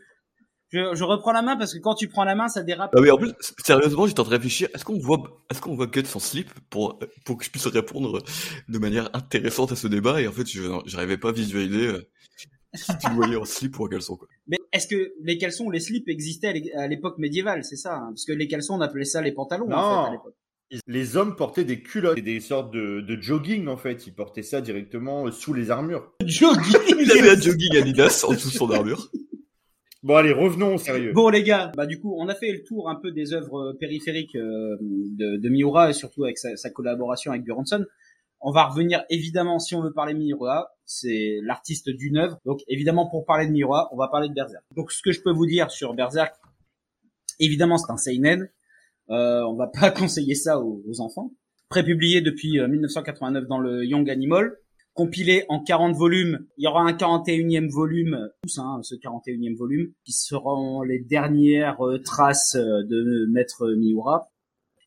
[0.72, 2.91] je, je reprends la main parce que quand tu prends la main, ça dérape.
[2.95, 3.32] Ah oui, en plus,
[3.63, 4.68] sérieusement, j'étais en train de réfléchir.
[4.74, 8.22] Est-ce qu'on voit, est-ce qu'on voit Guts en slip pour, pour que je puisse répondre
[8.68, 10.22] de manière intéressante à ce débat?
[10.22, 12.01] Et en fait, je j'arrivais pas à visualiser euh,
[12.74, 14.28] si tu le voyais en slip ou en caleçon, quoi.
[14.47, 17.63] Mais est-ce que les caleçons ou les slips existaient à l'é- à l'époque médiévale?
[17.63, 20.03] C'est ça hein Parce que les caleçons, on appelait ça les pantalons en Non.
[20.03, 20.36] fait à l'époque.
[20.88, 24.07] Les hommes portaient des culottes et des sortes de, de jogging, en fait.
[24.07, 26.11] Ils portaient ça directement sous les armures.
[26.26, 26.97] Jogging.
[26.99, 29.09] Il avait un jogging Adidas en dessous de son armure.
[30.05, 31.13] Bon, allez, revenons au sérieux.
[31.13, 33.74] Bon les gars, bah du coup, on a fait le tour un peu des œuvres
[33.80, 37.84] périphériques euh, de, de Miura et surtout avec sa, sa collaboration avec Björnsson.
[38.39, 42.38] On va revenir évidemment si on veut parler de Miura, c'est l'artiste d'une œuvre.
[42.45, 44.63] Donc évidemment pour parler de Miura, on va parler de Berserk.
[44.76, 46.36] Donc ce que je peux vous dire sur Berserk,
[47.39, 48.51] évidemment c'est un seinen.
[49.10, 51.32] Euh, on va pas conseiller ça aux, enfants.
[51.70, 54.58] Prépublié depuis euh, 1989 dans le Young Animal,
[54.95, 56.47] compilé en 40 volumes.
[56.58, 61.86] Il y aura un 41e volume, tous hein, ce 41e volume, qui seront les dernières
[61.86, 64.32] euh, traces euh, de Maître Miura.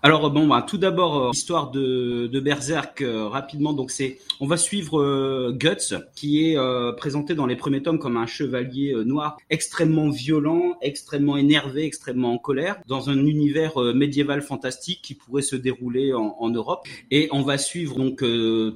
[0.00, 3.72] Alors bon, bah, tout d'abord euh, histoire de, de Berserk euh, rapidement.
[3.72, 7.98] Donc c'est, on va suivre euh, Guts, qui est euh, présenté dans les premiers tomes
[7.98, 13.82] comme un chevalier euh, noir extrêmement violent, extrêmement énervé, extrêmement en colère, dans un univers
[13.82, 16.86] euh, médiéval fantastique qui pourrait se dérouler en, en Europe.
[17.10, 18.24] Et on va suivre donc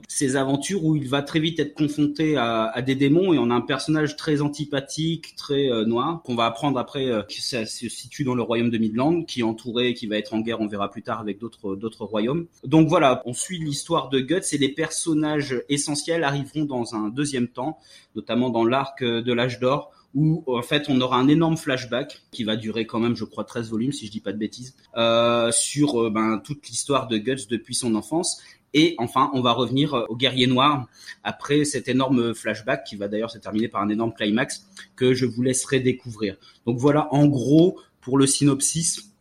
[0.09, 3.51] ses aventures où il va très vite être confronté à, à des démons et on
[3.51, 8.35] a un personnage très antipathique, très noir qu'on va apprendre après ça se situe dans
[8.35, 11.03] le royaume de Midland, qui est entouré, qui va être en guerre, on verra plus
[11.03, 12.47] tard avec d'autres royaumes.
[12.65, 17.49] Donc voilà, on suit l'histoire de Guts et les personnages essentiels arriveront dans un deuxième
[17.49, 17.79] temps,
[18.15, 22.45] notamment dans l'arc de l'âge d'or où en fait on aura un énorme flashback qui
[22.45, 25.51] va durer quand même je crois 13 volumes si je dis pas de bêtises euh,
[25.53, 28.43] sur euh, ben, toute l'histoire de Guts depuis son enfance
[28.75, 30.87] et enfin on va revenir euh, au guerrier noir
[31.25, 35.25] après cet énorme flashback qui va d'ailleurs se terminer par un énorme climax que je
[35.25, 36.37] vous laisserai découvrir
[36.67, 39.12] donc voilà en gros pour le synopsis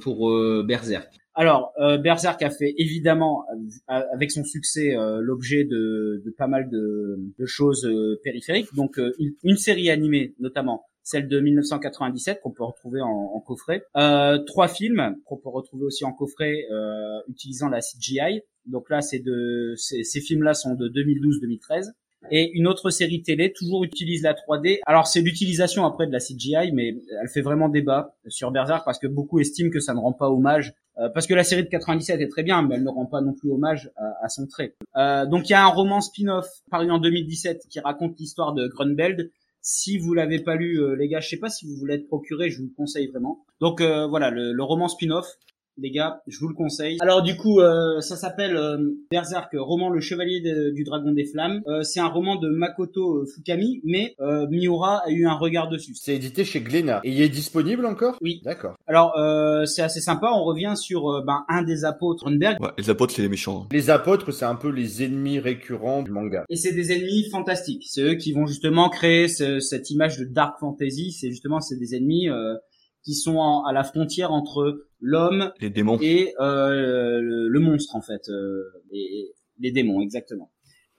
[0.00, 3.44] pour euh, Berserk alors, euh, Berserk a fait évidemment,
[3.90, 8.74] euh, avec son succès, euh, l'objet de, de pas mal de, de choses euh, périphériques.
[8.74, 13.84] Donc, euh, une, série animée, notamment celle de 1997 qu'on peut retrouver en, en coffret.
[13.98, 18.40] Euh, trois films qu'on peut retrouver aussi en coffret euh, utilisant la CGI.
[18.64, 21.90] Donc là, c'est de ces films-là sont de 2012-2013.
[22.30, 24.78] Et une autre série télé toujours utilise la 3D.
[24.86, 28.98] Alors c'est l'utilisation après de la CGI, mais elle fait vraiment débat sur Berserk parce
[28.98, 30.74] que beaucoup estiment que ça ne rend pas hommage.
[30.98, 33.20] euh, parce que la série de 97 est très bien, mais elle ne rend pas
[33.20, 33.90] non plus hommage
[34.22, 34.74] à, son trait.
[34.96, 38.66] Euh, donc il y a un roman spin-off paru en 2017 qui raconte l'histoire de
[38.66, 39.30] Grunbeld.
[39.60, 42.06] Si vous l'avez pas lu, euh, les gars, je sais pas si vous voulez être
[42.06, 43.44] procuré, je vous le conseille vraiment.
[43.60, 45.26] Donc euh, voilà, le, le roman spin-off
[45.78, 46.96] les gars, je vous le conseille.
[47.00, 48.78] Alors du coup, euh, ça s'appelle euh,
[49.10, 51.62] Berserk, roman Le Chevalier de- du Dragon des Flammes.
[51.66, 55.68] Euh, c'est un roman de Makoto euh, Fukami, mais euh, Miura a eu un regard
[55.68, 55.92] dessus.
[55.94, 57.00] C'est édité chez Glénat.
[57.04, 58.16] Et il est disponible encore?
[58.20, 58.40] Oui.
[58.44, 58.74] D'accord.
[58.86, 60.30] Alors euh, c'est assez sympa.
[60.34, 62.60] On revient sur euh, ben, un des apôtres Runberg.
[62.60, 63.66] Ouais, les apôtres, c'est les méchants.
[63.72, 66.44] Les apôtres, c'est un peu les ennemis récurrents du manga.
[66.48, 67.84] Et c'est des ennemis fantastiques.
[67.88, 71.12] C'est eux qui vont justement créer ce- cette image de dark fantasy.
[71.12, 72.54] C'est justement c'est des ennemis euh,
[73.06, 75.96] qui sont en- à la frontière entre l'homme Les démons.
[76.02, 80.50] et euh, le, le monstre en fait, euh, les, les démons exactement.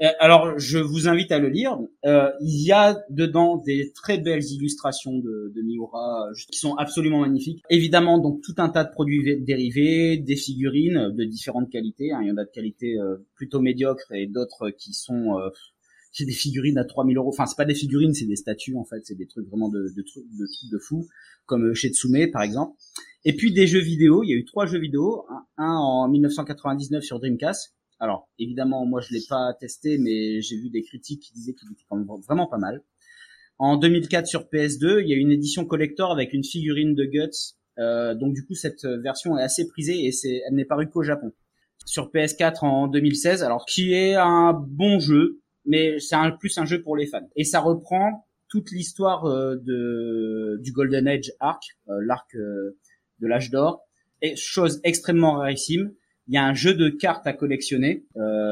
[0.02, 1.76] Euh, Alors je vous invite à le lire.
[2.06, 7.22] Euh, il y a dedans des très belles illustrations de, de Miura qui sont absolument
[7.22, 7.64] magnifiques.
[7.72, 12.12] Évidemment donc tout un tas de produits vé- dérivés, des figurines de différentes qualités.
[12.14, 12.20] hein.
[12.22, 15.40] Il y en a de qualité euh, plutôt médiocre et d'autres qui sont
[16.18, 17.30] euh, c'est des figurines à 3000 euros.
[17.30, 19.06] Enfin, c'est pas des figurines, c'est des statues en fait.
[19.06, 21.08] C'est des trucs vraiment de, de trucs de trucs de fou,
[21.46, 22.76] comme euh, chez Tsume par exemple.
[23.26, 24.24] Et puis des jeux vidéo.
[24.24, 25.26] Il y a eu trois jeux vidéo.
[25.58, 27.74] Un, en 1999 sur Dreamcast.
[28.00, 31.72] Alors évidemment, moi je l'ai pas testé, mais j'ai vu des critiques qui disaient qu'il
[31.72, 32.84] était quand même vraiment pas mal.
[33.60, 37.56] En 2004 sur PS2, il y a une édition collector avec une figurine de Guts.
[37.80, 41.02] Euh, donc du coup, cette version est assez prisée et c'est, elle n'est parue qu'au
[41.02, 41.34] Japon.
[41.86, 46.66] Sur PS4 en 2016, alors qui est un bon jeu, mais c'est un, plus un
[46.66, 47.30] jeu pour les fans.
[47.36, 52.78] Et ça reprend toute l'histoire euh, de du Golden Age arc, euh, l'arc euh,
[53.20, 53.82] de l'âge d'or,
[54.22, 55.92] et chose extrêmement rarissime.
[56.30, 58.06] Il y a un jeu de cartes à collectionner,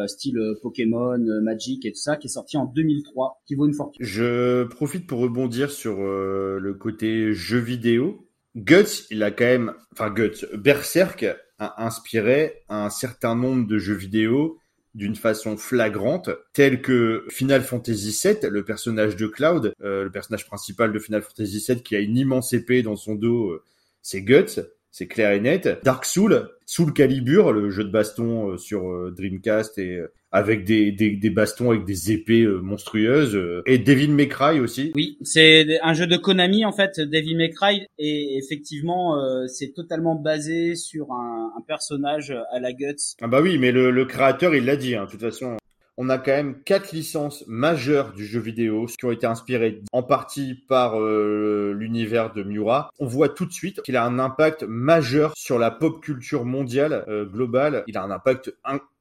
[0.08, 4.06] style Pokémon, Magic et tout ça, qui est sorti en 2003, qui vaut une fortune.
[4.06, 8.30] Je profite pour rebondir sur le côté jeu vidéo.
[8.56, 11.26] Guts, il a quand même, enfin Guts, Berserk
[11.60, 14.58] a inspiré un certain nombre de jeux vidéo
[14.96, 20.48] d'une façon flagrante, tel que Final Fantasy VII, le personnage de Cloud, euh, le personnage
[20.48, 23.64] principal de Final Fantasy VII qui a une immense épée dans son dos, euh,
[24.02, 24.62] c'est Guts
[24.96, 25.68] c'est clair et net.
[25.84, 30.02] Dark Soul, Soul Calibur, le jeu de baston euh, sur euh, Dreamcast et
[30.36, 34.92] avec des, des, des, bastons avec des épées monstrueuses et Devil May Cry aussi.
[34.96, 39.16] Oui, c'est un jeu de Konami en fait, Devil May Cry et effectivement
[39.48, 43.16] c'est totalement basé sur un, un, personnage à la Guts.
[43.22, 45.58] Ah bah oui, mais le, le créateur il l'a dit, hein, de toute façon
[45.98, 50.04] on a quand même quatre licences majeures du jeu vidéo qui ont été inspirées en
[50.04, 52.90] partie par euh, l'univers de Miura.
[53.00, 57.06] On voit tout de suite qu'il a un impact majeur sur la pop culture mondiale
[57.08, 57.84] euh, globale.
[57.88, 58.54] Il a un impact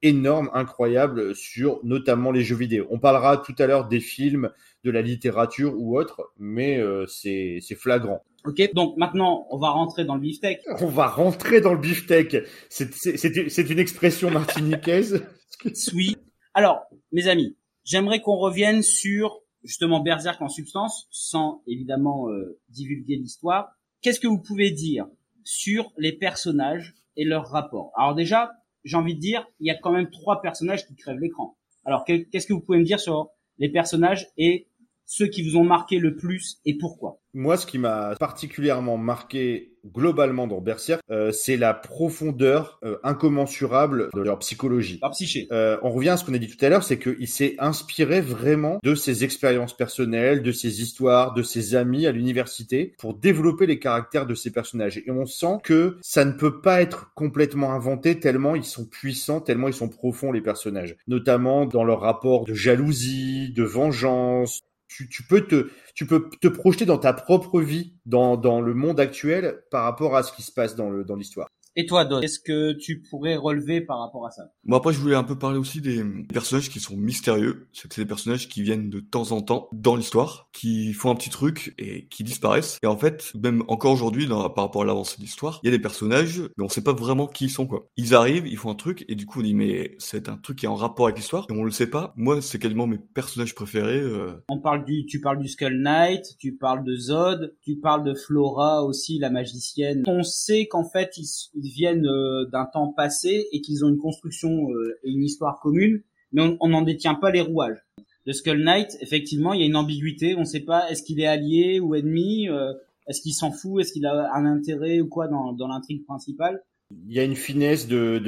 [0.03, 2.87] énorme, incroyable sur notamment les jeux vidéo.
[2.91, 4.51] On parlera tout à l'heure des films,
[4.85, 8.23] de la littérature ou autre, mais euh, c'est flagrant.
[8.45, 10.59] Ok, donc maintenant on va rentrer dans le beefsteak.
[10.81, 12.37] On va rentrer dans le beefsteak.
[12.69, 15.25] C'est une expression martiniquaise.
[15.95, 16.17] oui,
[16.55, 23.17] alors, mes amis, j'aimerais qu'on revienne sur justement Berserk en substance, sans évidemment euh, divulguer
[23.17, 23.77] l'histoire.
[24.03, 25.07] Qu'est-ce que vous pouvez dire
[25.43, 28.53] sur les personnages et leur rapport Alors déjà,
[28.85, 31.57] j'ai envie de dire, il y a quand même trois personnages qui crèvent l'écran.
[31.85, 34.69] Alors qu'est-ce que vous pouvez me dire sur les personnages et
[35.07, 39.75] ceux qui vous ont marqué le plus et pourquoi Moi, ce qui m'a particulièrement marqué
[39.87, 44.99] globalement dans Berserk, euh, c'est la profondeur euh, incommensurable de leur psychologie.
[45.03, 45.47] Leur psyché.
[45.53, 48.21] Euh, on revient à ce qu'on a dit tout à l'heure, c'est qu'il s'est inspiré
[48.21, 53.67] vraiment de ses expériences personnelles, de ses histoires, de ses amis à l'université pour développer
[53.67, 54.99] les caractères de ces personnages.
[54.99, 59.41] Et on sent que ça ne peut pas être complètement inventé tellement ils sont puissants,
[59.41, 60.97] tellement ils sont profonds les personnages.
[61.07, 67.61] Notamment dans leur rapport de jalousie, de vengeance, tu, peux te, projeter dans ta propre
[67.61, 71.49] vie, dans, le monde actuel, par rapport à ce qui se passe dans l'histoire.
[71.77, 74.53] Et toi, Don, qu'est-ce que tu pourrais relever par rapport à ça?
[74.65, 77.69] Moi, après, je voulais un peu parler aussi des personnages qui sont mystérieux.
[77.73, 81.31] C'est des personnages qui viennent de temps en temps dans l'histoire, qui font un petit
[81.31, 82.79] truc et qui disparaissent.
[82.83, 85.77] Et en fait, même encore aujourd'hui, par rapport à l'avancée de l'histoire, il y a
[85.77, 87.89] des personnages, mais on sait pas vraiment qui ils sont, quoi.
[87.97, 90.59] Ils arrivent, ils font un truc, et du coup, on dit, mais c'est un truc
[90.59, 92.13] qui est en rapport avec l'histoire, et on le sait pas.
[92.17, 94.01] Moi, c'est quasiment mes personnages préférés.
[94.01, 94.43] Euh.
[94.49, 98.15] On parle du, tu parles du Skull Knight, tu parles de Zod, tu parles de
[98.15, 100.05] Flora aussi, la magicienne.
[100.07, 104.71] On sait qu'en fait, ils, viennent euh, d'un temps passé et qu'ils ont une construction
[104.71, 107.79] euh, et une histoire commune, mais on n'en détient pas les rouages.
[108.27, 110.35] Le Skull Knight, effectivement, il y a une ambiguïté.
[110.35, 112.73] On ne sait pas est-ce qu'il est allié ou ennemi, euh,
[113.07, 116.63] est-ce qu'il s'en fout, est-ce qu'il a un intérêt ou quoi dans, l'intrigue principale.
[116.91, 118.19] Il y a une finesse de,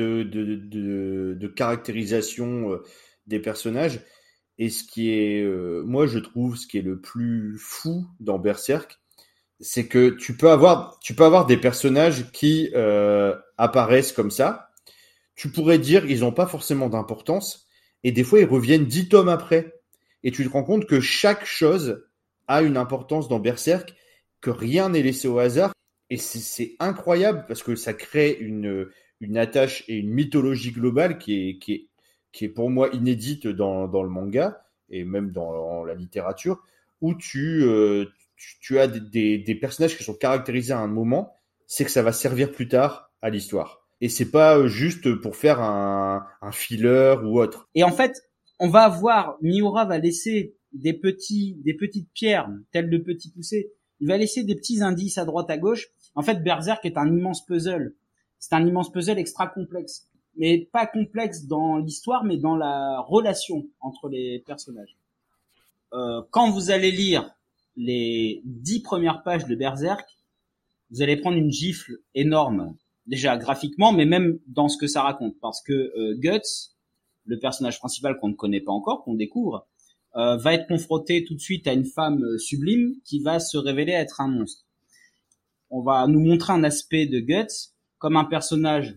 [1.54, 2.78] caractérisation
[3.26, 4.00] des personnages.
[4.58, 5.44] Et ce qui est,
[5.84, 9.00] moi, je trouve, ce qui est le plus fou dans Berserk,
[9.60, 14.70] c'est que tu peux avoir, tu peux avoir des personnages qui euh, apparaissent comme ça.
[15.34, 17.66] Tu pourrais dire ils n'ont pas forcément d'importance
[18.04, 19.80] et des fois ils reviennent dix tomes après
[20.22, 22.06] et tu te rends compte que chaque chose
[22.48, 23.94] a une importance dans Berserk,
[24.40, 25.72] que rien n'est laissé au hasard
[26.10, 28.88] et c'est incroyable parce que ça crée une
[29.20, 31.88] une attache et une mythologie globale qui est qui est
[32.32, 36.62] qui est pour moi inédite dans dans le manga et même dans, la littérature
[37.00, 38.06] où tu euh,
[38.36, 41.34] tu, as des, des, personnages qui sont caractérisés à un moment,
[41.66, 43.86] c'est que ça va servir plus tard à l'histoire.
[44.00, 47.68] Et c'est pas euh, juste pour faire un, un filler ou autre.
[47.74, 48.22] Et en fait,
[48.58, 53.72] on va avoir Miura va laisser des petits, des petites pierres, telles de petits poussés.
[54.00, 55.88] Il va laisser des petits indices à droite à gauche.
[56.14, 57.94] En fait, Berserk est un immense puzzle.
[58.38, 63.66] C'est un immense puzzle extra complexe, mais pas complexe dans l'histoire, mais dans la relation
[63.80, 64.96] entre les personnages.
[65.94, 67.34] Euh, quand vous allez lire
[67.76, 70.06] les dix premières pages de Berserk,
[70.90, 72.76] vous allez prendre une gifle énorme,
[73.06, 76.72] déjà graphiquement, mais même dans ce que ça raconte, parce que euh, Guts,
[77.24, 79.66] le personnage principal qu'on ne connaît pas encore, qu'on découvre,
[80.16, 83.58] euh, va être confronté tout de suite à une femme euh, sublime qui va se
[83.58, 84.64] révéler être un monstre.
[85.68, 88.96] On va nous montrer un aspect de Guts comme un personnage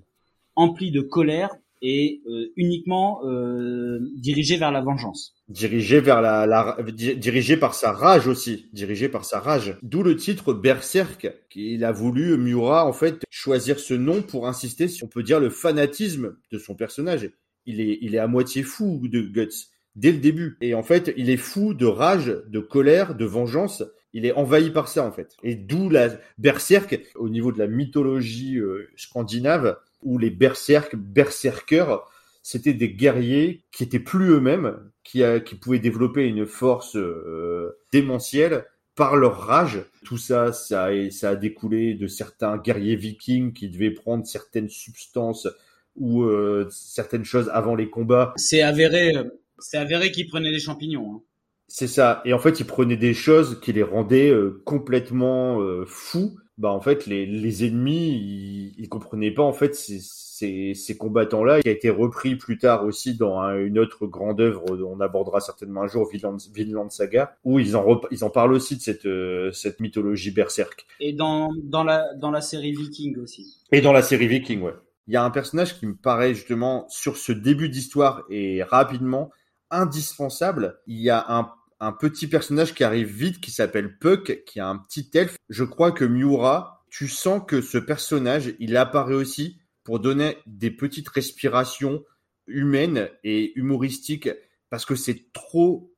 [0.56, 5.36] empli de colère et euh, uniquement euh, dirigé vers la vengeance.
[5.48, 9.78] Dirigé vers la, la, dirigé par sa rage aussi, dirigé par sa rage.
[9.82, 14.88] D'où le titre Berserk, qu'il a voulu Miura en fait choisir ce nom pour insister,
[14.88, 17.30] si on peut dire, le fanatisme de son personnage.
[17.66, 19.70] Il est, il est à moitié fou de Guts.
[19.96, 20.58] dès le début.
[20.62, 23.84] Et en fait, il est fou de rage, de colère, de vengeance.
[24.14, 25.36] Il est envahi par ça en fait.
[25.44, 32.02] Et d'où la berserk au niveau de la mythologie euh, scandinave, où les berserk, berserkers,
[32.42, 38.66] c'était des guerriers qui étaient plus eux-mêmes, qui, qui pouvaient développer une force euh, démentielle
[38.96, 39.84] par leur rage.
[40.04, 44.70] Tout ça, ça a, ça a découlé de certains guerriers vikings qui devaient prendre certaines
[44.70, 45.48] substances
[45.96, 48.34] ou euh, certaines choses avant les combats.
[48.36, 49.14] C'est avéré,
[49.60, 51.16] c'est avéré qu'ils prenaient des champignons.
[51.16, 51.22] Hein.
[51.68, 52.22] C'est ça.
[52.26, 56.38] Et en fait, ils prenaient des choses qui les rendaient euh, complètement euh, fous.
[56.60, 60.98] Bah, en fait, les, les ennemis, ils, ils comprenaient pas en fait ces, ces, ces
[60.98, 65.00] combattants-là, qui a été repris plus tard aussi dans une autre grande œuvre dont on
[65.00, 68.82] abordera certainement un jour, Vinland, Vinland Saga, où ils en, ils en parlent aussi de
[68.82, 70.86] cette, euh, cette mythologie berserk.
[71.00, 73.56] Et dans, dans, la, dans la série Viking aussi.
[73.72, 74.76] Et dans la série Viking, ouais.
[75.08, 79.32] Il y a un personnage qui me paraît justement sur ce début d'histoire et rapidement
[79.72, 80.80] indispensable.
[80.88, 81.50] Il y a un
[81.80, 85.38] un petit personnage qui arrive vite qui s'appelle Puck, qui a un petit elfe.
[85.50, 90.72] Je crois que Miura, tu sens que ce personnage, il apparaît aussi pour donner des
[90.72, 92.04] petites respirations
[92.48, 94.30] humaines et humoristiques
[94.70, 95.96] parce que c'est trop,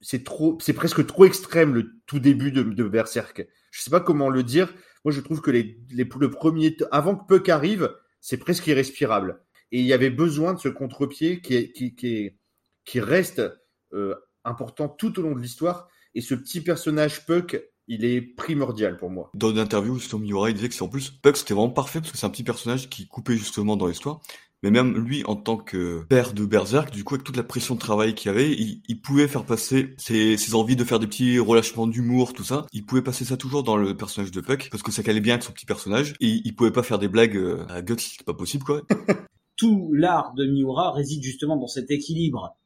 [0.00, 3.46] c'est trop, c'est presque trop extrême le tout début de, Berserk.
[3.70, 4.72] Je sais pas comment le dire.
[5.04, 9.42] Moi, je trouve que les, les le premier, avant que Puck arrive, c'est presque irrespirable.
[9.72, 12.30] Et il y avait besoin de ce contre-pied qui, qui, qui,
[12.84, 13.42] qui reste
[13.92, 14.14] euh,
[14.44, 15.88] important tout au long de l'histoire.
[16.14, 19.30] Et ce petit personnage Puck, il est primordial pour moi.
[19.34, 22.00] Dans une interview, justement, Miura, il disait que c'est en plus, Puck, c'était vraiment parfait
[22.00, 24.20] parce que c'est un petit personnage qui coupait justement dans l'histoire.
[24.62, 27.74] Mais même lui, en tant que père de Berserk, du coup, avec toute la pression
[27.74, 31.06] de travail qu'il avait, il, il, pouvait faire passer ses, ses, envies de faire des
[31.06, 32.64] petits relâchements d'humour, tout ça.
[32.72, 35.34] Il pouvait passer ça toujours dans le personnage de Puck, parce que ça calait bien
[35.34, 36.14] avec son petit personnage.
[36.20, 38.80] Et il pouvait pas faire des blagues euh, à Guts, c'est pas possible, quoi.
[39.56, 42.56] Tout l'art de Miura réside justement dans cet équilibre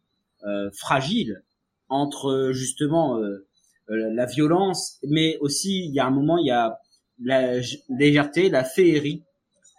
[0.47, 1.43] euh, fragile
[1.89, 3.47] entre justement euh,
[3.91, 6.79] euh, la violence, mais aussi il y a un moment il y a
[7.21, 9.25] la légèreté, la féerie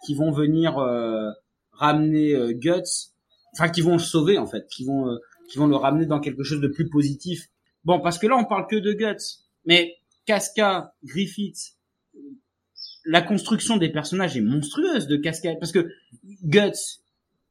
[0.04, 1.30] qui vont venir euh,
[1.72, 3.12] ramener Guts,
[3.52, 5.06] enfin qui vont le sauver en fait, qui vont
[5.50, 7.48] qui vont le ramener dans quelque chose de plus positif.
[7.84, 9.96] Bon, parce que là on parle que de Guts, mais
[10.26, 11.76] Casca, Griffith,
[13.06, 15.90] la construction des personnages est monstrueuse de Casca, parce que
[16.44, 17.00] Guts,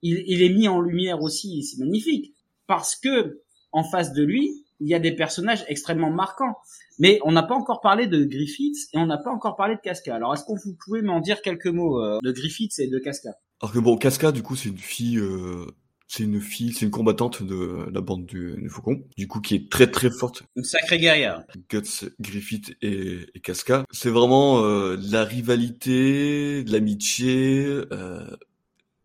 [0.02, 2.36] il, il est mis en lumière aussi, c'est magnifique,
[2.68, 3.41] parce que
[3.72, 6.58] en face de lui, il y a des personnages extrêmement marquants.
[7.00, 9.82] Mais on n'a pas encore parlé de Griffiths et on n'a pas encore parlé de
[9.82, 10.16] Casca.
[10.16, 13.32] Alors est-ce que vous pouvez m'en dire quelques mots euh, de Griffiths et de Casca?
[13.62, 15.66] Alors que bon, Casca, du coup, c'est une fille, euh,
[16.08, 19.56] c'est une fille, c'est une combattante de la bande du, du, Faucon, du coup, qui
[19.56, 20.44] est très très forte.
[20.56, 21.44] Une sacrée guerrière.
[21.70, 23.86] Guts, Griffith et, et Casca.
[23.91, 28.26] C'est vraiment euh, de la rivalité, de l'amitié, euh,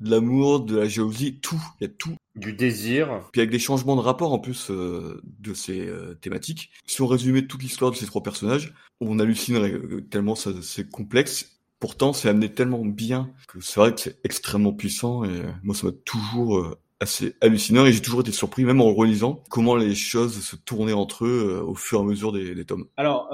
[0.01, 2.15] de l'amour, de la jalousie, tout, il y a tout.
[2.37, 3.23] Du désir.
[3.33, 6.71] Puis avec des changements de rapport en plus euh, de ces euh, thématiques.
[6.85, 10.91] Si on résumait toute l'histoire de ces trois personnages, on hallucinerait euh, tellement ça, c'est
[10.91, 11.61] complexe.
[11.79, 15.89] Pourtant, c'est amené tellement bien que c'est vrai que c'est extrêmement puissant et moi ça
[15.89, 19.95] m'a toujours assez hallucinant et j'ai toujours été surpris, même en le relisant, comment les
[19.95, 22.87] choses se tournaient entre eux au fur et à mesure des, des tomes.
[22.97, 23.29] Alors,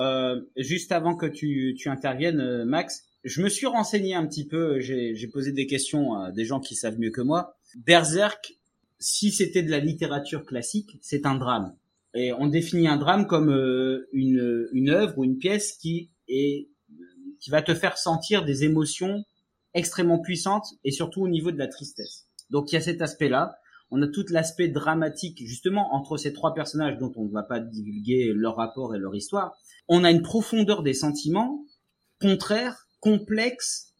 [0.56, 5.28] juste avant que tu, tu interviennes, Max, je me suis renseigné un petit peu, j'ai
[5.32, 7.56] posé des questions à des gens qui savent mieux que moi.
[7.76, 8.54] Berserk,
[9.00, 11.74] si c'était de la littérature classique, c'est un drame.
[12.14, 16.68] Et on définit un drame comme euh, une, une œuvre ou une pièce qui est
[17.40, 19.24] qui va te faire sentir des émotions
[19.72, 22.26] extrêmement puissantes et surtout au niveau de la tristesse.
[22.50, 23.56] Donc il y a cet aspect-là.
[23.90, 27.58] On a tout l'aspect dramatique justement entre ces trois personnages dont on ne va pas
[27.58, 29.56] divulguer leur rapport et leur histoire.
[29.88, 31.64] On a une profondeur des sentiments
[32.20, 33.94] contraire complexes,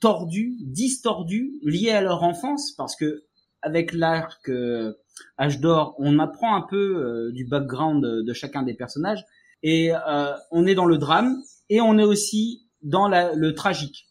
[0.00, 3.22] tordus, distordus, liés à leur enfance, parce que
[3.62, 4.94] avec l'arc euh,
[5.38, 9.24] H d'or, on apprend un peu euh, du background de, chacun des personnages,
[9.62, 14.06] et euh, on est dans le drame, et on est aussi dans la, le tragique.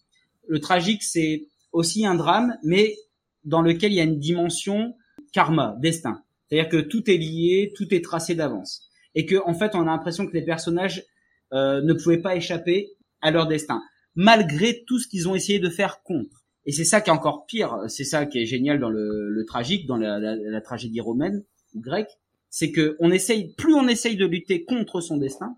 [0.48, 2.96] Le tragique, c'est aussi un drame, mais
[3.44, 4.96] dans lequel il y a une dimension
[5.34, 6.24] karma, destin.
[6.48, 9.86] C'est-à-dire que tout est lié, tout est tracé d'avance, et que en fait, on a
[9.86, 11.04] l'impression que les personnages
[11.54, 12.92] euh, ne pouvaient pas échapper
[13.22, 13.82] à leur destin
[14.16, 16.41] malgré tout ce qu'ils ont essayé de faire contre.
[16.66, 19.46] Et c'est ça qui est encore pire, c'est ça qui est génial dans le, le
[19.46, 21.44] tragique, dans la, la, la, tragédie romaine
[21.74, 22.20] ou grecque,
[22.50, 25.58] c'est que on essaye, plus on essaye de lutter contre son destin,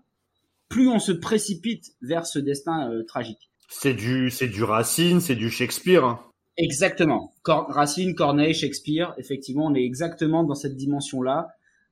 [0.68, 3.50] plus on se précipite vers ce destin euh, tragique.
[3.68, 6.04] C'est du, c'est du Racine, c'est du Shakespeare.
[6.04, 6.20] Hein.
[6.56, 7.34] Exactement.
[7.42, 11.48] Cor Racine, Corneille, Shakespeare, effectivement, on est exactement dans cette dimension-là.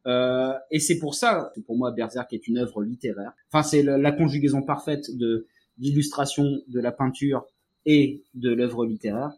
[0.07, 3.33] Euh, et c'est pour ça pour moi Berserk est une œuvre littéraire.
[3.53, 5.47] Enfin, c'est la, la conjugaison parfaite de
[5.79, 7.45] l'illustration de la peinture
[7.87, 9.31] et de l'œuvre littéraire.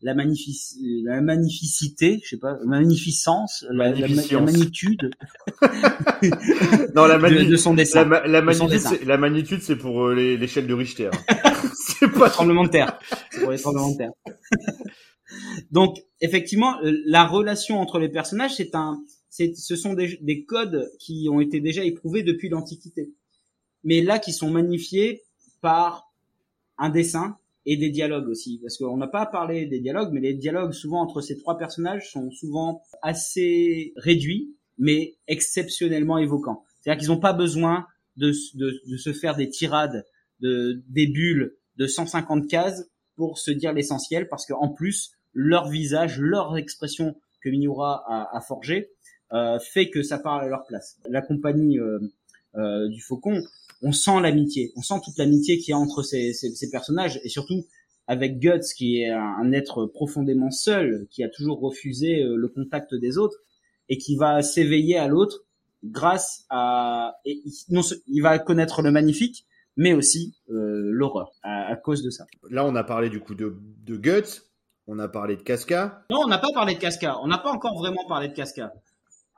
[0.00, 0.56] la, magnific
[1.04, 5.10] la magnificité, je sais pas, magnificence, la, la, la magnitude
[6.94, 8.04] non, la de, de, son dessin.
[8.08, 11.10] La, la de magnitude, c'est- la magnitude, c'est pour euh, l'échelle de Richter.
[11.74, 12.98] c'est pas tremblement de terre.
[13.30, 14.12] C'est pour les tremblements de terre.
[15.70, 20.44] Donc, effectivement, euh, la relation entre les personnages, c'est un, c'est, ce sont des, des
[20.44, 23.10] codes qui ont été déjà éprouvés depuis l'Antiquité,
[23.84, 25.22] mais là qui sont magnifiés
[25.60, 26.12] par
[26.78, 30.34] un dessin et des dialogues aussi, parce qu'on n'a pas parlé des dialogues, mais les
[30.34, 36.64] dialogues souvent entre ces trois personnages sont souvent assez réduits, mais exceptionnellement évoquants.
[36.80, 37.86] C'est-à-dire qu'ils n'ont pas besoin
[38.16, 40.04] de, se faire des tirades,
[40.40, 42.84] de, des bulles de 150 cases
[43.16, 48.40] pour se dire l'essentiel, parce qu'en plus, leur visage, leur expression que Miura a, a
[48.40, 48.90] forgé,
[49.32, 50.98] euh, fait que ça parle à leur place.
[51.08, 51.98] La compagnie euh,
[52.56, 53.40] euh, du Faucon,
[53.82, 57.20] on sent l'amitié, on sent toute l'amitié qu'il y a entre ces, ces, ces, personnages,
[57.24, 57.66] et surtout
[58.06, 62.48] avec Guts, qui est un, un, être profondément seul, qui a toujours refusé euh, le
[62.48, 63.36] contact des autres,
[63.88, 65.44] et qui va s'éveiller à l'autre
[65.84, 67.16] grâce à...
[67.24, 69.46] Et non, il va connaître le magnifique,
[69.76, 72.26] mais aussi euh, l'horreur à, à, cause de ça.
[72.50, 74.42] Là, on a parlé du coup de, de Guts,
[74.86, 76.04] on a parlé de Casca.
[76.10, 77.18] Non, on n'a pas parlé de Casca.
[77.22, 78.72] On n'a pas encore vraiment parlé de Casca.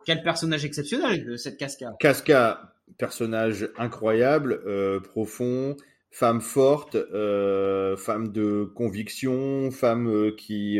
[0.07, 1.95] Quel personnage exceptionnel cette Casca.
[1.99, 5.77] Casca, personnage incroyable, euh, profond,
[6.11, 10.79] femme forte, euh, femme de conviction, femme euh, qui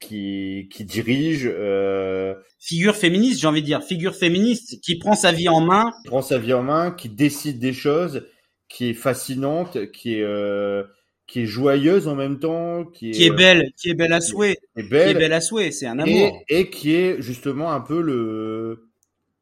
[0.00, 1.46] qui qui dirige.
[1.46, 5.92] euh, Figure féministe, j'ai envie de dire, figure féministe qui prend sa vie en main.
[6.04, 8.26] Prend sa vie en main, qui décide des choses,
[8.68, 10.82] qui est fascinante, qui est euh,
[11.26, 14.20] qui est joyeuse en même temps, qui est, qui est belle, qui est belle à
[14.20, 16.94] souhait, qui est belle, qui est belle à souhait, c'est un amour, et, et, qui
[16.94, 18.88] est justement un peu le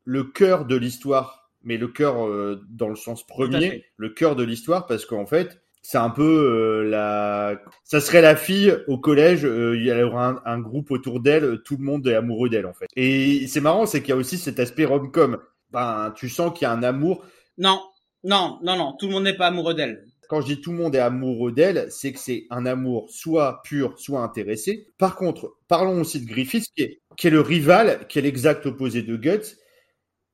[0.04, 4.42] le cœur de l'histoire, mais le cœur euh, dans le sens premier, le cœur de
[4.42, 9.44] l'histoire, parce qu'en fait, c'est un peu euh, la, ça serait la fille au collège,
[9.44, 12.66] euh, il y aura un, un groupe autour d'elle, tout le monde est amoureux d'elle
[12.66, 12.86] en fait.
[12.96, 15.38] Et c'est marrant, c'est qu'il y a aussi cet aspect rom-com.
[15.70, 17.24] Ben, tu sens qu'il y a un amour.
[17.58, 17.82] Non,
[18.24, 20.78] non, non, non, tout le monde n'est pas amoureux d'elle quand je dis tout le
[20.78, 24.86] monde est amoureux d'elle, c'est que c'est un amour soit pur, soit intéressé.
[24.96, 28.64] Par contre, parlons aussi de Griffith, qui est, qui est le rival, qui est l'exact
[28.64, 29.58] opposé de Guts.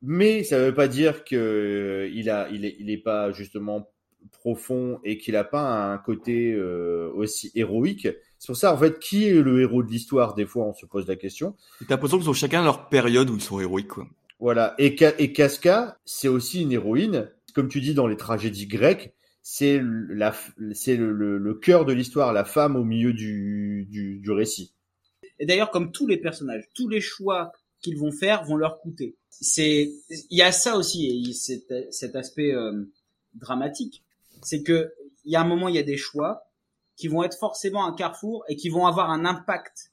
[0.03, 3.91] Mais ça ne veut pas dire qu'il euh, a, il est, il est pas justement
[4.33, 8.09] profond et qu'il n'a pas un côté euh, aussi héroïque.
[8.39, 10.35] C'est pour ça, en fait, qui est le héros de l'histoire?
[10.35, 11.57] Des fois, on se pose la question.
[11.81, 14.07] T'as l'impression qu'ils ont chacun leur période où ils sont héroïques, quoi.
[14.39, 14.75] Voilà.
[14.79, 17.29] Et, et Casca, c'est aussi une héroïne.
[17.55, 19.13] Comme tu dis dans les tragédies grecques,
[19.43, 20.33] c'est la,
[20.73, 24.75] c'est le, le, le, cœur de l'histoire, la femme au milieu du, du, du récit.
[25.41, 27.51] Et d'ailleurs, comme tous les personnages, tous les choix
[27.81, 29.17] qu'ils vont faire vont leur coûter.
[29.31, 32.85] C'est, il y a ça aussi, et cet, cet aspect euh,
[33.35, 34.05] dramatique,
[34.43, 34.93] c'est que
[35.25, 36.49] il y a un moment, il y a des choix
[36.97, 39.93] qui vont être forcément un carrefour et qui vont avoir un impact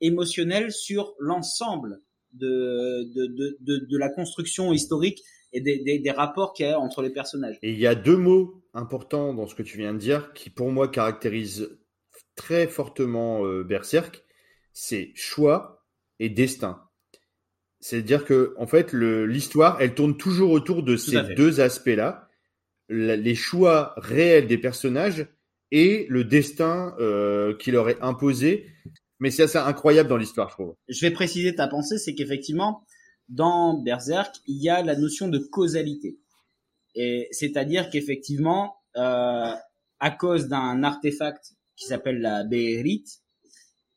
[0.00, 2.00] émotionnel sur l'ensemble
[2.32, 3.26] de, de,
[3.60, 7.10] de, de, la construction historique et des, des, des rapports qu'il y a entre les
[7.10, 7.56] personnages.
[7.62, 10.50] Et il y a deux mots importants dans ce que tu viens de dire qui
[10.50, 11.78] pour moi caractérisent
[12.34, 14.24] très fortement euh, Berserk,
[14.72, 15.86] c'est choix
[16.18, 16.82] et destin.
[17.84, 22.30] C'est-à-dire que en fait l'histoire, elle tourne toujours autour de ces deux aspects-là,
[22.88, 25.26] les choix réels des personnages
[25.70, 28.70] et le destin euh, qui leur est imposé.
[29.20, 30.74] Mais c'est assez incroyable dans l'histoire, je trouve.
[30.88, 32.86] Je vais préciser ta pensée, c'est qu'effectivement,
[33.28, 36.16] dans Berserk, il y a la notion de causalité.
[36.94, 39.52] Et c'est-à-dire qu'effectivement, euh,
[40.00, 43.04] à cause d'un artefact qui s'appelle la Beherit,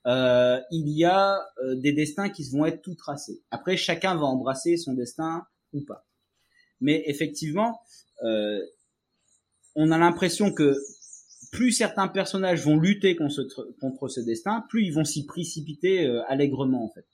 [0.08, 3.42] euh, il y a euh, des destins qui vont être tout tracés.
[3.52, 6.08] Après, chacun va embrasser son destin ou pas.
[6.80, 7.82] Mais effectivement,
[8.24, 8.62] euh,
[9.76, 10.78] on a l'impression que
[11.52, 16.86] plus certains personnages vont lutter contre ce, destin, plus ils vont s'y précipiter euh, allègrement
[16.86, 17.06] en fait.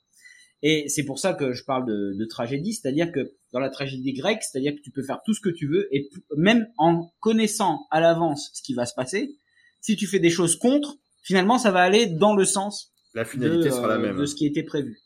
[0.61, 4.43] Et c'est pour ça que je parle de tragédie, c'est-à-dire que dans la tragédie grecque,
[4.43, 7.99] c'est-à-dire que tu peux faire tout ce que tu veux, et même en connaissant à
[7.99, 9.35] l'avance ce qui va se passer,
[9.81, 13.65] si tu fais des choses contre, finalement ça va aller dans le sens la finalité
[13.65, 14.17] de, sera la même.
[14.17, 14.99] de ce qui était prévu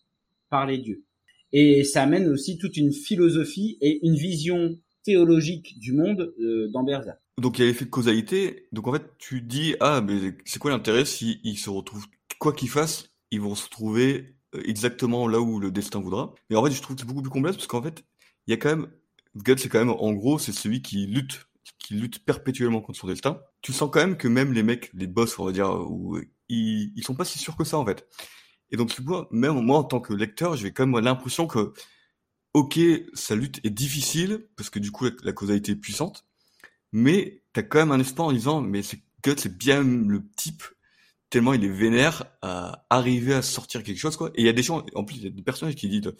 [0.49, 1.03] par les dieux.
[1.53, 6.85] Et ça amène aussi toute une philosophie et une vision théologique du monde euh, dans.
[7.37, 8.67] Donc il y a l'effet de causalité.
[8.71, 12.07] Donc en fait, tu dis ah mais c'est quoi l'intérêt si ils se retrouvent
[12.39, 14.35] quoi qu'ils fassent, ils vont se retrouver
[14.65, 16.33] exactement là où le destin voudra?
[16.49, 18.03] Mais en fait, je trouve que c'est beaucoup plus complexe parce qu'en fait,
[18.47, 18.87] il y a quand même
[19.35, 21.47] Guts, c'est quand même en gros, c'est celui qui lutte,
[21.87, 23.39] qui lutte perpétuellement contre son destin.
[23.61, 26.19] Tu sens quand même que même les mecs, les boss, on va dire, où
[26.49, 28.05] ils, ils sont pas si sûrs que ça en fait.
[28.71, 31.71] Et donc tu vois, même moi en tant que lecteur, j'ai quand même l'impression que
[32.53, 32.77] ok,
[33.13, 36.27] sa lutte est difficile parce que du coup la, causalité est puissante,
[36.91, 39.01] mais t'as quand même un espoir en disant mais c'est
[39.57, 40.63] bien le type
[41.29, 44.31] tellement il est vénère à arriver à sortir quelque chose quoi.
[44.35, 46.11] Et il y a des gens, en plus il y a des personnages qui disent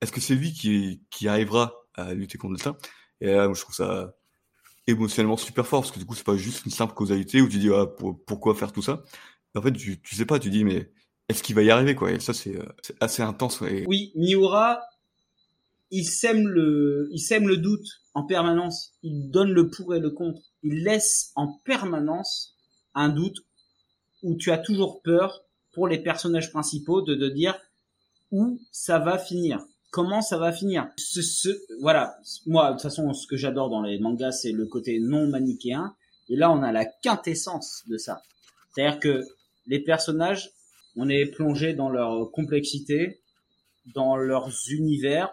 [0.00, 2.76] est-ce que c'est lui qui, arrivera à lutter contre ça
[3.20, 4.14] Et là, moi, je trouve ça
[4.86, 7.58] émotionnellement super fort parce que du coup c'est pas juste une simple causalité où tu
[7.58, 7.86] dis ah,
[8.26, 9.02] pourquoi faire tout ça?
[9.54, 10.92] en fait tu, tu sais pas, tu dis mais
[11.28, 12.12] est-ce qu'il va y arriver quoi?
[12.12, 12.58] Et ça c'est
[13.00, 13.62] assez intense.
[13.86, 14.82] Oui, Miura,
[15.90, 18.92] il sème le, il sème le doute en permanence.
[19.02, 20.42] Il donne le pour et le contre.
[20.62, 22.56] Il laisse en permanence
[22.94, 23.38] un doute
[24.22, 27.58] où tu as toujours peur pour les personnages principaux de, de dire
[28.30, 29.64] où ça va finir.
[29.94, 31.48] Comment ça va finir ce, ce,
[31.78, 35.28] Voilà, moi, de toute façon, ce que j'adore dans les mangas, c'est le côté non
[35.28, 35.94] manichéen.
[36.28, 38.20] Et là, on a la quintessence de ça.
[38.74, 39.24] C'est-à-dire que
[39.68, 40.50] les personnages,
[40.96, 43.20] on est plongé dans leur complexité,
[43.94, 45.30] dans leurs univers.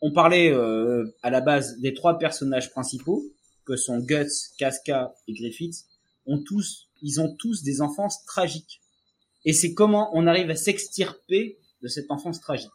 [0.00, 3.24] On parlait euh, à la base des trois personnages principaux,
[3.64, 5.84] que sont Guts, Casca et Griffith.
[6.26, 8.80] Ont tous ils ont tous des enfances tragiques.
[9.44, 12.70] Et c'est comment on arrive à s'extirper de cette enfance tragique.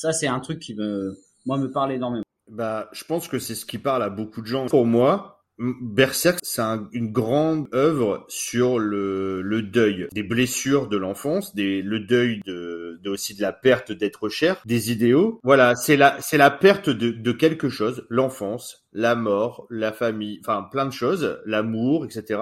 [0.00, 1.14] Ça, c'est un truc qui me,
[1.44, 2.24] moi, me parle énormément.
[2.50, 4.64] Bah, je pense que c'est ce qui parle à beaucoup de gens.
[4.64, 6.62] Pour moi, Berserk, c'est
[6.92, 13.34] une grande œuvre sur le, deuil, des blessures de l'enfance, le deuil de, de, aussi
[13.34, 15.38] de la perte d'être cher, des idéaux.
[15.42, 20.40] Voilà, c'est la, c'est la perte de, de quelque chose, l'enfance, la mort, la famille,
[20.42, 22.40] enfin plein de choses, l'amour, etc.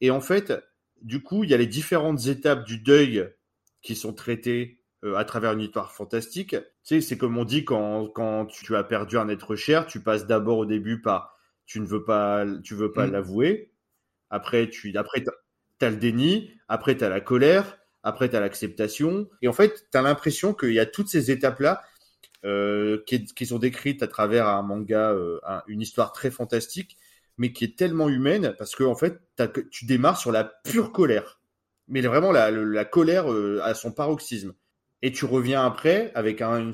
[0.00, 0.52] Et en fait,
[1.02, 3.28] du coup, il y a les différentes étapes du deuil
[3.82, 6.50] qui sont traitées euh, à travers une histoire fantastique.
[6.50, 10.00] Tu sais, c'est comme on dit quand, quand tu as perdu un être cher, tu
[10.00, 13.12] passes d'abord au début par tu ne veux pas, tu veux pas mm.
[13.12, 13.72] l'avouer.
[14.30, 15.24] Après, tu, après,
[15.80, 16.50] as le déni.
[16.68, 17.78] Après, tu as la colère.
[18.02, 19.28] Après, tu as l'acceptation.
[19.42, 21.82] Et en fait, tu as l'impression qu'il y a toutes ces étapes-là
[22.44, 25.38] euh, qui, qui, sont décrites à travers un manga, euh,
[25.68, 26.96] une histoire très fantastique
[27.38, 29.20] mais qui est tellement humaine parce que en fait,
[29.70, 31.40] tu démarres sur la pure colère,
[31.88, 34.54] mais vraiment la, la colère euh, à son paroxysme.
[35.02, 36.72] Et tu reviens après avec un,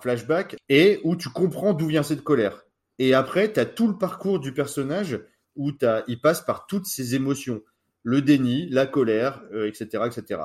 [0.00, 2.64] flashback et où tu comprends d'où vient cette colère.
[2.98, 5.18] Et après, tu as tout le parcours du personnage
[5.56, 7.62] où as, il passe par toutes ces émotions,
[8.02, 10.40] le déni, la colère, etc., euh, etc.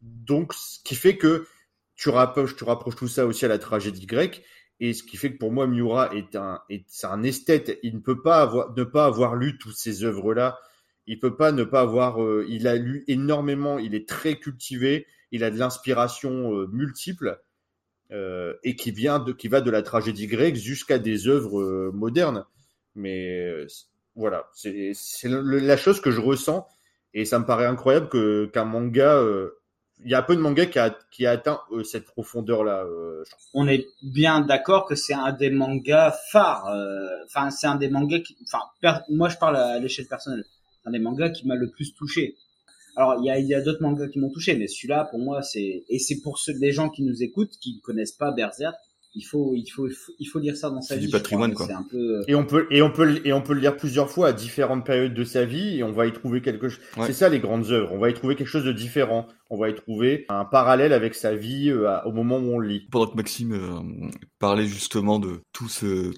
[0.00, 1.46] Donc, ce qui fait que
[1.94, 4.42] tu rapproches, tu rapproches tout ça aussi à la tragédie grecque
[4.80, 7.78] et ce qui fait que pour moi, Miura est un, est, un esthète.
[7.82, 10.58] Il ne peut pas ne pas avoir lu toutes ces œuvres-là.
[11.06, 15.06] Il peut pas ne pas avoir, euh, il a lu énormément, il est très cultivé,
[15.34, 17.40] il a de l'inspiration euh, multiple,
[18.12, 21.90] euh, et qui vient de, qui va de la tragédie grecque jusqu'à des œuvres euh,
[21.92, 22.44] modernes.
[22.94, 23.66] Mais
[24.14, 24.92] voilà, c'est,
[25.24, 26.68] la chose que je ressens,
[27.14, 28.08] et ça me paraît incroyable
[28.52, 29.20] qu'un manga
[30.04, 32.84] il y a peu de manga qui a, qui a atteint cette profondeur-là.
[33.52, 36.72] On est bien d'accord que c'est un des mangas phares.
[37.26, 38.60] Enfin, c'est un des mangas qui, enfin,
[39.08, 40.44] moi je parle à l'échelle personnelle.
[40.82, 42.36] C'est un des mangas qui m'a le plus touché.
[42.96, 45.18] Alors, il y a, il y a d'autres mangas qui m'ont touché, mais celui-là, pour
[45.18, 48.30] moi, c'est et c'est pour ceux les gens qui nous écoutent, qui ne connaissent pas
[48.32, 48.76] Berserk,
[49.14, 49.88] il faut, il faut,
[50.18, 51.06] il faut lire ça dans sa vie.
[51.06, 51.66] du patrimoine, quoi.
[51.72, 52.24] Un peu...
[52.26, 54.84] Et on peut, et on peut, et on peut le lire plusieurs fois à différentes
[54.84, 56.82] périodes de sa vie, et on va y trouver quelque chose.
[57.06, 57.92] C'est ça les grandes œuvres.
[57.92, 59.26] On va y trouver quelque chose de différent.
[59.50, 62.68] On va y trouver un parallèle avec sa vie euh, au moment où on le
[62.68, 62.88] lit.
[62.90, 64.08] Pendant que Maxime euh,
[64.40, 66.12] parlait justement de tout ce,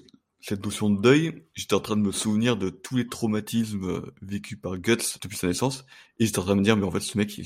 [0.47, 4.13] cette notion de deuil, j'étais en train de me souvenir de tous les traumatismes euh,
[4.21, 5.83] vécus par Guts depuis sa naissance,
[6.19, 7.45] et j'étais en train de me dire, mais en fait, ce mec, il,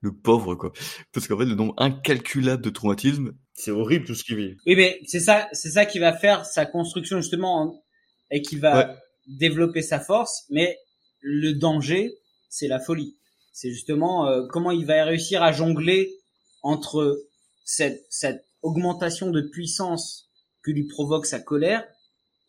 [0.00, 0.72] le pauvre quoi.
[1.12, 4.56] Parce qu'en fait le nombre incalculable de traumatismes c'est horrible tout ce qu'il vit.
[4.64, 7.84] Oui mais c'est ça c'est ça qui va faire sa construction justement
[8.30, 8.96] et qui va
[9.26, 10.78] développer sa force mais
[11.20, 12.14] le danger
[12.48, 13.18] c'est la folie.
[13.52, 16.14] C'est justement euh, comment il va réussir à jongler
[16.62, 17.20] entre
[17.64, 20.30] cette cette augmentation de puissance
[20.62, 21.86] que lui provoque sa colère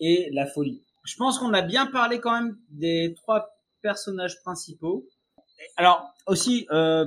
[0.01, 3.47] et la folie je pense qu'on a bien parlé quand même des trois
[3.81, 5.07] personnages principaux
[5.77, 7.05] alors aussi, euh,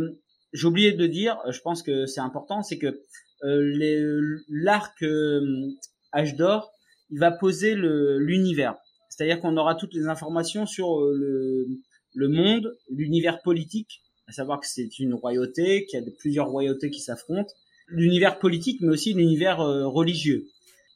[0.52, 3.00] j'ai oublié de dire, je pense que c'est important, c'est que
[3.42, 5.68] euh, l'arc euh,
[6.12, 6.72] H d'or,
[7.10, 8.76] il va poser l'univers.
[9.10, 11.66] C'est-à-dire qu'on aura toutes les informations sur euh, le,
[12.14, 16.90] le monde, l'univers politique, à savoir que c'est une royauté, qu'il y a plusieurs royautés
[16.90, 17.52] qui s'affrontent,
[17.88, 20.46] l'univers politique, mais aussi l'univers euh, religieux.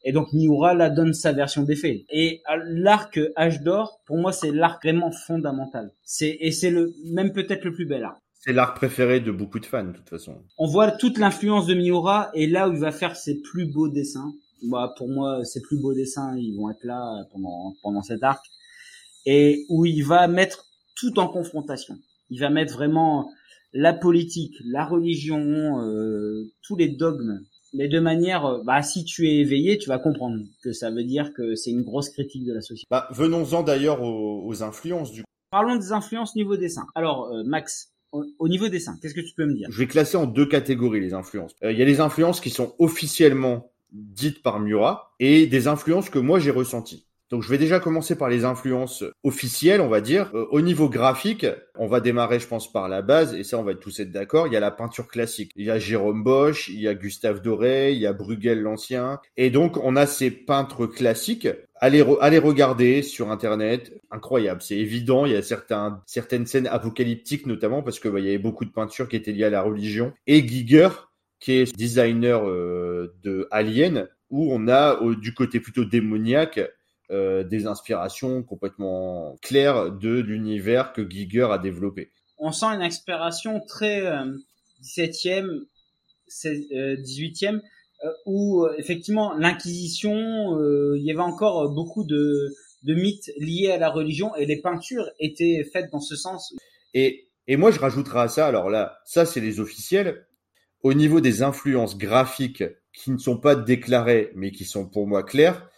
[0.04, 2.02] Et donc Miura là donne sa version des faits.
[2.10, 5.92] Et l'arc H d'or, pour moi, c'est l'arc vraiment fondamental.
[6.04, 8.18] C'est et c'est le même peut-être le plus bel arc.
[8.40, 10.36] C'est l'arc préféré de beaucoup de fans, de toute façon.
[10.58, 13.88] On voit toute l'influence de Miura et là où il va faire ses plus beaux
[13.88, 14.32] dessins.
[14.62, 18.44] Bah, pour moi, ses plus beaux dessins, ils vont être là pendant, pendant cet arc.
[19.26, 20.66] Et où il va mettre
[20.96, 21.96] tout en confrontation.
[22.30, 23.28] Il va mettre vraiment
[23.72, 27.40] la politique, la religion, euh, tous les dogmes.
[27.74, 31.32] Mais de manière, bah, si tu es éveillé, tu vas comprendre que ça veut dire
[31.34, 32.86] que c'est une grosse critique de la société.
[32.90, 36.86] Bah, venons-en d'ailleurs aux, influences du Parlons des influences niveau dessin.
[36.94, 39.68] Alors, euh, Max, au, niveau dessin, qu'est-ce que tu peux me dire?
[39.70, 41.52] Je vais classer en deux catégories les influences.
[41.62, 46.10] Euh, Il y a les influences qui sont officiellement dites par Murat et des influences
[46.10, 47.07] que moi j'ai ressenties.
[47.30, 50.30] Donc je vais déjà commencer par les influences officielles, on va dire.
[50.34, 53.64] Euh, au niveau graphique, on va démarrer, je pense, par la base, et ça, on
[53.64, 54.46] va tous être d'accord.
[54.46, 55.52] Il y a la peinture classique.
[55.54, 59.20] Il y a Jérôme Bosch, il y a Gustave Doré, il y a Bruegel l'ancien.
[59.36, 61.48] Et donc, on a ces peintres classiques.
[61.80, 63.92] Allez, allez regarder sur Internet.
[64.10, 65.26] Incroyable, c'est évident.
[65.26, 68.64] Il y a certains, certaines scènes apocalyptiques, notamment, parce que bah, il y avait beaucoup
[68.64, 70.14] de peintures qui étaient liées à la religion.
[70.26, 70.88] Et Giger,
[71.40, 76.60] qui est designer euh, de Alien, où on a du côté plutôt démoniaque
[77.10, 82.10] euh, des inspirations complètement claires de l'univers que Giger a développé.
[82.38, 84.24] On sent une inspiration très euh,
[84.82, 85.64] 17e,
[86.30, 87.60] 18e,
[88.04, 90.14] euh, où euh, effectivement l'inquisition,
[90.94, 95.10] il y avait encore beaucoup de, de mythes liés à la religion et les peintures
[95.18, 96.54] étaient faites dans ce sens.
[96.94, 100.26] Et, et moi je rajouterai à ça, alors là, ça c'est les officiels,
[100.82, 105.22] au niveau des influences graphiques qui ne sont pas déclarées mais qui sont pour moi
[105.22, 105.68] claires,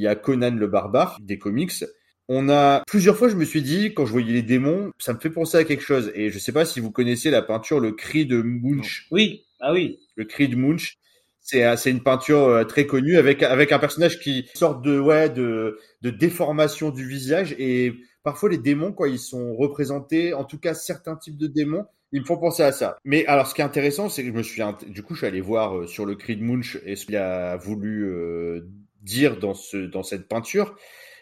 [0.00, 1.84] il y a Conan le barbare des comics.
[2.26, 5.18] On a plusieurs fois, je me suis dit quand je voyais les démons, ça me
[5.18, 6.10] fait penser à quelque chose.
[6.14, 9.06] Et je sais pas si vous connaissez la peinture Le Cri de Munch.
[9.10, 9.98] Oui, ah oui.
[10.16, 10.96] Le Cri de Munch.
[11.42, 15.28] C'est c'est une peinture euh, très connue avec avec un personnage qui sort de ouais
[15.28, 20.58] de de déformation du visage et parfois les démons quand ils sont représentés, en tout
[20.58, 22.98] cas certains types de démons, ils me font penser à ça.
[23.04, 25.26] Mais alors, ce qui est intéressant, c'est que je me suis, du coup, je suis
[25.26, 28.68] allé voir euh, sur le cri de Munch et ce qu'il a voulu euh,
[29.00, 30.76] dire dans, ce, dans cette peinture.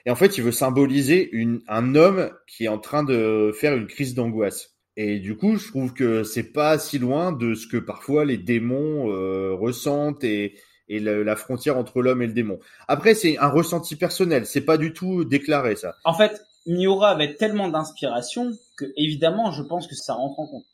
[0.06, 3.74] Et en fait, il veut symboliser une, un homme qui est en train de faire
[3.74, 4.74] une crise d'angoisse.
[4.96, 8.38] Et du coup, je trouve que c'est pas si loin de ce que parfois les
[8.38, 10.56] démons euh, ressentent et,
[10.88, 12.58] et la frontière entre l'homme et le démon.
[12.88, 15.94] Après, c'est un ressenti personnel, c'est pas du tout déclaré ça.
[16.04, 20.64] En fait, Miura avait tellement d'inspiration que évidemment, je pense que ça rentre en compte.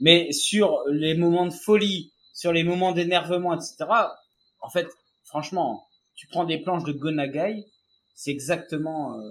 [0.00, 3.76] Mais sur les moments de folie, sur les moments d'énervement, etc.
[4.60, 4.88] En fait,
[5.24, 5.87] franchement,
[6.18, 7.64] tu prends des planches de Gonagai,
[8.16, 9.22] c'est exactement euh,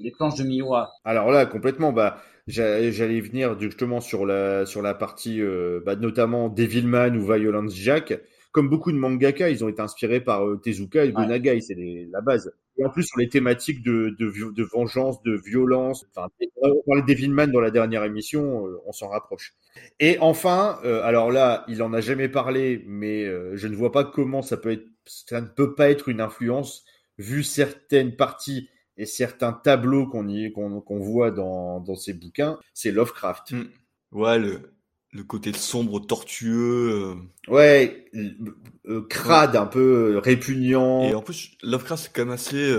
[0.00, 0.90] les planches de Miura.
[1.04, 6.48] Alors là, complètement, bah, j'allais venir justement sur la sur la partie, euh, bah, notamment
[6.48, 8.18] Devilman ou Violence Jack.
[8.52, 11.76] Comme beaucoup de mangaka, ils ont été inspirés par euh, Tezuka et Gonagai, c'est
[12.10, 12.50] la base.
[12.78, 16.06] Et en plus sur les thématiques de, de, de vengeance, de violence.
[16.10, 16.28] Enfin,
[16.62, 19.54] on parlait de Devilman dans la dernière émission, euh, on s'en rapproche.
[20.00, 23.92] Et enfin, euh, alors là, il en a jamais parlé, mais euh, je ne vois
[23.92, 26.84] pas comment ça peut être, ça ne peut pas être une influence
[27.18, 33.52] vu certaines parties et certains tableaux qu'on qu'on voit dans, dans ces bouquins, c'est Lovecraft.
[33.52, 33.64] Mm.
[34.12, 34.74] Ouais, le,
[35.12, 37.14] le côté sombre, tortueux.
[37.48, 38.10] Ouais,
[39.08, 41.02] crade, un peu répugnant.
[41.04, 42.74] Et en plus, Lovecraft, c'est quand même assez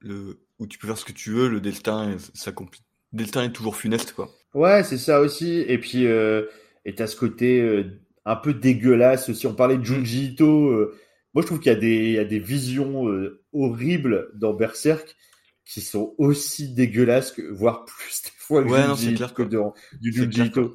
[0.00, 2.66] le où tu peux faire ce que tu veux, le destin, ça le
[3.12, 4.28] destin est toujours funeste, quoi.
[4.54, 5.60] Ouais, c'est ça aussi.
[5.68, 6.46] Et puis, euh,
[6.84, 9.46] et t'as ce côté euh, un peu dégueulasse aussi.
[9.46, 10.92] On parlait de Junji Ito.
[11.28, 14.30] Euh, moi, je trouve qu'il y a des, il y a des visions euh, horribles
[14.34, 15.16] dans Berserk
[15.64, 20.12] qui sont aussi dégueulasses que, voire plus des fois ouais, Junji, clair, que dans du
[20.12, 20.74] Junji Ito.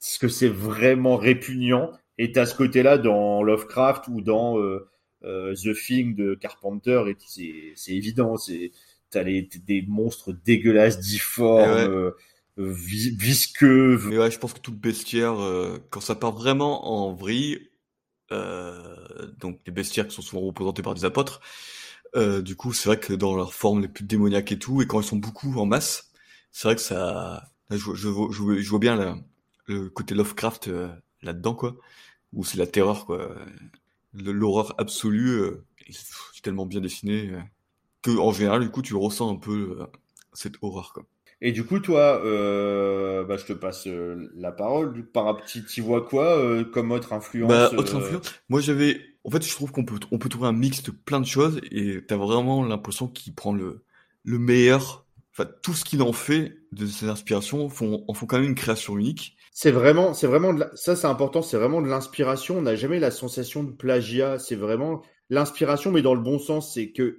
[0.00, 1.90] Parce que c'est vraiment répugnant.
[2.18, 4.58] Et t'as ce côté-là dans Lovecraft ou dans
[5.22, 7.02] The Thing de Carpenter.
[7.08, 8.36] Et c'est évident.
[9.10, 12.12] T'as les, des monstres dégueulasses, difformes,
[12.56, 13.98] visqueux.
[14.08, 17.54] Mais ouais, je pense que tout le bestiaire, euh, quand ça part vraiment en vrille,
[17.54, 17.68] euh,
[18.30, 21.40] donc les bestiaires qui sont souvent représentés par des apôtres,
[22.16, 24.86] euh, du coup, c'est vrai que dans leur forme les plus démoniaques et tout, et
[24.86, 26.12] quand ils sont beaucoup en masse,
[26.52, 29.24] c'est vrai que ça, je, je, je, je vois bien
[29.66, 30.70] le côté Lovecraft
[31.22, 31.76] là-dedans, quoi,
[32.32, 33.36] où c'est la terreur, quoi,
[34.14, 35.42] l'horreur absolue,
[35.90, 37.32] c'est tellement bien dessiné
[38.02, 39.78] que en général, du coup, tu ressens un peu
[40.34, 41.04] cette horreur, quoi.
[41.46, 45.04] Et du coup, toi, euh, bah, je te passe euh, la parole.
[45.04, 48.34] Par petit, tu vois quoi euh, comme autre influence bah, Autre influence.
[48.48, 48.98] Moi, j'avais.
[49.24, 51.60] En fait, je trouve qu'on peut, on peut trouver un mix de plein de choses
[51.70, 53.84] et t'as vraiment l'impression qu'il prend le,
[54.24, 55.04] le meilleur.
[55.32, 58.54] Enfin, tout ce qu'il en fait de ses inspirations font, en font quand même une
[58.54, 59.36] création unique.
[59.52, 60.70] C'est vraiment, c'est vraiment de la...
[60.74, 61.42] ça, c'est important.
[61.42, 62.56] C'est vraiment de l'inspiration.
[62.56, 64.38] On n'a jamais la sensation de plagiat.
[64.38, 66.72] C'est vraiment l'inspiration, mais dans le bon sens.
[66.72, 67.18] C'est que,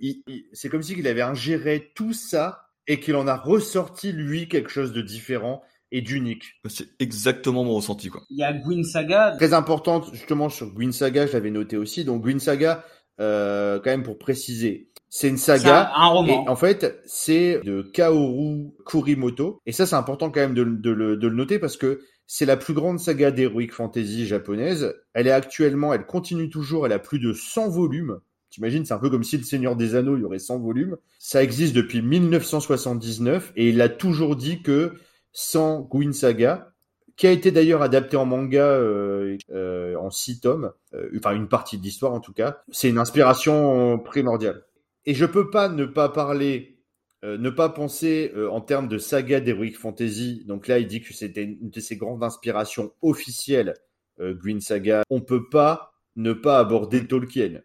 [0.52, 4.70] c'est comme si il avait ingéré tout ça et qu'il en a ressorti lui quelque
[4.70, 6.60] chose de différent et d'unique.
[6.68, 8.22] C'est exactement mon ressenti quoi.
[8.30, 9.36] Il y a Gwyn Saga.
[9.38, 12.03] Très importante justement sur Gwyn Saga, je l'avais noté aussi.
[12.06, 12.84] Donc Gwyn Saga,
[13.20, 15.91] euh, quand même pour préciser, c'est une saga.
[15.95, 16.44] Un, un roman.
[16.45, 19.62] Et en fait, c'est de Kaoru Kurimoto.
[19.66, 22.45] Et ça, c'est important quand même de, de, le, de le noter parce que c'est
[22.45, 24.94] la plus grande saga d'heroic fantasy japonaise.
[25.14, 28.20] Elle est actuellement, elle continue toujours, elle a plus de 100 volumes.
[28.56, 30.95] T'imagines, c'est un peu comme si le Seigneur des Anneaux, il y aurait 100 volumes.
[31.19, 34.94] Ça existe depuis 1979 et il a toujours dit que
[35.34, 36.72] sans Gwyn Saga,
[37.18, 41.49] qui a été d'ailleurs adapté en manga euh, euh, en six tomes, euh, enfin une
[41.49, 42.61] partie de l'histoire en tout cas.
[42.72, 44.64] C'est une inspiration primordiale.
[45.06, 46.80] Et je peux pas ne pas parler,
[47.23, 50.45] ne pas penser en termes de saga d'Heroic Fantasy.
[50.48, 53.73] Donc là, il dit que c'était une de ses grandes inspirations officielles,
[54.22, 55.03] euh, Saga.
[55.10, 57.61] On peut pas ne pas aborder Tolkien,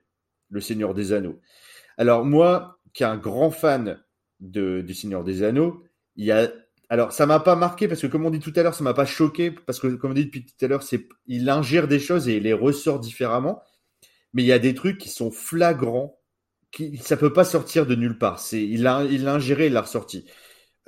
[0.51, 1.40] le Seigneur des Anneaux.
[1.97, 4.02] Alors moi, qui est un grand fan
[4.40, 5.82] de, du Seigneur des Anneaux,
[6.16, 6.51] il y a
[6.93, 8.94] alors, ça m'a pas marqué parce que, comme on dit tout à l'heure, ça m'a
[8.94, 12.01] pas choqué parce que, comme on dit depuis tout à l'heure, c'est il ingère des
[12.01, 13.62] choses et il les ressort différemment.
[14.32, 16.18] Mais il y a des trucs qui sont flagrants,
[16.72, 18.40] qui ça peut pas sortir de nulle part.
[18.40, 20.27] C'est il il l'a ingéré, il l'a ressorti.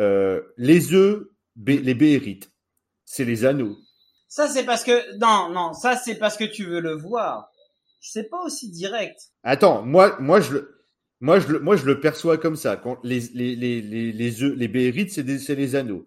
[0.01, 1.23] Euh, les œufs,
[1.65, 2.51] les béhérites,
[3.05, 3.77] c'est les anneaux.
[4.27, 7.52] Ça, c'est parce que, non, non, ça, c'est parce que tu veux le voir.
[8.05, 9.31] C'est pas aussi direct.
[9.45, 10.53] Attends, moi, moi je
[11.21, 12.77] le, perçois comme ça.
[12.77, 16.05] Quand les les les les c'est les anneaux.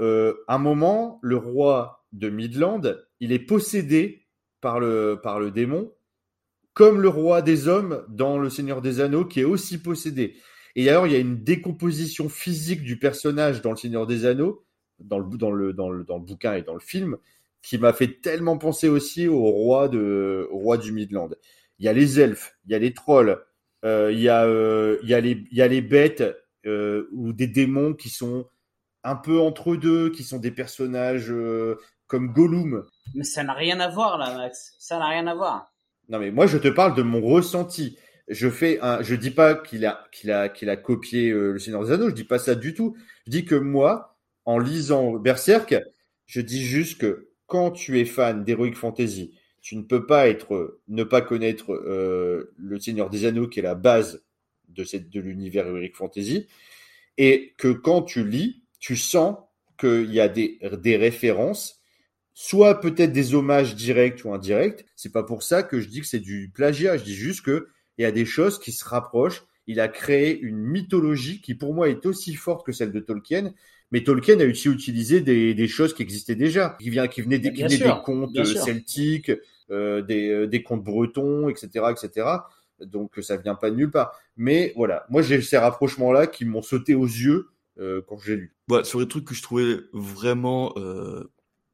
[0.00, 2.82] Euh, un moment, le roi de Midland,
[3.20, 4.26] il est possédé
[4.60, 5.92] par le démon,
[6.74, 10.34] comme le roi des hommes dans le Seigneur des Anneaux, qui est aussi possédé.
[10.74, 14.64] Et alors, il y a une décomposition physique du personnage dans le Seigneur des Anneaux,
[14.98, 17.18] dans le bouquin et dans le film,
[17.62, 21.30] qui m'a fait tellement penser aussi au roi de au roi du Midland.
[21.78, 23.38] Il y a les elfes, il y a les trolls,
[23.84, 26.22] euh, il y a euh, il y a les il y a les bêtes
[26.66, 28.46] euh, ou des démons qui sont
[29.02, 31.32] un peu entre deux, qui sont des personnages
[32.06, 32.84] comme Gollum.
[33.14, 34.74] Mais ça n'a rien à voir, là, Max.
[34.78, 35.72] Ça n'a rien à voir.
[36.10, 37.96] Non mais moi je te parle de mon ressenti.
[38.28, 41.84] Je fais un, je dis pas qu'il a qu'il a qu'il a copié le Seigneur
[41.84, 42.96] des Anneaux, je dis pas ça du tout.
[43.26, 45.76] Je dis que moi, en lisant Berserk,
[46.26, 50.80] je dis juste que quand tu es fan d'Heroic Fantasy, tu ne peux pas être
[50.88, 54.24] ne pas connaître euh, le Seigneur des Anneaux qui est la base
[54.68, 56.46] de cette de l'univers Heroic Fantasy
[57.18, 59.36] et que quand tu lis, tu sens
[59.78, 61.80] qu'il y a des des références
[62.32, 64.86] soit peut-être des hommages directs ou indirects.
[64.96, 66.96] C'est pas pour ça que je dis que c'est du plagiat.
[66.96, 67.68] Je dis juste que
[67.98, 69.42] il y a des choses qui se rapprochent.
[69.66, 73.52] Il a créé une mythologie qui, pour moi, est aussi forte que celle de Tolkien.
[73.92, 77.38] Mais Tolkien a aussi utilisé des, des choses qui existaient déjà, qui, vient, qui venaient,
[77.38, 79.32] des, qui Bien venaient sûr, des contes celtiques,
[79.70, 82.26] euh, des, euh, des contes bretons, etc., etc.
[82.80, 84.12] Donc ça vient pas de nulle part.
[84.36, 87.48] Mais voilà, moi j'ai ces rapprochements-là qui m'ont sauté aux yeux
[87.78, 88.54] euh, quand j'ai lu.
[88.68, 91.30] Ouais, sur les trucs que je trouvais vraiment euh,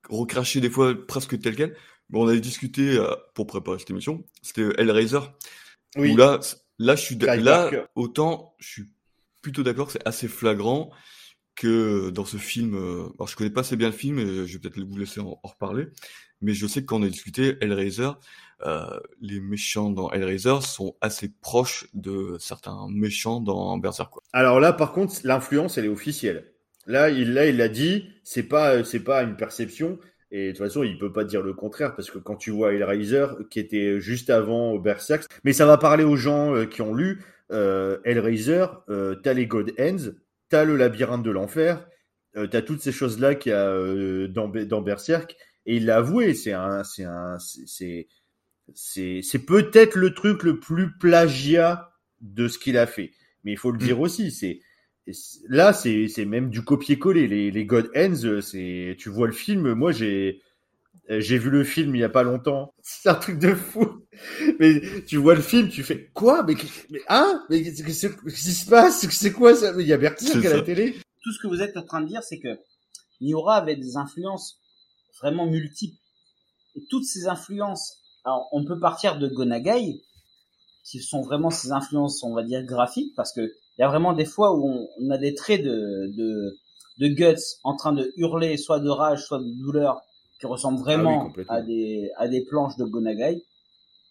[0.09, 1.77] recrachés des fois presque tel quel.
[2.11, 4.25] Bon, on avait discuté euh, pour préparer cette émission.
[4.43, 5.19] C'était Hellraiser.
[5.97, 6.41] Où là,
[6.79, 8.85] là, je suis là autant je suis
[9.43, 10.91] plutôt d'accord, que c'est assez flagrant
[11.57, 12.75] que dans ce film.
[12.75, 15.21] euh, alors, je connais pas assez bien le film, et je vais peut-être vous laisser
[15.21, 15.87] en, reparler.
[16.43, 18.11] Mais je sais que quand on a discuté Hellraiser,
[18.67, 24.13] euh, les méchants dans Hellraiser sont assez proches de certains méchants dans Berserk.
[24.33, 26.53] Alors là, par contre, l'influence, elle est officielle.
[26.87, 29.99] Là, il l'a dit, c'est pas, c'est pas une perception.
[30.31, 32.73] Et de toute façon, il peut pas dire le contraire parce que quand tu vois
[32.73, 36.95] Hellraiser, qui était juste avant Berserk, mais ça va parler aux gens euh, qui ont
[36.95, 37.23] lu
[37.53, 38.67] euh, Hellraiser.
[38.89, 40.11] Euh, t'as les God Ends,
[40.49, 41.87] t'as le labyrinthe de l'enfer,
[42.37, 45.37] euh, t'as toutes ces choses-là qu'il y a euh, dans, dans Berserk.
[45.67, 48.09] Et il l'a avoué, c'est un, c'est un, c'est- c'est,
[48.75, 51.91] c'est, c'est peut-être le truc le plus plagiat
[52.21, 53.13] de ce qu'il a fait.
[53.45, 54.61] Mais il faut le dire aussi, c'est
[55.49, 57.29] là, c'est c'est même du copier-coller.
[57.29, 59.73] Les, les God Ends, euh, c'est tu vois le film.
[59.75, 60.41] Moi, j'ai
[61.09, 62.75] j'ai vu le film il y a pas longtemps.
[62.83, 64.07] C'est un truc de fou.
[64.59, 66.43] Mais tu vois le film, tu fais quoi?
[66.43, 66.55] Mais
[66.91, 67.45] mais hein?
[67.51, 69.07] Mais qu'est-ce qui se passe?
[69.09, 69.73] C'est quoi ça?
[69.73, 70.97] Mais Il y a C'est à la télé.
[71.23, 72.59] Tout ce que vous êtes en train de dire, c'est que
[73.21, 74.61] Miura avait des influences
[75.21, 75.97] vraiment multiples.
[76.77, 80.03] Et toutes ces influences, alors on peut partir de Gonagai,
[80.85, 84.13] qui sont vraiment ces influences, on va dire, graphiques, parce que il y a vraiment
[84.13, 86.59] des fois où on, on a des traits de, de,
[86.99, 90.01] de Guts en train de hurler, soit de rage, soit de douleur,
[90.41, 93.43] qui ressemblent Ah oui, vraiment à des, à des planches de Gonagai.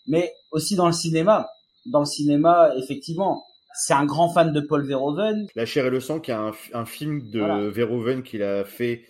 [0.07, 1.49] Mais aussi dans le cinéma.
[1.85, 3.43] Dans le cinéma, effectivement,
[3.73, 5.47] c'est un grand fan de Paul Verhoeven.
[5.55, 7.69] La chair et le sang, qui est un, un film de Voilà.
[7.69, 9.03] Verhoeven qu'il a fait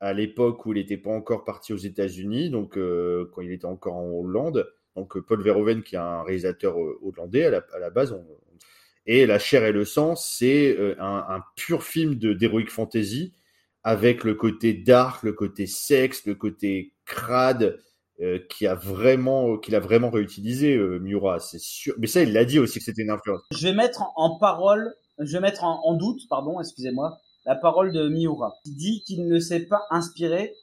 [0.00, 3.66] à l'époque où il n'était pas encore parti aux États-Unis, donc euh, quand il était
[3.66, 4.66] encore en Hollande.
[4.96, 8.12] Donc euh, Paul Verhoeven, qui est un réalisateur euh, hollandais à la, à la base.
[8.12, 8.26] on-
[9.06, 13.34] Et La chair et le sang, c'est un, un pur film de d'heroic fantasy
[13.84, 17.78] avec le côté dark, le côté sexe, le côté crade.
[18.20, 22.32] euh, qui a vraiment qu'il a vraiment réutilisé euh, Miura c'est sûr mais ça il
[22.32, 25.64] l'a dit aussi que c'était une influence Je vais mettre en, parole, je vais mettre
[25.64, 28.54] en, doute, pardon, excusez-moi, la parole de Miura.
[28.64, 30.54] Il dit qu'il ne s'est pas inspiré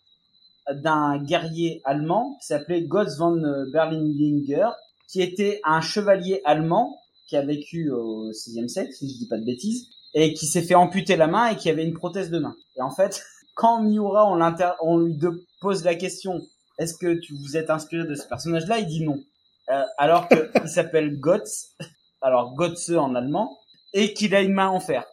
[0.72, 3.41] d'un guerrier allemand qui s'appelait Gotz von
[3.74, 4.70] Berlinger,
[5.08, 9.38] qui était un chevalier allemand qui a vécu au 6e siècle, si je dis pas
[9.38, 12.40] de bêtises, et qui s'est fait amputer la main et qui avait une prothèse de
[12.40, 12.56] main.
[12.77, 13.23] Et en fait,
[13.56, 14.26] quand Miura,
[14.81, 15.18] on, lui
[15.61, 16.41] pose la question,
[16.77, 18.80] est-ce que tu vous êtes inspiré de ce personnage-là?
[18.80, 19.19] Il dit non.
[19.69, 21.76] Euh, alors qu'il s'appelle Gotz,
[22.22, 23.57] alors Gotze en allemand,
[23.94, 25.06] et qu'il a une main en fer.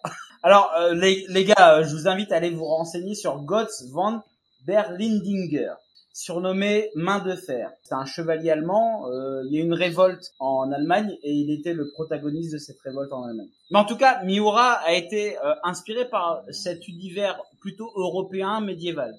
[0.42, 3.84] Alors, euh, les, les gars, euh, je vous invite à aller vous renseigner sur Gotz
[3.90, 4.22] von
[4.64, 5.74] Berlindinger,
[6.16, 7.70] surnommé Main de Fer.
[7.82, 9.06] C'est un chevalier allemand.
[9.10, 12.80] euh, il y a une révolte en Allemagne et il était le protagoniste de cette
[12.80, 13.50] révolte en Allemagne.
[13.70, 19.14] Mais en tout cas, Miura a été euh, inspiré par cet univers plutôt européen médiéval.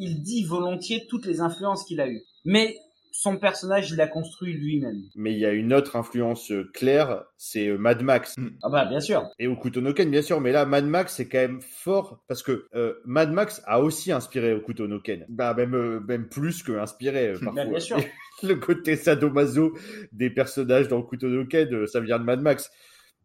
[0.00, 2.24] Il dit volontiers toutes les influences qu'il a eues.
[2.44, 2.76] Mais
[3.12, 5.02] son personnage, il l'a construit lui-même.
[5.16, 8.36] Mais il y a une autre influence euh, claire, c'est euh, Mad Max.
[8.62, 9.28] Ah bah bien sûr.
[9.38, 12.42] Et Okuto no Ken, bien sûr, mais là, Mad Max, c'est quand même fort, parce
[12.42, 15.24] que euh, Mad Max a aussi inspiré Okuto no Ken.
[15.28, 17.64] Bah, même, euh, même plus que inspiré, euh, parfois.
[17.64, 17.98] Bah, bien sûr.
[18.42, 19.76] Le côté sadomaso
[20.12, 22.70] des personnages dans Okuto no Ken, euh, ça vient de Mad Max.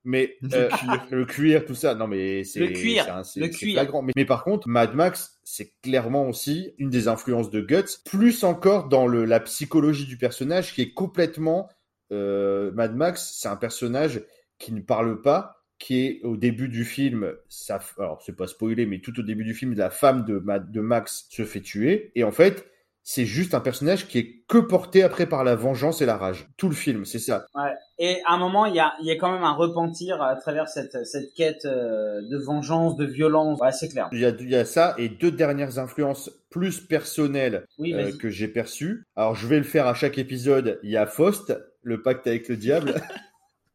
[0.05, 1.07] Mais Le euh, cuir.
[1.11, 3.73] le cuir, tout ça, non mais c'est Le cuir, un- le cuir.
[3.73, 4.01] flagrant.
[4.03, 8.43] Mais, mais par contre, Mad Max, c'est clairement aussi une des influences de Guts, plus
[8.43, 11.67] encore dans le, la psychologie du personnage qui est complètement
[12.11, 13.35] euh, Mad Max.
[13.39, 14.21] C'est un personnage
[14.59, 18.85] qui ne parle pas, qui est au début du film, ça, alors c'est pas spoilé,
[18.85, 22.11] mais tout au début du film, la femme de, Ma- de Max se fait tuer,
[22.15, 22.65] et en fait,
[23.07, 26.47] c'est juste un personnage qui est que porté après par la vengeance et la rage.
[26.57, 27.45] Tout le film, c'est ça.
[27.53, 27.71] Ouais.
[27.99, 30.35] Et à un moment, il y a, il y a quand même un repentir à
[30.35, 33.59] travers cette, cette quête euh, de vengeance, de violence.
[33.61, 34.09] Ouais, c'est clair.
[34.11, 38.11] Il y, a, il y a ça et deux dernières influences plus personnelles Oui, euh,
[38.17, 39.05] que j'ai perçues.
[39.15, 40.79] Alors je vais le faire à chaque épisode.
[40.81, 42.95] Il y a Faust, le pacte avec le diable.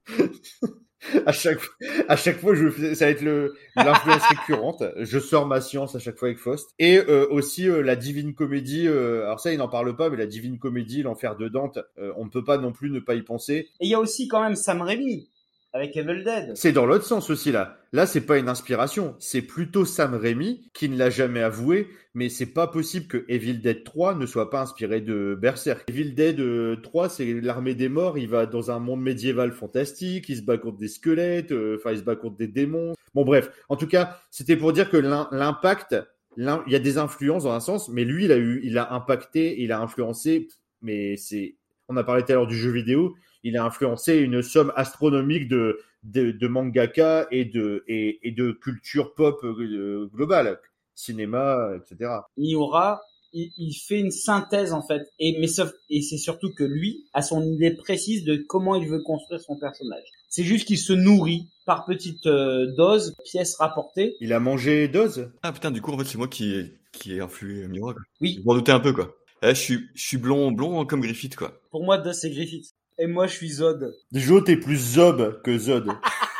[1.26, 1.60] à chaque
[2.08, 4.82] à chaque fois, je fais- ça va être le l'influence récurrente.
[4.98, 8.34] Je sors ma science à chaque fois avec Faust et euh, aussi euh, la Divine
[8.34, 8.86] Comédie.
[8.86, 12.12] euh, alors ça, il n'en parle pas, mais la Divine Comédie, l'enfer de Dante, euh,
[12.16, 13.68] on ne peut pas non plus ne pas y penser.
[13.80, 15.28] Et il y a aussi quand même Sam Raimi
[15.72, 16.52] avec Evil Dead.
[16.56, 17.76] C'est dans l'autre sens aussi là.
[17.92, 22.28] Là, c'est pas une inspiration, c'est plutôt Sam Raimi qui ne l'a jamais avoué, mais
[22.28, 25.88] c'est pas possible que Evil Dead 3 ne soit pas inspiré de Berserk.
[25.90, 30.28] Evil Dead euh, 3, c'est l'armée des morts, il va dans un monde médiéval fantastique,
[30.28, 32.94] il se bat contre des squelettes, euh, enfin il se bat contre des démons.
[33.14, 35.96] Bon bref, en tout cas, c'était pour dire que l'im- l'impact,
[36.36, 38.78] l'im- il y a des influences dans un sens, mais lui, il a eu, il
[38.78, 40.46] a impacté, il a influencé,
[40.82, 41.56] mais c'est,
[41.88, 45.48] on a parlé tout à l'heure du jeu vidéo, il a influencé une somme astronomique
[45.48, 50.58] de, de, de mangaka et de, et, et de culture pop euh, globale,
[50.94, 52.10] cinéma, etc.
[52.36, 53.00] Miura,
[53.32, 55.02] il, il fait une synthèse en fait.
[55.18, 58.88] Et mais sauf et c'est surtout que lui a son idée précise de comment il
[58.88, 60.04] veut construire son personnage.
[60.28, 64.16] C'est juste qu'il se nourrit par petites euh, doses, pièces rapportées.
[64.20, 67.14] Il a mangé Dose Ah putain, du coup, en fait, c'est moi qui ai, qui
[67.14, 68.02] ai influé Miura, quoi.
[68.20, 68.38] Oui.
[68.40, 69.16] Je m'en doutais un peu, quoi.
[69.42, 71.60] Eh, je suis, je suis blond, blond comme Griffith, quoi.
[71.70, 72.70] Pour moi, Dose c'est Griffith.
[73.00, 73.96] Et moi, je suis Zod.
[74.12, 75.88] Jo, t'es plus Zob que Zod.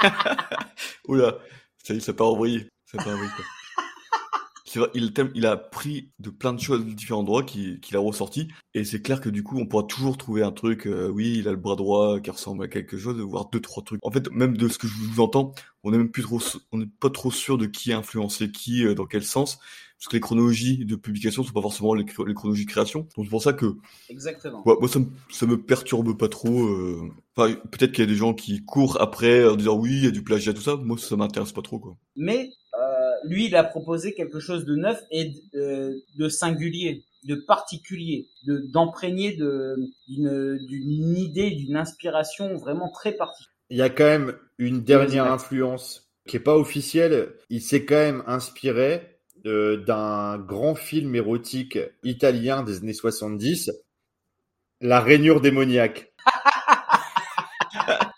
[1.09, 1.39] Oula,
[1.83, 2.69] ça y est, ça part en vrille.
[2.85, 3.45] Ça part en vrille, quoi.
[4.95, 8.49] Il, il a pris de plein de choses de différents endroits qu'il qu'il a ressorti.
[8.75, 10.87] Et c'est clair que du coup, on pourra toujours trouver un truc.
[10.87, 13.83] euh, oui, il a le bras droit qui ressemble à quelque chose, voire deux, trois
[13.83, 14.01] trucs.
[14.05, 15.53] En fait, même de ce que je vous entends,
[15.83, 16.41] on est même plus trop,
[16.73, 19.59] on n'est pas trop sûr de qui a influencé qui, euh, dans quel sens.
[19.99, 23.01] Parce que les chronologies de publication sont pas forcément les, chr- les chronologies de création.
[23.17, 23.77] Donc c'est pour ça que
[24.09, 24.63] Exactement.
[24.67, 26.65] Ouais, moi, ça me, ça me perturbe pas trop.
[26.65, 27.11] euh.
[27.37, 30.07] Enfin, peut-être qu'il y a des gens qui courent après en disant oui, il y
[30.07, 30.77] a du plagiat, tout ça.
[30.77, 31.97] Moi, ça m'intéresse pas trop, quoi.
[32.17, 32.51] Mais
[33.25, 38.29] lui, il a proposé quelque chose de neuf et de, euh, de singulier, de particulier,
[38.47, 39.77] de d'imprégné de
[40.09, 43.55] d'une d'une idée, d'une inspiration vraiment très particulière.
[43.71, 47.35] Il y a quand même une dernière influence qui est pas officielle.
[47.51, 53.71] Il s'est quand même inspiré euh, d'un grand film érotique italien des années 70,
[54.81, 56.13] La rainure démoniaque.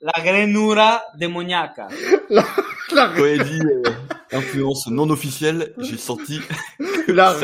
[0.00, 1.88] La grenura demoniaca.
[2.30, 2.44] La,
[3.16, 3.82] Quand il dit euh,
[4.32, 6.40] influence non officielle, j'ai senti.
[7.08, 7.36] la-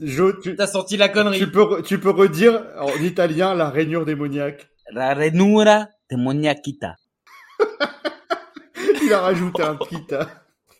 [0.00, 1.38] Jo, tu, T'as sorti la connerie.
[1.38, 4.68] tu peux, tu peux redire en italien la rainure démoniaque.
[4.92, 6.96] La renura demoniaquita.
[9.02, 10.02] Il a rajouté un petit.
[10.14, 10.26] hein.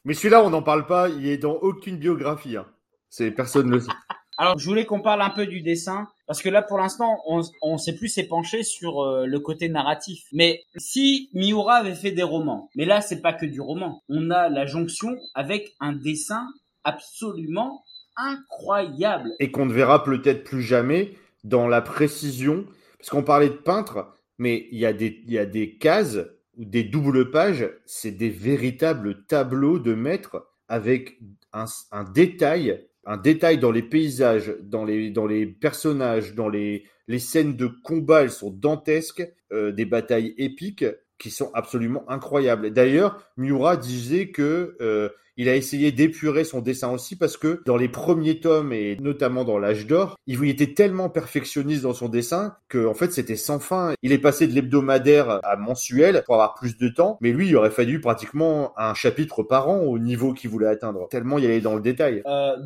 [0.05, 1.09] Mais celui-là, on n'en parle pas.
[1.09, 2.57] Il est dans aucune biographie.
[2.57, 2.67] hein.
[3.11, 3.89] C'est personne le sait.
[4.37, 7.41] Alors, je voulais qu'on parle un peu du dessin, parce que là, pour l'instant, on,
[7.63, 10.25] on s'est plus épanché sur euh, le côté narratif.
[10.33, 14.03] Mais si Miura avait fait des romans, mais là, c'est pas que du roman.
[14.11, 16.47] On a la jonction avec un dessin
[16.85, 17.83] absolument
[18.17, 19.31] incroyable.
[19.39, 21.15] et qu'on ne verra peut-être plus jamais
[21.45, 22.67] dans la précision.
[22.99, 26.19] Parce qu'on parlait de peintre, mais il y a des, cases
[26.57, 31.19] ou des doubles pages, c'est des véritables tableaux de maître avec
[31.53, 37.19] un détail, un détail dans les paysages, dans les, dans les personnages, dans les, les
[37.19, 40.85] scènes de combat, elles sont dantesques, euh, des batailles épiques.
[41.19, 42.71] Qui sont absolument incroyables.
[42.71, 45.09] D'ailleurs, Miura disait que euh,
[45.39, 49.45] il a essayé d'épurer son dessin aussi parce que dans les premiers tomes et notamment
[49.45, 53.61] dans l'âge d'or, il était tellement perfectionniste dans son dessin que en fait c'était sans
[53.61, 53.95] fin.
[54.03, 57.57] Il est passé de l'hebdomadaire à mensuel pour avoir plus de temps, mais lui il
[57.57, 61.07] aurait fallu pratiquement un chapitre par an au niveau qu'il voulait atteindre.
[61.09, 62.23] Tellement il allait dans le détail.
[62.27, 62.57] Euh,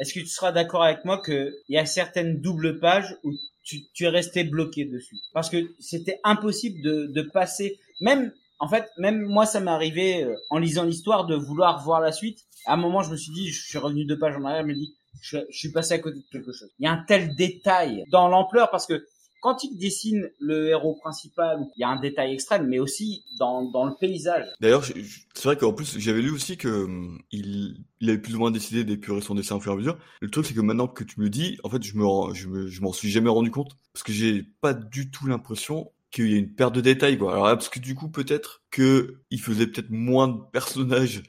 [0.00, 3.82] est-ce que tu seras d'accord avec moi qu'il y a certaines doubles pages où tu,
[3.92, 5.16] tu es resté bloqué dessus?
[5.32, 10.24] Parce que c'était impossible de, de passer même en fait même moi ça m'est arrivé
[10.24, 12.40] euh, en lisant l'histoire de vouloir voir la suite.
[12.66, 14.68] À un moment je me suis dit je suis revenu deux pages en arrière je
[14.68, 16.70] me dis je, je suis passé à côté de quelque chose.
[16.78, 19.06] Il y a un tel détail dans l'ampleur parce que
[19.44, 23.60] quand il dessine le héros principal, il y a un détail extrême, mais aussi dans,
[23.60, 24.46] le paysage.
[24.58, 28.50] D'ailleurs, c'est vrai qu'en plus, j'avais lu aussi que hum, il, avait plus ou moins
[28.50, 29.98] décidé d'épurer son dessin au fur et à mesure.
[30.22, 32.68] Le truc, c'est que maintenant que tu me le dis, en fait, je me, je
[32.68, 36.34] je m'en suis jamais rendu compte parce que j'ai pas du tout l'impression qu'il y
[36.36, 37.34] a une perte de détails, quoi.
[37.34, 41.22] Alors, parce que du coup, peut-être que il faisait peut-être moins de personnages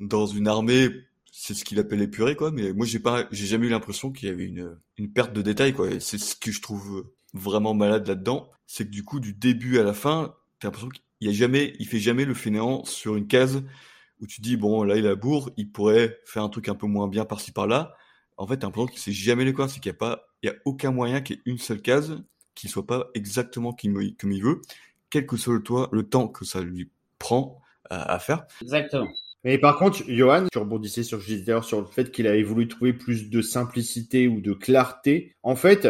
[0.00, 0.90] dans une armée
[1.36, 4.28] c'est ce qu'il appelle épuré quoi mais moi j'ai pas j'ai jamais eu l'impression qu'il
[4.28, 8.06] y avait une une perte de détails quoi c'est ce que je trouve vraiment malade
[8.08, 11.74] là-dedans, c'est que du coup, du début à la fin, t'as l'impression qu'il a jamais,
[11.78, 13.62] il fait jamais le fainéant sur une case
[14.20, 16.86] où tu dis bon là il a bourre, il pourrait faire un truc un peu
[16.86, 17.94] moins bien par-ci par-là.
[18.36, 20.46] En fait, t'as l'impression qu'il sait jamais les quoi, c'est qu'il y a pas, il
[20.46, 22.16] y a aucun moyen qu'il y ait une seule case
[22.54, 24.62] qui soit pas exactement comme il veut,
[25.10, 25.62] quel que soit le,
[25.92, 28.46] le temps que ça lui prend à faire.
[28.62, 29.08] Exactement.
[29.44, 33.28] Mais par contre, Johan, tu rebondissais sur, sur le fait qu'il avait voulu trouver plus
[33.28, 35.34] de simplicité ou de clarté.
[35.42, 35.86] En fait,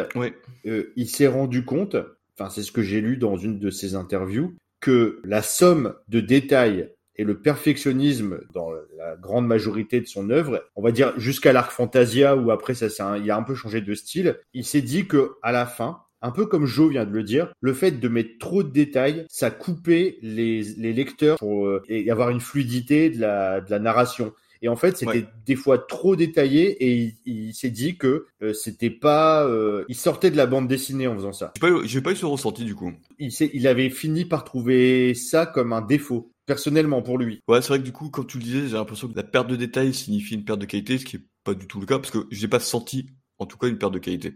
[0.66, 1.96] euh, il s'est rendu compte,
[2.36, 6.20] enfin c'est ce que j'ai lu dans une de ses interviews, que la somme de
[6.20, 11.52] détails et le perfectionnisme dans la grande majorité de son œuvre, on va dire jusqu'à
[11.52, 14.82] l'arc Fantasia où après ça, ça il a un peu changé de style, il s'est
[14.82, 17.92] dit que à la fin, un peu comme Joe vient de le dire, le fait
[17.92, 22.40] de mettre trop de détails, ça coupait les, les lecteurs pour euh, y avoir une
[22.40, 24.32] fluidité de la, de la narration.
[24.62, 25.26] Et en fait, c'était Ouais.
[25.44, 29.94] des fois trop détaillé et il, il s'est dit que euh, c'était pas, euh, il
[29.94, 31.52] sortait de la bande dessinée en faisant ça.
[31.56, 32.90] J'ai pas, eu- pas eu ce ressenti du coup.
[33.18, 37.40] Il, avait fini par trouver ça comme un défaut personnellement pour lui.
[37.46, 39.48] Ouais, c'est vrai que du coup, comme tu le disais, j'ai l'impression que la perte
[39.48, 41.98] de détails signifie une perte de qualité, ce qui est pas du tout le cas,
[41.98, 44.34] parce que j'ai pas senti, en tout cas, une perte de qualité.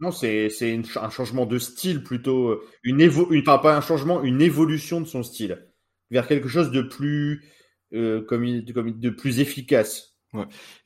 [0.00, 0.48] Non, c'est
[0.96, 5.06] un changement de style plutôt, euh, une évo, une, pas un changement, une évolution de
[5.06, 5.66] son style
[6.10, 7.44] vers quelque chose de plus,
[7.92, 10.16] euh, comme de plus efficace.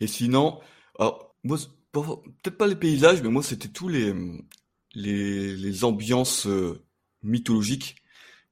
[0.01, 0.61] Et sinon,
[0.99, 4.13] peut-être pas les paysages, mais moi, c'était tous les,
[4.95, 6.83] les, les ambiances euh,
[7.23, 7.97] mythologiques.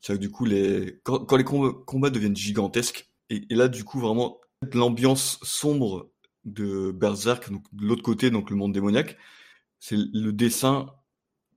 [0.00, 3.82] C'est-à-dire que du coup, les, quand, les combats, combats deviennent gigantesques, et, et là, du
[3.84, 4.40] coup, vraiment,
[4.72, 6.10] l'ambiance sombre
[6.44, 9.16] de Berserk, donc de l'autre côté, donc le monde démoniaque,
[9.82, 10.86] c'est le dessin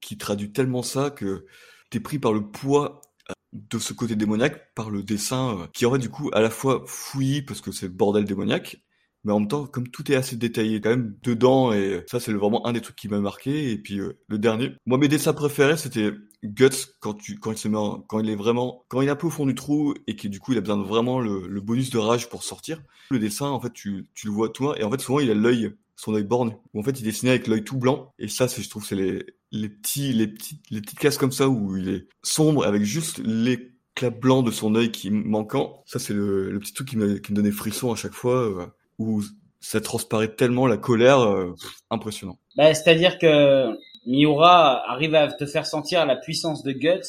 [0.01, 1.45] qui traduit tellement ça que
[1.89, 5.85] t'es pris par le poids euh, de ce côté démoniaque, par le dessin, euh, qui
[5.85, 8.77] aurait du coup à la fois fouillis parce que c'est bordel démoniaque,
[9.23, 12.33] mais en même temps, comme tout est assez détaillé quand même dedans, et ça c'est
[12.33, 13.71] vraiment un des trucs qui m'a marqué.
[13.71, 16.11] Et puis euh, le dernier, moi mes dessins préférés c'était
[16.43, 16.69] Guts
[16.99, 19.15] quand tu quand il se met en- quand il est vraiment quand il est un
[19.15, 21.47] peu au fond du trou et que du coup il a besoin de vraiment le,
[21.47, 22.81] le bonus de rage pour sortir.
[23.09, 25.33] Le dessin en fait tu tu le vois loin et en fait souvent il a
[25.33, 28.47] l'œil son œil borné où en fait il dessinait avec l'œil tout blanc et ça
[28.47, 31.89] je trouve c'est les les petits les petites les petites cases comme ça où il
[31.89, 35.83] est sombre avec juste l'éclat blanc de son œil qui manquant.
[35.85, 38.41] Ça c'est le, le petit truc qui me qui me donnait frisson à chaque fois.
[38.43, 38.65] euh,
[38.99, 39.21] où
[39.59, 41.53] ça transparaît tellement la colère, euh,
[41.89, 42.37] impressionnant.
[42.55, 47.01] Bah, C'est-à-dire que Miura arrive à te faire sentir la puissance de Guts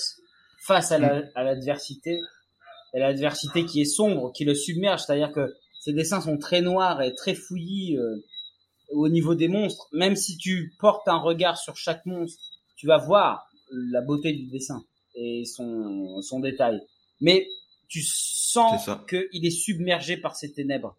[0.66, 2.18] face à la- à l'adversité,
[2.94, 5.02] et l'adversité qui est sombre, qui le submerge.
[5.02, 8.16] C'est-à-dire que ses dessins sont très noirs et très fouillis euh,
[8.90, 9.88] au niveau des monstres.
[9.92, 12.42] Même si tu portes un regard sur chaque monstre,
[12.76, 14.84] tu vas voir la beauté du dessin
[15.14, 16.80] et son, son détail.
[17.20, 17.48] Mais
[17.88, 20.96] tu sens qu'il est submergé par ces ténèbres.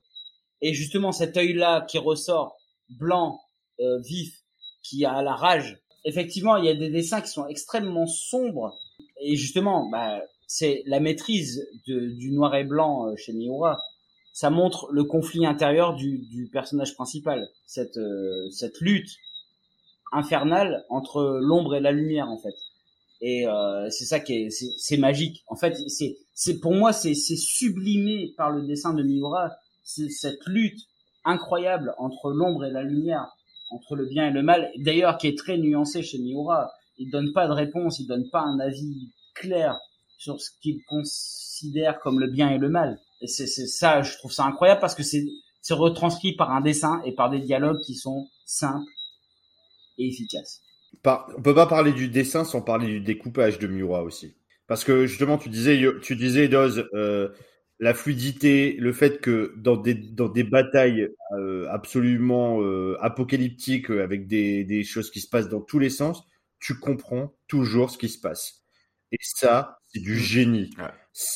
[0.62, 2.58] Et justement, cet œil-là qui ressort,
[2.90, 3.40] blanc,
[3.80, 4.42] euh, vif,
[4.82, 5.78] qui a la rage.
[6.06, 8.76] Effectivement, il y a des dessins qui sont extrêmement sombres.
[9.22, 13.78] Et justement, bah, c'est la maîtrise de- du noir et blanc euh, chez Miura.
[14.38, 17.50] Ça montre le conflit intérieur du, du personnage principal.
[17.66, 19.10] Cette, euh, cette lutte
[20.12, 22.54] infernale entre l'ombre et la lumière, en fait.
[23.20, 25.44] Et euh, c'est ça qui est, c'est magique.
[25.48, 29.56] En fait, c'est, c'est pour moi, c'est, c'est sublimé par le dessin de Miura.
[29.82, 30.82] Cette lutte
[31.26, 33.36] incroyable entre l'ombre et la lumière,
[33.72, 34.70] entre le bien et le mal.
[34.78, 36.72] D'ailleurs, qui est très nuancé chez Miura.
[37.00, 39.80] Il donne pas de réponse, il donne pas un avis clair
[40.20, 43.00] sur ce qu'il considère comme le bien et le mal.
[43.22, 45.26] Et c'est, ça, je trouve ça incroyable parce que c'est,
[45.70, 48.90] retranscrit par un dessin et par des dialogues qui sont simples
[49.98, 50.62] et efficaces.
[51.04, 54.36] Par, on peut pas parler du dessin sans parler du découpage de Miura aussi.
[54.68, 57.30] Parce que justement, tu disais, tu disais, Doz, euh,
[57.80, 64.28] la fluidité, le fait que dans des, dans des batailles euh, absolument euh, apocalyptiques, avec
[64.28, 66.24] des, des choses qui se passent dans tous les sens,
[66.60, 68.67] tu comprends toujours ce qui se passe.
[69.12, 70.70] Et ça, c'est du génie.
[70.78, 70.86] Ouais.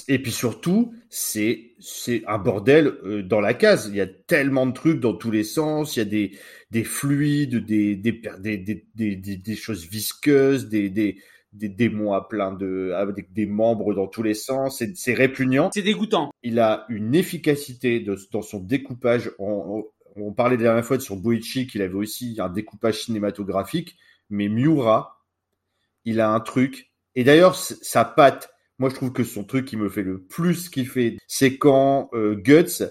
[0.07, 3.87] Et puis surtout, c'est c'est un bordel euh, dans la case.
[3.89, 5.95] Il y a tellement de trucs dans tous les sens.
[5.95, 6.37] Il y a des
[6.69, 11.17] des fluides, des des des des, des, des- des choses visqueuses, des des
[11.53, 14.83] des démons à plein de avec des membres dans tous les sens.
[14.95, 15.71] C'est répugnant.
[15.73, 16.31] C'est dégoûtant.
[16.43, 19.31] Il a une efficacité de, dans son découpage.
[19.39, 19.83] On,
[20.15, 23.97] on, on parlait la dernière fois sur Boichi qu'il avait aussi un découpage cinématographique,
[24.29, 25.23] mais Miura,
[26.05, 26.90] il a un truc.
[27.15, 30.69] Et d'ailleurs, sa patte, moi je trouve que son truc qui me fait le plus
[30.69, 32.83] kiffer, c'est quand euh, Guts,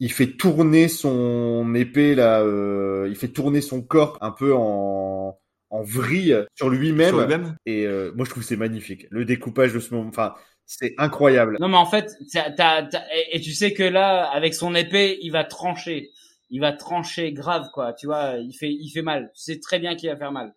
[0.00, 5.38] il fait tourner son épée là, euh, il fait tourner son corps un peu en
[5.72, 7.08] en vrille sur lui-même.
[7.10, 7.54] Sur lui-même?
[7.64, 9.06] Et euh, moi je trouve que c'est magnifique.
[9.10, 10.34] Le découpage de ce moment, enfin,
[10.66, 11.56] c'est incroyable.
[11.60, 14.74] Non, mais en fait, t'as- t'as- t'as- et, et tu sais que là, avec son
[14.74, 16.10] épée, il va trancher.
[16.52, 17.92] Il va trancher grave, quoi.
[17.92, 19.30] Tu vois, il fait, il fait mal.
[19.36, 20.52] Tu sais très bien qu'il va faire mal.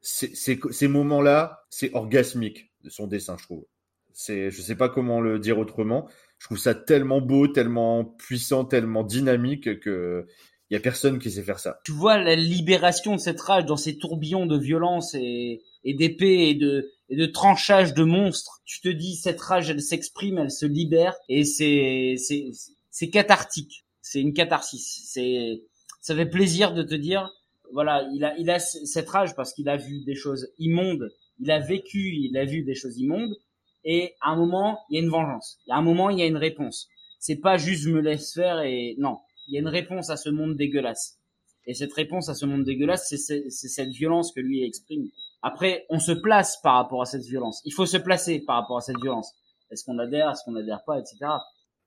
[0.00, 3.66] Ces moments-là, c'est orgasmique de son dessin, je trouve.
[4.12, 6.08] C'est, je sais pas comment le dire autrement.
[6.38, 10.26] Je trouve ça tellement beau, tellement puissant, tellement dynamique que
[10.70, 11.80] il y a personne qui sait faire ça.
[11.84, 16.50] Tu vois la libération de cette rage dans ces tourbillons de violence et, et d'épée
[16.50, 18.60] et de, et de de monstres.
[18.66, 22.50] Tu te dis, cette rage, elle s'exprime, elle se libère et c'est, c'est,
[22.90, 23.86] c'est cathartique.
[24.02, 25.04] C'est une catharsis.
[25.06, 25.62] C'est,
[26.00, 27.30] ça fait plaisir de te dire,
[27.72, 31.08] voilà, il a, il a cette rage parce qu'il a vu des choses immondes.
[31.40, 33.36] Il a vécu, il a vu des choses immondes.
[33.84, 35.60] Et à un moment, il y a une vengeance.
[35.70, 36.88] A un moment, il y a une réponse.
[37.20, 39.18] C'est pas juste je me laisse faire et non.
[39.46, 41.18] Il y a une réponse à ce monde dégueulasse.
[41.66, 45.08] Et cette réponse à ce monde dégueulasse, c'est cette violence que lui exprime.
[45.42, 47.60] Après, on se place par rapport à cette violence.
[47.64, 49.32] Il faut se placer par rapport à cette violence.
[49.70, 51.16] Est-ce qu'on adhère, est-ce qu'on adhère pas, etc.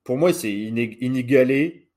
[0.04, 1.90] Pour moi, c'est iné- inégalé.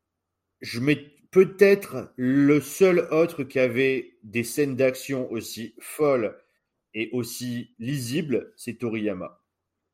[0.61, 6.39] Je mets peut-être le seul autre qui avait des scènes d'action aussi folles
[6.95, 9.43] et aussi lisibles, c'est Toriyama.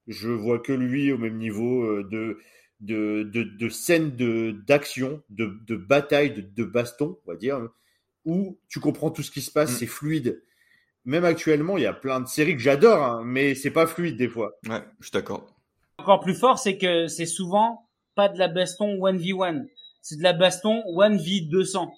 [0.07, 2.39] Je vois que lui au même niveau euh, de
[2.81, 7.69] de, de, de scènes de d'action, de, de bataille, de, de baston, on va dire,
[8.27, 9.77] où tu comprends tout ce qui se passe, Mm.
[9.79, 10.43] c'est fluide.
[11.07, 14.17] Même actuellement, il y a plein de séries que j'adore, hein, mais c'est pas fluide
[14.19, 14.59] des fois.
[14.69, 15.47] Ouais, je suis d'accord.
[15.99, 19.69] Encore plus fort, c'est que c'est souvent pas de la baston 1v1.
[20.03, 21.89] C'est de la baston 1v200.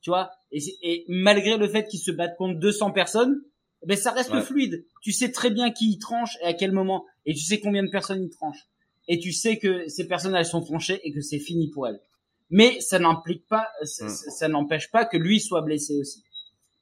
[0.00, 0.30] Tu vois?
[0.52, 3.40] Et, et malgré le fait qu'ils se battent contre 200 personnes,
[3.86, 4.42] ben ça reste Ouais.
[4.42, 4.84] fluide.
[5.02, 7.04] Tu sais très bien qui il tranche et à quel moment.
[7.26, 8.58] Et tu sais combien de personnes il tranche.
[9.08, 12.00] Et tu sais que ces personnes elles sont tranchées et que c'est fini pour elles.
[12.50, 14.08] Mais ça n'implique pas, ça, Mm.
[14.08, 16.22] ça- ça n'empêche pas que lui soit blessé aussi.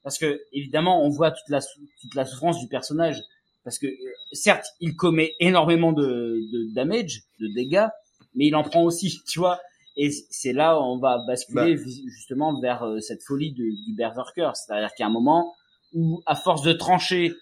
[0.03, 3.21] Parce que évidemment, on voit toute la toute la souffrance du personnage.
[3.63, 7.87] Parce que euh, certes, il commet énormément de, de damage, de dégâts,
[8.33, 9.59] mais il en prend aussi, tu vois.
[9.97, 13.95] Et c'est là où on va basculer vis- justement vers euh, cette folie du, du
[13.95, 14.51] berserker.
[14.53, 15.53] C'est-à-dire qu'il y a un moment
[15.93, 17.33] où, à force de trancher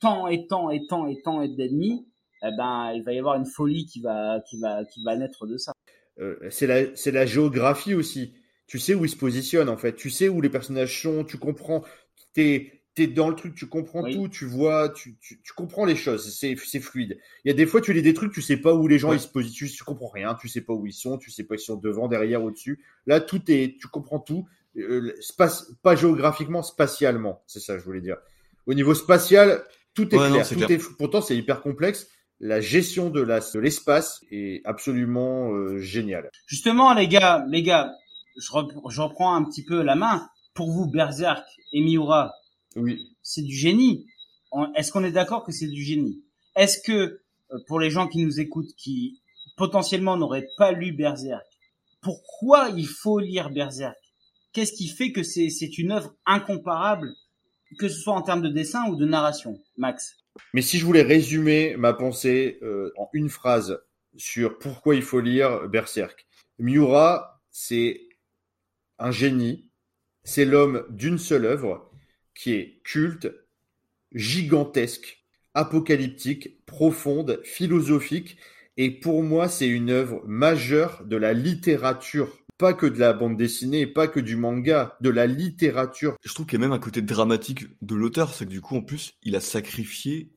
[0.00, 2.06] tant et tant et tant et tant d'ennemis,
[2.42, 5.46] eh ben, il va y avoir une folie qui va, qui va, qui va naître
[5.46, 5.72] de ça.
[6.18, 6.82] Euh, c'est la,
[7.12, 8.34] la géographie aussi.
[8.66, 9.94] Tu sais où ils se positionnent en fait.
[9.94, 11.24] Tu sais où les personnages sont.
[11.24, 11.82] Tu comprends.
[12.32, 13.54] T'es, t'es dans le truc.
[13.54, 14.14] Tu comprends Oui.
[14.14, 14.26] tout.
[14.28, 14.88] Tu vois.
[14.88, 16.34] Tu, tu, tu comprends les choses.
[16.36, 17.18] C'est, c'est fluide.
[17.44, 18.32] Il y a des fois tu lis des trucs.
[18.32, 19.16] Tu sais pas où les gens Ouais.
[19.16, 19.68] ils se positionnent.
[19.70, 20.34] Tu comprends rien.
[20.34, 21.18] Tu sais pas où ils sont.
[21.18, 22.82] Tu sais pas ils sont devant, derrière, au-dessus.
[23.06, 23.76] Là tout est.
[23.80, 24.48] Tu comprends tout.
[24.76, 27.42] Euh, space, pas géographiquement, spatialement.
[27.46, 28.16] C'est ça que je voulais dire.
[28.66, 29.62] Au niveau spatial,
[29.94, 30.48] tout est Ouais, clair.
[30.48, 30.70] tout clair.
[30.72, 30.96] est.
[30.98, 32.08] Pourtant c'est hyper complexe.
[32.40, 36.30] La gestion de, la, de l'espace est absolument euh, géniale.
[36.46, 37.90] Justement, les gars, les gars,
[38.36, 40.28] je reprends un petit peu la main.
[40.52, 42.32] Pour vous, Berserk et Miura,
[42.76, 43.16] Oui.
[43.22, 44.06] c'est du génie.
[44.76, 46.22] Est-ce qu'on est d'accord que c'est du génie?
[46.54, 49.20] Est-ce que euh, pour les gens qui nous écoutent, qui
[49.56, 51.46] potentiellement n'auraient pas lu Berserk,
[52.00, 53.96] pourquoi il faut lire Berserk?
[54.52, 57.12] Qu'est-ce qui fait que c'est c'est une œuvre incomparable,
[57.78, 60.16] que ce soit en termes de dessin ou de narration, Max?
[60.52, 63.78] Mais si je voulais résumer ma pensée euh, en une phrase
[64.16, 66.26] sur pourquoi il faut lire Berserk,
[66.58, 68.00] Miura, c'est
[68.98, 69.70] un génie,
[70.24, 71.90] c'est l'homme d'une seule œuvre
[72.36, 73.28] qui est culte,
[74.12, 78.36] gigantesque, apocalyptique, profonde, philosophique,
[78.76, 83.36] et pour moi c'est une œuvre majeure de la littérature, pas que de la bande
[83.36, 86.16] dessinée, pas que du manga, de la littérature.
[86.22, 88.76] Je trouve qu'il y a même un côté dramatique de l'auteur, c'est que du coup,
[88.76, 90.30] en plus, il a sacrifié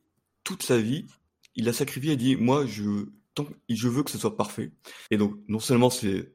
[0.44, 1.06] toute sa vie.
[1.54, 4.70] Il a sacrifié et dit, moi, je, tant, je veux que ce soit parfait.
[5.10, 6.32] Et donc, non seulement c'est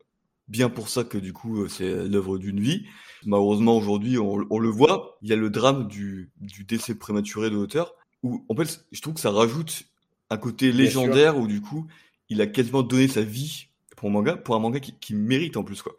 [0.47, 2.85] bien pour ça que du coup, euh, c'est l'œuvre d'une vie.
[3.26, 7.49] Malheureusement, aujourd'hui, on, on le voit, il y a le drame du, du décès prématuré
[7.49, 9.84] de l'auteur, où, en fait, je trouve que ça rajoute
[10.30, 11.88] un côté légendaire où du coup,
[12.30, 15.57] il a quasiment donné sa vie pour un manga, pour un manga qui, qui mérite
[15.57, 15.93] en plus quoi.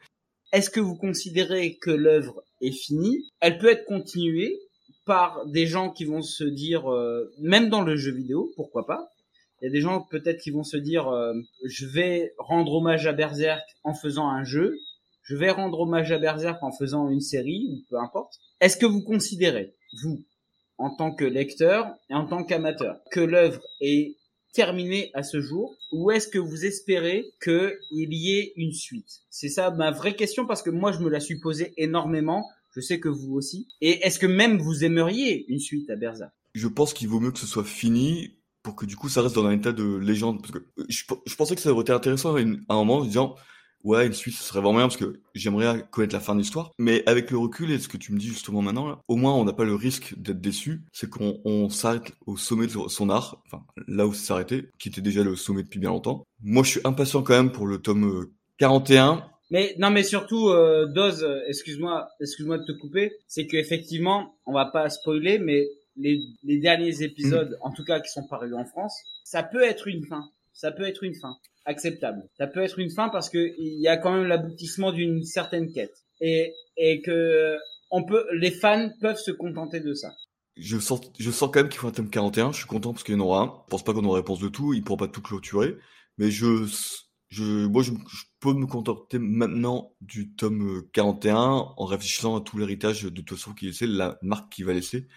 [0.53, 3.31] Est-ce que vous considérez que l'œuvre est finie?
[3.41, 4.59] Elle peut être continuée
[5.05, 9.13] par des gens qui vont se dire, euh, même dans le jeu vidéo, pourquoi pas?
[9.61, 11.33] Il y a des gens peut-être qui vont se dire, euh,
[11.65, 14.79] je vais rendre hommage à Berserk en faisant un jeu,
[15.23, 18.35] je vais rendre hommage à Berserk en faisant une série, ou peu importe.
[18.61, 20.25] Est-ce que vous considérez, vous,
[20.79, 24.17] en tant que lecteur et en tant qu'amateur, que l'œuvre est
[24.53, 29.21] terminée à ce jour ou est-ce que vous espérez qu'il y ait une suite?
[29.29, 32.47] C'est ça ma vraie question parce que moi je me la suis posée énormément
[32.77, 33.67] je sais que vous aussi.
[33.81, 37.33] Et est-ce que même vous aimeriez une suite à Berza Je pense qu'il vaut mieux
[37.33, 40.41] que ce soit fini pour que du coup ça reste dans un état de légende.
[40.41, 43.37] Parce que je, pensais que ça aurait été intéressant à, un moment en disant
[43.85, 46.73] ouais une suite ce serait vraiment bien parce que j'aimerais connaître la fin de l'histoire.
[46.77, 49.45] Mais avec le recul et ce que tu me dis justement maintenant, au moins on
[49.45, 50.83] n'a pas le risque d'être déçu.
[50.91, 55.01] C'est qu'on s'arrête au sommet de son art, enfin là où c'est s'arrêtait, qui était
[55.01, 56.27] déjà le sommet depuis bien longtemps.
[56.43, 58.27] Moi je suis impatient quand même pour le tome
[58.59, 59.21] 41 euh,
[59.51, 64.35] mais non, mais surtout, euh, Dose, euh, excuse-moi, excuse-moi de te couper, c'est que effectivement,
[64.45, 67.67] on va pas spoiler, mais les, les derniers épisodes, mm.
[67.67, 68.95] en tout cas qui sont parus en France,
[69.25, 70.29] ça peut être une fin.
[70.53, 71.37] Ça peut être une fin
[71.67, 72.23] acceptable.
[72.39, 75.71] Ça peut être une fin parce que il y a quand même l'aboutissement d'une certaine
[75.73, 77.57] quête et et que
[77.91, 80.13] on peut, les fans peuvent se contenter de ça.
[80.57, 82.53] Je sens, je sens quand même qu'il faut un thème 41.
[82.53, 83.47] Je suis content parce qu'il y en aura un.
[83.67, 84.73] Je pense pas qu'on aura réponse de tout.
[84.73, 85.77] Il pourra pas tout clôturer,
[86.19, 86.67] mais je
[87.29, 87.91] je, moi, je,
[88.41, 91.37] peux me contenter maintenant du tome 41
[91.77, 95.09] en réfléchissant à tout l'héritage de toute façon qu'il laissé, la marque qu'il va laisser,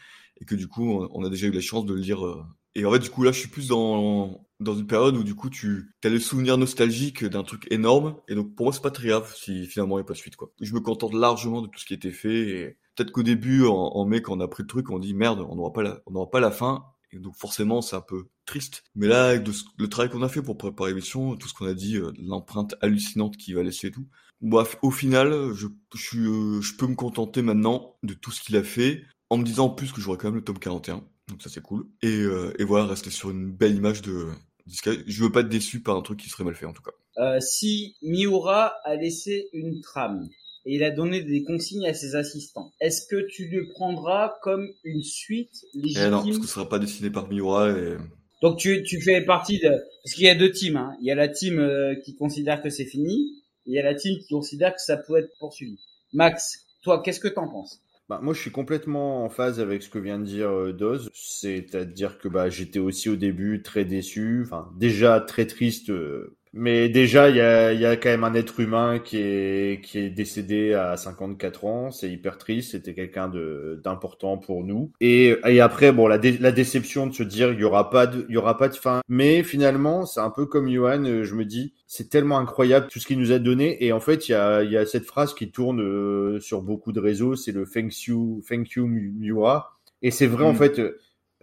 [0.42, 2.26] et que du coup, on a déjà eu la chance de le lire.
[2.26, 2.44] Euh.
[2.76, 5.36] Et en fait, du coup, là, je suis plus dans, dans une période où du
[5.36, 8.92] coup, tu as le souvenir nostalgique d'un truc énorme, et donc pour moi, c'est pas
[8.92, 10.52] très grave si finalement il n'y a pas de suite, quoi.
[10.62, 13.66] Je me contente largement de tout ce qui a été fait, et peut-être qu'au début,
[13.66, 16.02] en, mai, quand on a pris le truc, on dit merde, on n'aura pas la,
[16.06, 18.84] on n'aura pas la fin, et donc forcément, c'est un peu triste.
[18.96, 19.48] Mais là, avec
[19.78, 22.76] le travail qu'on a fait pour préparer l'émission, tout ce qu'on a dit, euh, l'empreinte
[22.82, 24.08] hallucinante qu'il va laisser et tout.
[24.42, 29.04] Bref, au final, je, je peux me contenter maintenant de tout ce qu'il a fait,
[29.30, 31.04] en me disant en plus que j'aurai quand même le tome 41.
[31.28, 31.86] Donc ça c'est cool.
[32.02, 34.28] Et, euh, et voilà, rester sur une belle image de
[34.66, 36.92] Je veux pas être déçu par un truc qui serait mal fait en tout cas.
[37.18, 40.30] Euh, si Miura a laissé une trame,
[40.66, 42.72] et il a donné des consignes à ses assistants.
[42.80, 46.70] Est-ce que tu le prendras comme une suite légitime eh non, parce que ce sera
[46.70, 47.98] pas dessiné par Miura et...
[48.42, 49.70] Donc tu, tu fais partie de...
[50.04, 50.78] Parce qu'il y a deux teams.
[50.78, 50.96] Hein.
[51.02, 53.84] Il y a la team euh, qui considère que c'est fini, et il y a
[53.84, 55.78] la team qui considère que ça peut être poursuivi.
[56.14, 57.82] Max, toi, qu'est-ce que t'en penses?
[58.10, 61.10] Bah, moi, je suis complètement en phase avec ce que vient de dire euh, Doz.
[61.14, 66.90] C'est-à-dire que bah, j'étais aussi au début très déçu, enfin déjà très triste euh, mais
[66.90, 70.10] déjà, il y a, y a quand même un être humain qui est, qui est
[70.10, 71.92] décédé à 54 ans.
[71.92, 72.72] C'est hyper triste.
[72.72, 74.92] C'était quelqu'un de, d'important pour nous.
[75.00, 78.26] Et, et après, bon, la, la déception de se dire il y aura pas de,
[78.30, 79.02] il y aura pas de fin.
[79.08, 81.04] Mais finalement, c'est un peu comme Johan.
[81.06, 83.86] Euh, je me dis, c'est tellement incroyable tout ce qu'il nous a donné.
[83.86, 86.64] Et en fait, il y a, il y a cette phrase qui tourne euh, sur
[86.64, 87.36] beaucoup de réseaux.
[87.36, 89.78] C'est le thank you, thank you Miura.
[90.02, 90.58] Et c'est vrai, en mm.
[90.58, 90.82] fait,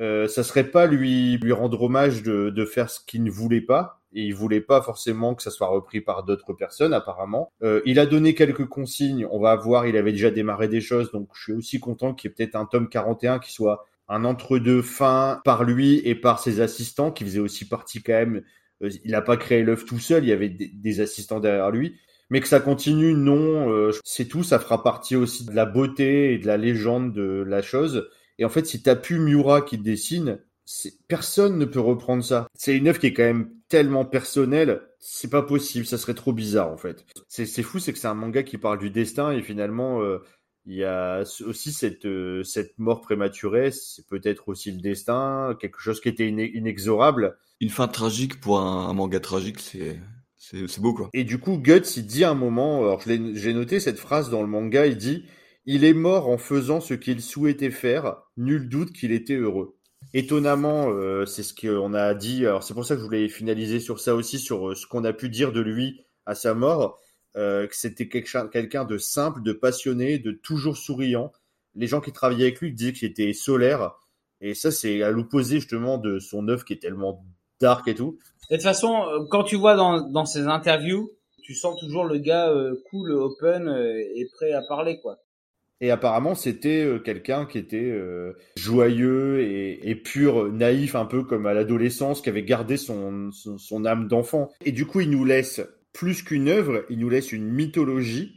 [0.00, 3.60] euh, ça serait pas lui, lui rendre hommage de, de faire ce qu'il ne voulait
[3.60, 7.52] pas et il voulait pas forcément que ça soit repris par d'autres personnes apparemment.
[7.62, 11.10] Euh, il a donné quelques consignes, on va voir, il avait déjà démarré des choses,
[11.12, 14.24] donc je suis aussi content qu'il y ait peut-être un tome 41 qui soit un
[14.24, 18.42] entre-deux fin par lui et par ses assistants, qui faisaient aussi partie quand même.
[18.82, 21.96] Euh, il n'a pas créé l'œuvre tout seul, il y avait des, assistants derrière lui.
[22.28, 26.34] Mais que ça continue, non, euh, c'est tout, ça fera partie aussi de la beauté
[26.34, 28.08] et de la légende de la chose.
[28.38, 30.40] Et en fait, si t'as pu Miura qui dessine,
[31.08, 32.48] personne ne peut reprendre ça.
[32.54, 36.32] C'est une œuvre qui est quand même tellement personnelle, c'est pas possible, ça serait trop
[36.32, 37.04] bizarre en fait.
[37.28, 40.18] C'est fou, c'est que c'est un manga qui parle du destin et finalement euh,
[40.66, 45.80] il y a aussi cette euh, cette mort prématurée, c'est peut-être aussi le destin, quelque
[45.80, 47.38] chose qui était inexorable.
[47.60, 50.00] Une fin tragique pour un, manga tragique, c'est
[50.36, 51.10] c'est beau quoi.
[51.12, 54.48] Et du coup, Guts, il dit un moment, alors j'ai noté cette phrase dans le
[54.48, 55.24] manga, il dit
[55.64, 59.76] il est mort en faisant ce qu'il souhaitait faire, nul doute qu'il était heureux.
[60.14, 62.46] Étonnamment, euh, c'est ce qu'on a dit.
[62.46, 65.04] Alors c'est pour ça que je voulais finaliser sur ça aussi, sur euh, ce qu'on
[65.04, 66.98] a pu dire de lui à sa mort,
[67.36, 71.32] euh, que c'était quelqu'un de simple, de passionné, de toujours souriant.
[71.74, 73.92] Les gens qui travaillaient avec lui disaient qu'il était solaire,
[74.40, 77.24] et ça c'est à l'opposé justement de son œuvre qui est tellement
[77.60, 78.18] dark et tout.
[78.50, 81.10] De toute façon, quand tu vois dans, dans ses interviews,
[81.42, 82.52] tu sens toujours le gars
[82.90, 83.68] cool, open
[84.14, 85.18] et prêt à parler quoi.
[85.80, 91.46] Et apparemment, c'était euh, quelqu'un qui était euh, joyeux et, pur, naïf, un peu comme
[91.46, 94.50] à l'adolescence, qui avait gardé son, son, âme d'enfant.
[94.64, 95.60] Et du coup, il nous laisse
[95.92, 98.35] plus qu'une œuvre, il nous laisse une mythologie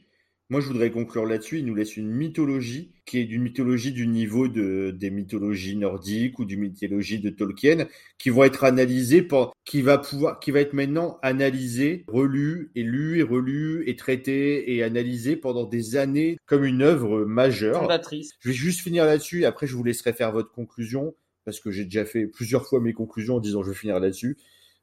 [0.51, 1.59] Moi, je voudrais conclure là-dessus.
[1.59, 6.39] Il nous laisse une mythologie qui est d'une mythologie du niveau de, des mythologies nordiques
[6.39, 10.59] ou du mythologie de Tolkien, qui vont être analysées, pour, qui va pouvoir, qui va
[10.59, 16.37] être maintenant analysé, relu et lu et relu et traité et analysé pendant des années
[16.47, 17.81] comme une œuvre majeure.
[17.81, 18.31] Fondatrice.
[18.39, 19.45] Je vais juste finir là-dessus.
[19.45, 21.15] Après, je vous laisserai faire votre conclusion
[21.45, 24.37] parce que j'ai déjà fait plusieurs fois mes conclusions en disant je vais finir là-dessus.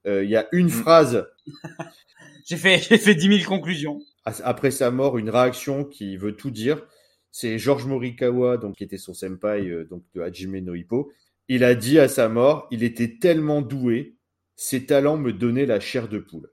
[0.06, 0.70] Euh, Il y a une Mm.
[0.70, 1.26] phrase
[2.44, 4.00] J'ai fait, j'ai fait 10 000 conclusions.
[4.44, 6.84] Après sa mort, une réaction qui veut tout dire.
[7.30, 11.12] C'est Georges Morikawa, donc qui était son senpai, euh, donc de Hajime no Ippo.
[11.48, 14.16] Il a dit à sa mort, il était tellement doué,
[14.56, 16.50] ses talents me donnaient la chair de poule.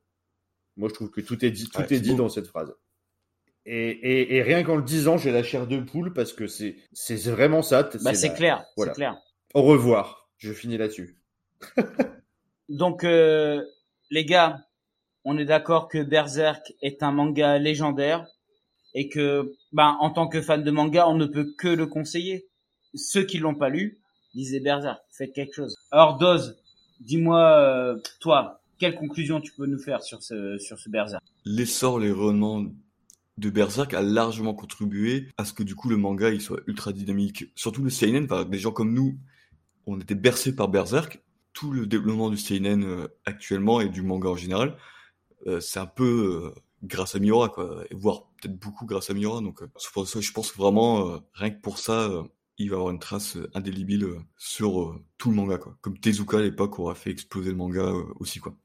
[0.78, 2.74] Moi, je trouve que tout est dit, tout Ouais, est dit dans cette phrase.
[3.66, 6.76] Et, et, et rien qu'en le disant, j'ai la chair de poule parce que c'est,
[6.91, 7.84] c'est vraiment ça.
[8.02, 8.91] Bah, c'est la- clair, voilà.
[8.91, 9.18] c'est clair.
[9.54, 10.30] Au revoir.
[10.38, 11.18] Je finis là-dessus.
[12.70, 13.64] Donc, euh,
[14.10, 14.58] les gars,
[15.26, 18.26] on est d'accord que Berserk est un manga légendaire
[18.94, 22.48] et que, ben, en tant que fan de manga, on ne peut que le conseiller.
[22.94, 24.00] Ceux qui l'ont pas lu,
[24.34, 25.76] lisez Berserk, faites quelque chose.
[25.91, 26.58] Alors, Doz,
[27.00, 31.24] dis-moi, euh, toi, quelle conclusion tu peux nous faire sur ce, sur ce Berserk?
[31.45, 32.66] L'essor, les rayonnements
[33.38, 36.94] de Berserk a largement contribué à ce que du coup le manga il soit ultra
[36.94, 37.45] dynamique.
[37.56, 39.18] Surtout le seinen, enfin, des gens comme nous,
[39.88, 41.22] on était bercés par Berserk.
[41.54, 44.76] Tout le développement du seinen euh, actuellement et du manga en général,
[45.60, 49.41] c'est un peu euh, grâce à Miura, quoi, voire peut-être beaucoup grâce à Miura.
[49.41, 52.24] Donc, euh, je pense vraiment, euh, rien que pour ça, euh,
[52.57, 55.76] il va avoir une trace euh, indélébile euh, sur euh, tout le manga, quoi.
[55.82, 58.56] Comme Tezuka à l'époque aura fait exploser le manga euh, aussi, quoi.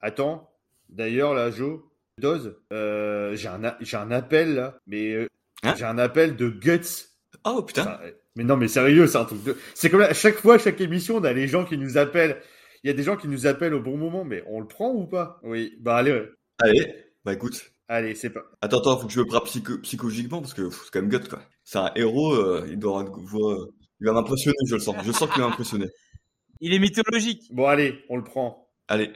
[0.00, 0.50] Attends.
[0.88, 1.80] D'ailleurs, là, Joe,
[2.18, 4.78] Doz, euh, j'ai un, un appel, là.
[4.86, 5.26] Mais, euh,
[5.62, 7.06] Hein j'ai un appel de Guts.
[7.44, 7.82] Oh putain!
[7.82, 9.56] Enfin, euh, mais non, mais sérieux, c'est un truc de.
[9.74, 12.40] C'est comme à chaque fois, chaque émission, on a les gens qui nous appellent.
[12.84, 14.90] Il y a des gens qui nous appellent au bon moment, mais on le prend
[14.90, 15.38] ou pas?
[15.44, 16.28] Oui, bah allez, ouais.
[16.58, 16.92] Allez,
[17.24, 17.70] bah écoute.
[17.86, 18.42] allez, c'est pas.
[18.60, 21.28] Attends, attends, faut que je me prépare psycho- psychologiquement parce que c'est quand même gut
[21.28, 21.42] quoi.
[21.62, 23.20] C'est un héros, euh, il doit avoir
[24.00, 24.96] il va m'impressionner, je le sens.
[25.04, 25.86] Je sens qu'il va m'impressionner.
[26.60, 27.52] Il est mythologique.
[27.52, 28.68] Bon, allez, on le prend.
[28.86, 29.10] Allez.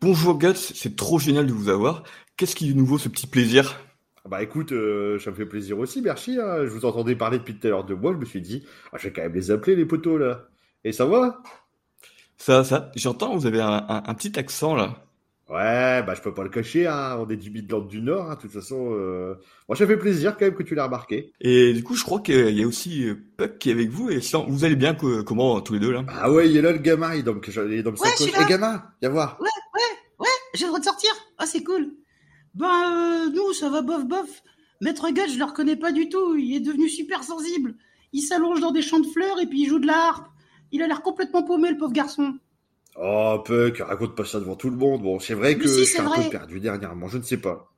[0.00, 2.02] Bonjour Guts, c'est trop génial de vous avoir.
[2.36, 3.78] Qu'est-ce qui est nouveau ce petit plaisir?
[4.32, 6.38] Bah écoute, euh, ça me fait plaisir aussi, Berchi.
[6.40, 6.64] hein.
[6.64, 8.12] Je vous entendais parler depuis tout à l'heure de moi.
[8.14, 10.46] Je me suis dit, ah, je vais quand même les appeler, les poteaux, là.
[10.84, 11.42] Et ça va?
[12.38, 15.04] Ça, ça, j'entends, vous avez un, un- un petit accent là.
[15.50, 17.18] Ouais, bah je peux pas le cacher, hein.
[17.20, 18.36] on est du Midland du Nord, hein.
[18.36, 18.94] de toute façon.
[18.94, 19.34] Euh...
[19.68, 21.30] Moi, ça fait plaisir quand même que tu l'as remarqué.
[21.42, 24.08] Et du coup, je crois qu'il y a aussi euh, Puck qui est avec vous.
[24.08, 26.04] Et sinon, vous allez bien que- comment tous les deux là?
[26.08, 28.22] Ah ouais, il est là le gamin, il est dans, il est dans Ouais, je
[28.22, 28.38] suis là.
[28.46, 29.38] Eh gamin, viens voir.
[30.54, 31.90] J'ai le droit de sortir Ah, c'est cool.
[32.54, 34.42] Ben, euh, nous, ça va bof bof.
[34.80, 36.34] Maître Guts, je le reconnais pas du tout.
[36.36, 37.74] Il est devenu super sensible.
[38.12, 40.26] Il s'allonge dans des champs de fleurs et puis il joue de la harpe.
[40.70, 42.34] Il a l'air complètement paumé, le pauvre garçon.
[42.96, 45.02] Oh, Puck, raconte pas ça devant tout le monde.
[45.02, 47.72] Bon, c'est vrai que si, je un peu perdu dernièrement, je ne sais pas.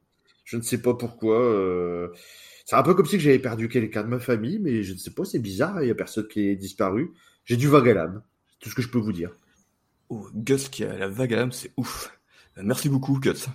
[0.44, 1.40] Je ne sais pas pourquoi.
[1.40, 2.08] euh,
[2.64, 5.12] C'est un peu comme si j'avais perdu quelqu'un de ma famille, mais je ne sais
[5.12, 7.12] pas, c'est bizarre, il y a personne qui est disparu.
[7.44, 9.30] J'ai du vague à l'âme, c'est tout ce que je peux vous dire.
[10.08, 12.10] Oh, Gus qui a la vague à l'âme, c'est ouf.
[12.58, 13.46] Euh, Merci beaucoup, Gus.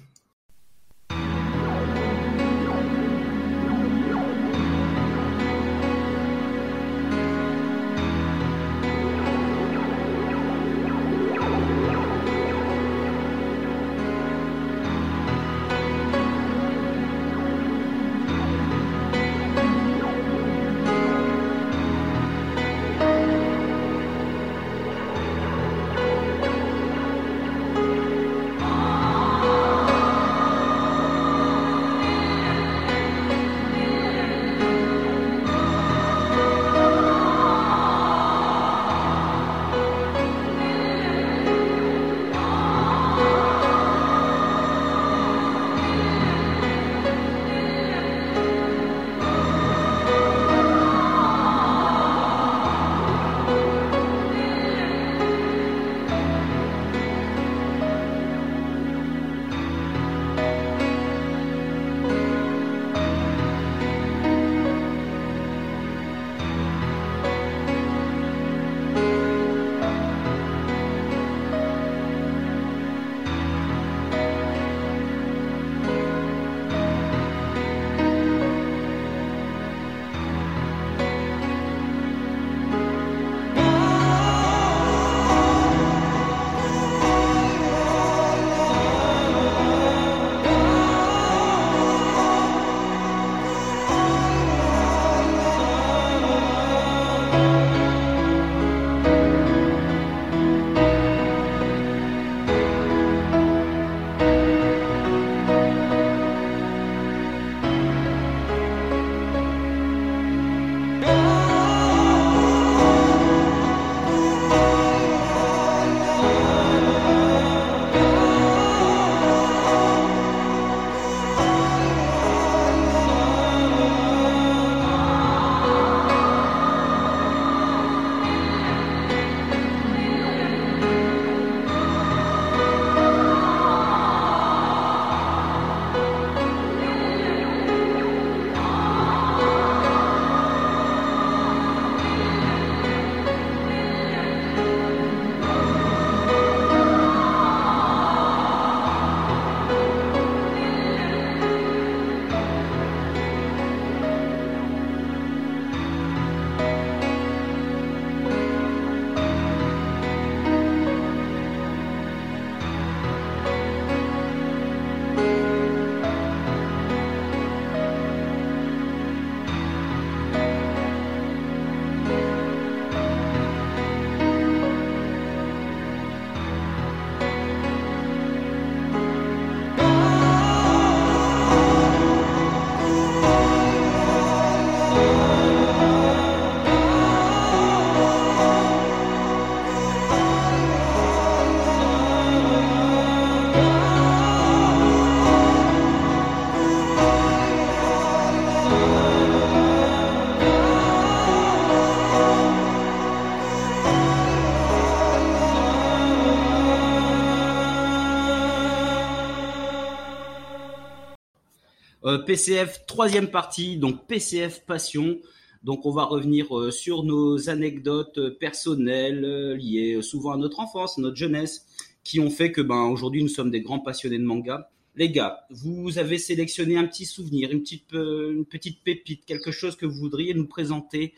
[212.09, 215.19] Euh, PCF troisième partie, donc PCF passion.
[215.61, 220.59] Donc on va revenir euh, sur nos anecdotes personnelles euh, liées euh, souvent à notre
[220.59, 221.67] enfance, notre jeunesse,
[222.03, 224.71] qui ont fait que ben aujourd'hui nous sommes des grands passionnés de manga.
[224.95, 229.75] Les gars, vous avez sélectionné un petit souvenir, une petite une petite pépite, quelque chose
[229.75, 231.13] que vous voudriez nous présenter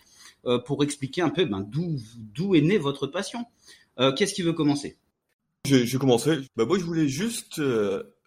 [0.65, 3.45] pour expliquer un peu ben, d'où est née votre passion.
[4.17, 4.97] Qu'est-ce qui veut commencer?
[5.65, 6.41] J'ai j'ai commencé.
[6.57, 7.59] Bah moi je voulais juste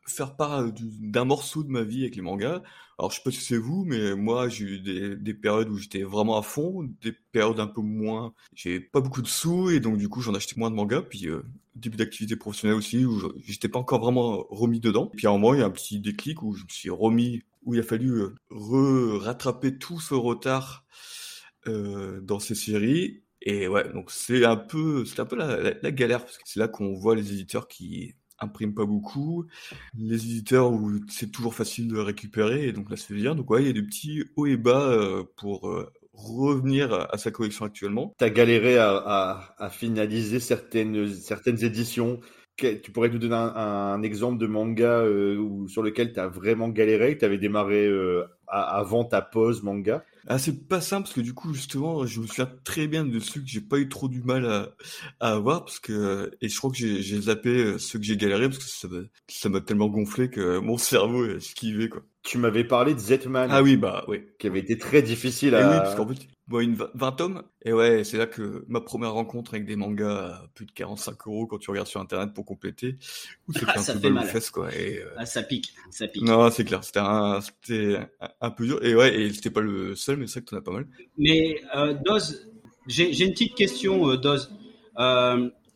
[0.07, 2.63] faire part du- d'un morceau de ma vie avec les mangas.
[2.99, 5.77] Alors je sais pas si c'est vous, mais moi j'ai eu des, des périodes où
[5.79, 8.35] j'étais vraiment à fond, des périodes un peu moins.
[8.55, 11.03] J'ai pas beaucoup de sous et donc du coup j'en achetais moins de mangas.
[11.03, 11.43] Puis euh,
[11.75, 15.07] début d'activité professionnelle aussi où j'étais pas encore vraiment remis dedans.
[15.17, 17.43] Puis à un moment il y a un petit déclic où je me suis remis,
[17.65, 18.11] où il a fallu
[18.53, 20.85] euh, rattraper tout ce retard
[21.69, 23.23] euh, dans ces séries.
[23.43, 26.69] Et ouais, donc c'est un peu, c'est un peu la galère parce que c'est là
[26.69, 28.15] qu'on voit les éditeurs qui
[28.45, 29.47] impriment pas beaucoup,
[29.99, 33.35] les éditeurs où c'est toujours facile de récupérer et donc là ça fait bien.
[33.35, 37.19] Donc ouais, il y a des petits hauts et bas euh, pour euh, revenir à
[37.19, 38.15] sa collection actuellement.
[38.19, 40.95] T'as galéré à, finaliser certaines,
[41.63, 42.21] éditions.
[42.57, 47.15] Tu pourrais nous donner un, exemple de manga euh, sur lequel tu as vraiment galéré,
[47.15, 47.91] que tu avais démarré
[48.47, 50.05] avant ta pause manga?
[50.27, 53.19] Ah, c'est pas simple parce que du coup, justement, je me souviens très bien de
[53.21, 54.75] ceux que j'ai pas eu trop du mal à,
[55.21, 58.49] à avoir parce que, et je crois que j'ai zappé euh, ceux que j'ai galéré
[58.49, 62.03] parce que ça m'a ça m'a tellement gonflé que mon cerveau a esquivé, quoi.
[62.23, 64.23] Tu m'avais parlé de Zetman, Ah oui, bah, oui.
[64.39, 65.71] qui avait été très difficile Et à...
[65.71, 68.81] oui, parce qu'en fait, bon, une v- 20 tomes, et ouais, c'est là que ma
[68.81, 72.33] première rencontre avec des mangas à plus de 45 euros quand tu regardes sur internet
[72.35, 72.97] pour compléter,
[73.49, 74.75] où ça un Ça peu fait mal fesses, quoi.
[74.75, 76.23] Et, euh, ah, Ça pique, ça pique.
[76.23, 79.95] non, c'est clair, c'était un, un, un peu dur, et ouais, et c'était pas le
[79.97, 80.87] seul, mais c'est vrai que t'en as pas mal.
[81.19, 82.51] Mais euh, Doz,
[82.87, 84.51] j'ai j'ai une petite question, euh, Doz.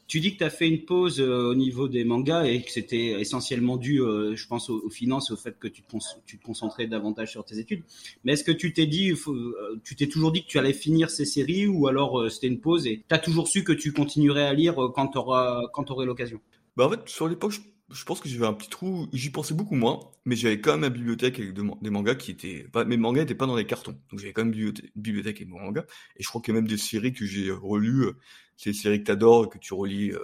[0.09, 2.71] Tu dis que tu as fait une pause euh, au niveau des mangas et que
[2.71, 6.87] c'était essentiellement dû, euh, je pense, aux, aux finances au fait que tu te, concentrais
[6.87, 7.83] davantage sur tes études.
[8.25, 11.11] Mais est-ce que tu t'es dit, euh, tu t'es toujours dit que tu allais finir
[11.11, 14.47] ces séries ou alors c'était une pause et tu as toujours su que tu continuerais
[14.47, 16.41] à lire quand tu aurais l'occasion?
[16.77, 17.61] Bah en fait, sur l'époque, je,
[17.91, 20.81] je pense que j'avais un petit trou, j'y pensais beaucoup moins, mais j'avais quand même
[20.81, 22.67] ma bibliothèque avec des mangas qui étaient...
[22.69, 25.49] Enfin, mes mangas n'étaient pas dans les cartons, donc j'avais quand même une bibliothèque, avec
[25.49, 25.85] mon manga,
[26.17, 28.17] et je crois qu'il y a même des séries que j'ai relues, euh,
[28.57, 30.19] c'est des séries que t'adores, que tu relis euh,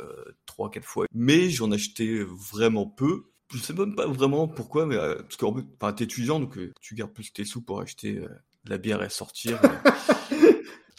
[0.47, 3.24] trois, quatre fois, mais j'en achetais vraiment peu,
[3.55, 6.73] je sais même pas vraiment pourquoi, mais euh, parce qu'en fait, t'es étudiant, donc euh,
[6.81, 8.28] tu gardes plus tes sous pour acheter euh,
[8.65, 9.61] de la bière et sortir.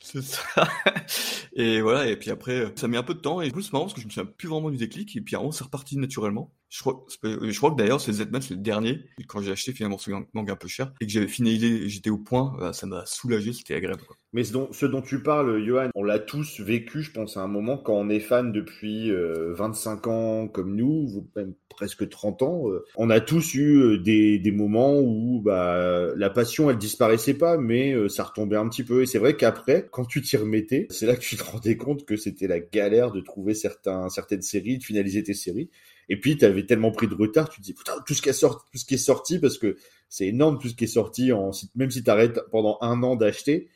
[0.06, 0.68] C'est ça.
[1.56, 3.74] Et voilà, et puis après, ça met un peu de temps, et du coup, c'est
[3.74, 5.98] marrant parce que je me souviens plus vraiment du déclic, et puis avant, c'est reparti
[5.98, 6.54] naturellement.
[6.70, 9.98] Je crois, je crois que d'ailleurs, c'est Z-Man, c'est le dernier, quand j'ai acheté finalement
[9.98, 13.06] ce manga un peu cher, et que j'avais finalisé, j'étais au point, bah, ça m'a
[13.06, 14.04] soulagé, c'était agréable.
[14.34, 17.78] Mais ce dont, tu parles, Johan, on l'a tous vécu, je pense, à un moment,
[17.78, 22.70] quand on est fan depuis euh, 25 ans comme nous, ou même presque 30 ans,
[22.70, 27.58] euh, on a tous eu euh, des, moments où bah, la passion, elle disparaissait pas,
[27.58, 29.04] mais euh, ça retombait un petit peu.
[29.04, 32.06] Et c'est vrai qu'après, quand tu t'y remettais, c'est là que tu te rendais compte
[32.06, 35.70] que c'était la galère de trouver certaines séries, de finaliser tes séries.
[36.10, 38.30] Et puis, tu avais tellement pris de retard, tu te dis, putain, tout ce qui
[38.30, 39.78] est sorti, tout ce qui est sorti parce que
[40.10, 43.16] c'est énorme tout ce qui est sorti, en, même si tu arrêtes pendant un an
[43.16, 43.70] d'acheter,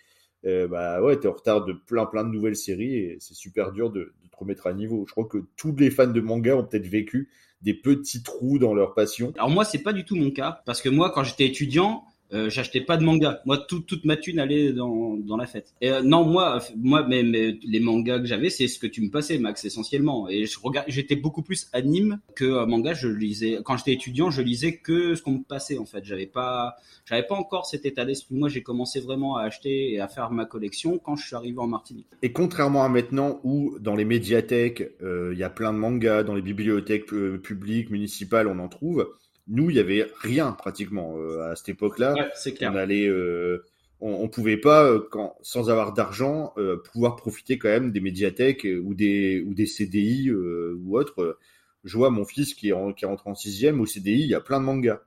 [0.46, 3.72] euh, bah ouais, t'es en retard de plein plein de nouvelles séries et c'est super
[3.72, 5.06] dur de, de te remettre à niveau.
[5.08, 7.30] Je crois que tous les fans de manga ont peut-être vécu
[7.62, 9.34] des petits trous dans leur passion.
[9.36, 12.50] Alors moi, c'est pas du tout mon cas parce que moi, quand j'étais étudiant, euh,
[12.50, 13.42] j'achetais pas de manga.
[13.46, 15.74] Moi, tout- toute ma thune allait dans, dans la fête.
[15.82, 19.02] Et euh, non, moi, moi, mais, mais les mangas que j'avais, c'est ce que tu
[19.02, 20.30] me passais, Max, essentiellement.
[20.30, 22.94] Et je regarde, j'étais beaucoup plus anime que euh, manga.
[22.94, 26.04] Je lisais quand j'étais étudiant, je lisais que ce qu'on me passait en fait.
[26.06, 26.76] J'avais pas,
[27.06, 28.36] j'avais pas encore cet état d'esprit.
[28.36, 31.58] Moi, j'ai commencé vraiment à acheter et à faire ma collection quand je suis arrivé
[31.60, 32.08] en Martinique.
[32.22, 36.24] Et contrairement à maintenant où dans les médiathèques, euh, il y a plein de mangas,
[36.24, 39.08] dans les bibliothèques euh, publiques, municipales, on en trouve.
[39.50, 42.14] Nous, il y avait rien pratiquement euh, à cette époque-là.
[42.14, 42.54] Ouais.
[42.62, 43.66] On allait, euh,
[44.00, 48.00] on, on pouvait pas, euh, quand, sans avoir d'argent, euh, pouvoir profiter quand même des
[48.00, 51.38] médiathèques ou des ou des CDI euh, ou autres.
[51.84, 54.28] Je vois mon fils qui est, en, qui est rentré en sixième au CDI, il
[54.28, 55.02] y a plein de mangas.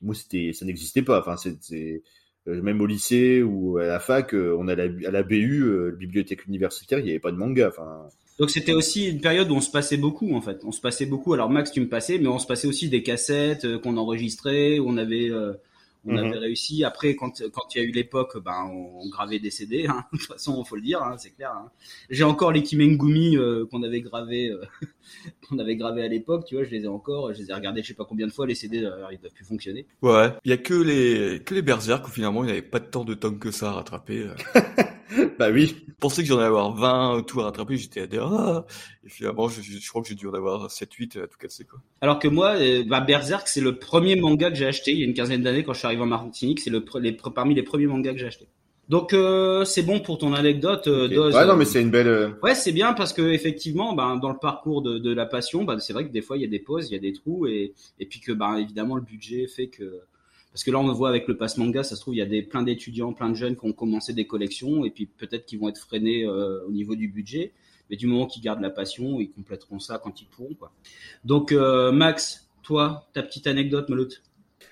[0.00, 1.20] Moi, c'était, ça n'existait pas.
[1.20, 2.02] Enfin, c'est,
[2.46, 5.92] même au lycée ou à la fac, euh, on a la, à la BU, euh,
[5.92, 7.68] bibliothèque universitaire, il n'y avait pas de manga.
[7.68, 8.08] Enfin,
[8.38, 10.62] Donc c'était aussi une période où on se passait beaucoup en fait.
[10.64, 11.34] On se passait beaucoup.
[11.34, 14.78] Alors Max, tu me passais, mais on se passait aussi des cassettes euh, qu'on enregistrait,
[14.78, 15.52] où on avait euh,
[16.04, 16.18] on Mhm.
[16.18, 16.82] avait réussi.
[16.82, 19.86] Après, quand quand il y a eu l'époque, ben on, on gravait des CD.
[19.86, 20.04] Hein.
[20.12, 21.52] De toute façon, faut le dire, hein, c'est clair.
[21.52, 21.70] Hein.
[22.10, 24.60] J'ai encore les Kimengumi euh, qu'on avait gravé euh,
[25.48, 26.44] qu'on avait gravé à l'époque.
[26.46, 27.32] Tu vois, je les ai encore.
[27.32, 28.48] Je les ai regardés, je sais pas combien de fois.
[28.48, 29.86] Les CD, d'ailleurs, ils doivent plus fonctionner.
[30.00, 32.80] Ouais, il y a que les, que les Berserk où finalement il n'y avait pas
[32.80, 34.26] tant de tomes que ça à rattraper.
[35.18, 35.28] euh.
[35.38, 35.74] Bah oui.
[35.88, 38.66] Je pensais que j'en allais avoir 20 tours à rattraper, j'étais à dire ah
[39.04, 41.80] Et finalement, je, je, crois que j'ai dû en avoir 7-8 à tout casser, quoi.
[42.00, 45.02] Alors que moi, euh, bah, Berserk, c'est le premier manga que j'ai acheté il y
[45.02, 46.60] a une quinzaine d'années quand je suis arrivé en Martinique.
[46.60, 48.46] C'est le, les, parmi les premiers mangas que j'ai acheté.
[48.88, 51.12] Donc euh, c'est bon pour ton anecdote, euh, Ok.
[51.14, 51.34] Doz.
[51.36, 52.08] Ouais, non, mais c'est une belle.
[52.08, 55.62] euh, Ouais, c'est bien parce que effectivement, ben, dans le parcours de, de la passion,
[55.64, 57.12] ben, c'est vrai que des fois il y a des pauses, il y a des
[57.12, 60.00] trous, et, et puis que ben, évidemment le budget fait que
[60.52, 62.22] parce que là on le voit avec le pass manga, ça se trouve il y
[62.22, 65.46] a des plein d'étudiants, plein de jeunes qui ont commencé des collections et puis peut-être
[65.46, 67.52] qu'ils vont être freinés euh, au niveau du budget,
[67.90, 70.72] mais du moment qu'ils gardent la passion, ils compléteront ça quand ils pourront quoi.
[71.24, 74.22] Donc euh, Max, toi, ta petite anecdote, Meloute?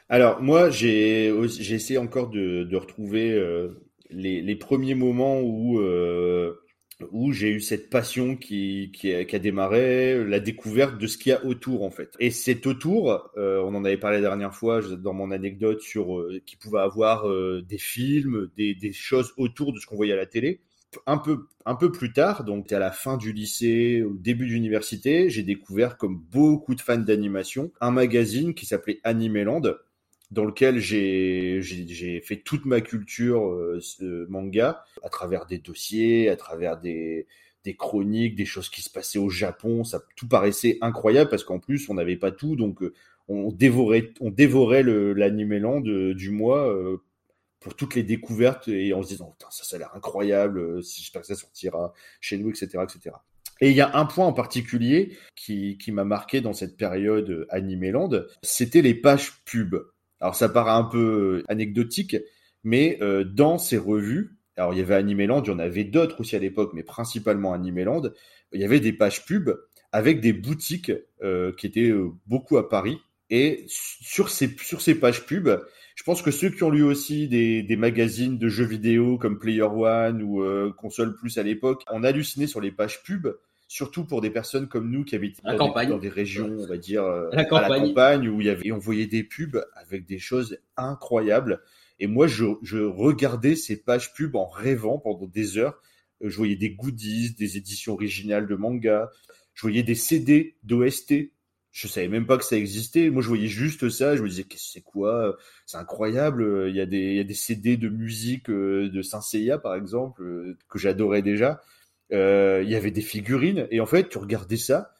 [0.09, 3.69] Alors moi, j'ai essayé encore de, retrouver euh,
[4.11, 5.81] les, premiers moments où
[7.10, 11.18] où j'ai eu cette passion qui qui a, qui a démarré, la découverte de ce
[11.18, 12.14] qu'il y a autour en fait.
[12.18, 16.18] Et cet autour, euh, on en avait parlé la dernière fois dans mon anecdote sur
[16.18, 20.12] euh, qui pouvait avoir euh, des films, des, des choses autour de ce qu'on voyait
[20.12, 20.60] à la télé.
[21.06, 24.52] Un peu un peu plus tard, donc à la fin du lycée, au début de
[24.52, 29.62] l'université, j'ai découvert comme beaucoup de fans d'animation un magazine qui s'appelait Animeland
[30.31, 36.36] dans lequel j'ai fait toute ma culture euh, ce manga à travers des dossiers, à
[36.36, 37.27] travers des
[37.65, 41.59] des chroniques, des choses qui se passaient au Japon, ça tout paraissait incroyable parce qu'en
[41.59, 42.94] plus on n'avait pas tout donc euh,
[43.28, 47.02] on dévorait on dévorait le l'animeland de- du mois euh,
[47.61, 50.81] pour toutes les découvertes et en se disant Putain, ça ça a l'air incroyable, euh,
[50.81, 53.16] j'espère que ça sortira chez nous etc etc.
[53.61, 57.28] Et il y a un point en particulier qui, qui m'a marqué dans cette période
[57.28, 58.09] euh, Animeland,
[58.43, 59.77] c'était les pages pub.
[60.20, 62.16] Alors ça paraît un peu anecdotique,
[62.62, 66.20] mais euh, dans ces revues, alors il y avait Animeland, il y en avait d'autres
[66.20, 68.02] aussi à l'époque, mais principalement Animeland,
[68.52, 69.51] il y avait des pages pub
[69.92, 70.92] avec des boutiques
[71.22, 72.98] euh, qui étaient euh, beaucoup à Paris.
[73.30, 75.48] Et sur ces, sur ces pages pub,
[75.94, 79.38] je pense que ceux qui ont lu aussi des, des magazines de jeux vidéo comme
[79.38, 83.28] Player One ou euh, Console Plus à l'époque, on hallucinait sur les pages pub,
[83.70, 85.86] surtout pour des personnes comme nous qui habitent La dans, campagne.
[85.86, 87.82] Des, dans des régions, on va dire, euh, La à campagne.
[87.82, 91.62] la campagne où il y avait, et on voyait des pubs avec des choses incroyables.
[92.01, 95.80] Et moi, je, je regardais ces pages pub en rêvant pendant des heures.
[96.20, 99.09] Je voyais des goodies, des éditions originales de manga.
[99.55, 101.30] Je voyais des CD d'OST.
[101.70, 103.09] Je savais même pas que ça existait.
[103.09, 104.16] Moi, je voyais juste ça.
[104.16, 105.38] Je me disais, qu'est-ce que c'est quoi?
[105.66, 106.66] C'est incroyable.
[106.68, 109.59] Il y a des, il y a des CD de musique euh, de Saint Seiya,
[109.59, 111.60] par exemple, euh, que j'adorais déjà.
[112.12, 113.66] Euh, il y avait des figurines.
[113.70, 114.93] Et en fait, tu regardais ça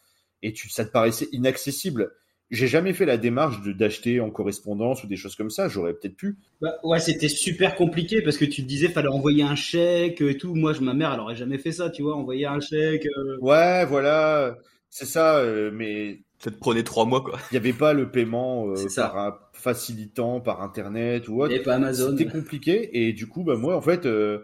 [0.43, 2.11] et tu, ça te paraissait inaccessible.
[2.51, 5.69] J'ai jamais fait la démarche de d'acheter en correspondance ou des choses comme ça.
[5.69, 6.37] J'aurais peut-être pu.
[6.61, 10.37] Bah, ouais, c'était super compliqué parce que tu te disais fallait envoyer un chèque et
[10.37, 10.53] tout.
[10.53, 13.07] Moi, je, ma mère, elle aurait jamais fait ça, tu vois, envoyer un chèque.
[13.17, 13.37] euh.
[13.39, 14.57] Ouais, voilà,
[14.89, 15.37] c'est ça.
[15.37, 17.39] euh, mais Ça te prenait trois mois, quoi.
[17.51, 19.07] il n'y avait pas le paiement euh, ça.
[19.07, 21.53] par un facilitant, par internet ou autre.
[21.53, 22.17] Et pas Amazon.
[22.17, 24.39] C'était compliqué et du coup, bah moi, en fait, euh,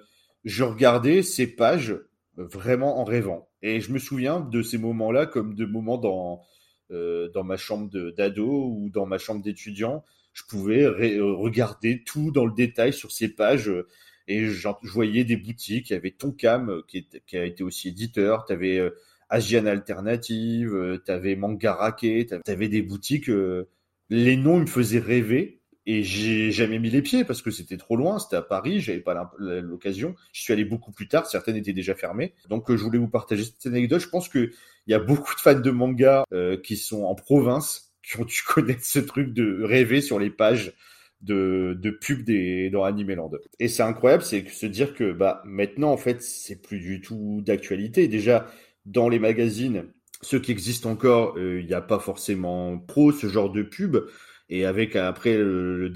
[0.46, 1.98] je regardais ces pages
[2.38, 3.50] vraiment en rêvant.
[3.62, 6.42] Et je me souviens de ces moments-là comme de moments dans
[6.92, 10.06] euh, dans ma chambre d'ado ou dans ma chambre d'étudiant.
[10.34, 13.70] Je pouvais euh, regarder tout dans le détail sur ces pages.
[13.70, 13.88] euh,
[14.30, 15.90] et je voyais des boutiques.
[15.90, 18.46] Il y avait Tonkam qui, a été aussi éditeur.
[18.46, 18.82] Tu avais
[19.30, 23.30] Asian Alternative, euh, t'avais Mangarake, t'avais- t'avais des boutiques.
[24.10, 27.78] les noms ils me faisaient rêver et j'ai jamais mis les pieds parce que c'était
[27.78, 28.20] trop loin.
[28.20, 30.16] C'était à Paris, j'avais pas l'occasion.
[30.34, 31.26] Je suis allé beaucoup plus tard.
[31.26, 32.34] Certaines étaient déjà fermées.
[32.50, 34.02] Donc euh, je voulais vous partager cette anecdote.
[34.02, 34.52] Je pense que
[34.86, 38.26] il y a beaucoup de fans de manga euh, qui sont en province qui ont
[38.26, 40.74] dû connaître ce truc de rêver sur les pages
[41.22, 43.32] de, de pub des, dans Animeland.
[43.60, 47.42] Et c'est incroyable, c'est se dire que bah maintenant en fait c'est plus du tout
[47.46, 48.10] d'actualité.
[48.10, 48.46] Déjà
[48.86, 49.86] dans les magazines,
[50.22, 53.98] ceux qui existent encore, euh, il n'y a pas forcément pro ce genre de pub.
[54.50, 55.92] Et avec après le,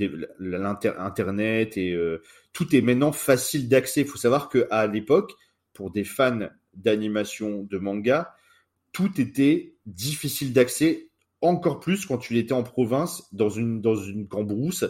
[0.98, 2.22] internet et euh,
[2.52, 4.02] tout est maintenant facile d'accès.
[4.02, 5.34] Il faut savoir que à l'époque,
[5.74, 8.36] pour des fans d'animation de manga,
[8.92, 11.10] tout était difficile d'accès,
[11.40, 14.86] encore plus quand tu étais en province, dans une, dans une cambrousse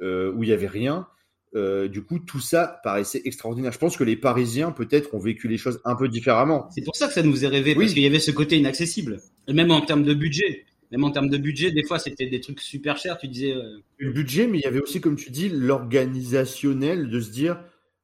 [0.00, 1.08] euh, où il y avait rien.
[1.54, 3.72] Euh, du coup, tout ça paraissait extraordinaire.
[3.72, 6.68] Je pense que les Parisiens, peut-être, ont vécu les choses un peu différemment.
[6.74, 7.84] C'est pour ça que ça nous faisait rêver Oui.
[7.84, 9.18] parce qu'il y avait ce côté inaccessible.
[9.48, 10.66] Même en termes de budget.
[10.90, 13.18] Même en termes de budget, des fois, c'était des trucs super chers.
[13.18, 13.52] Tu disais.
[13.52, 17.60] euh, Le budget, mais il y avait aussi, comme tu dis, l'organisationnel de se dire,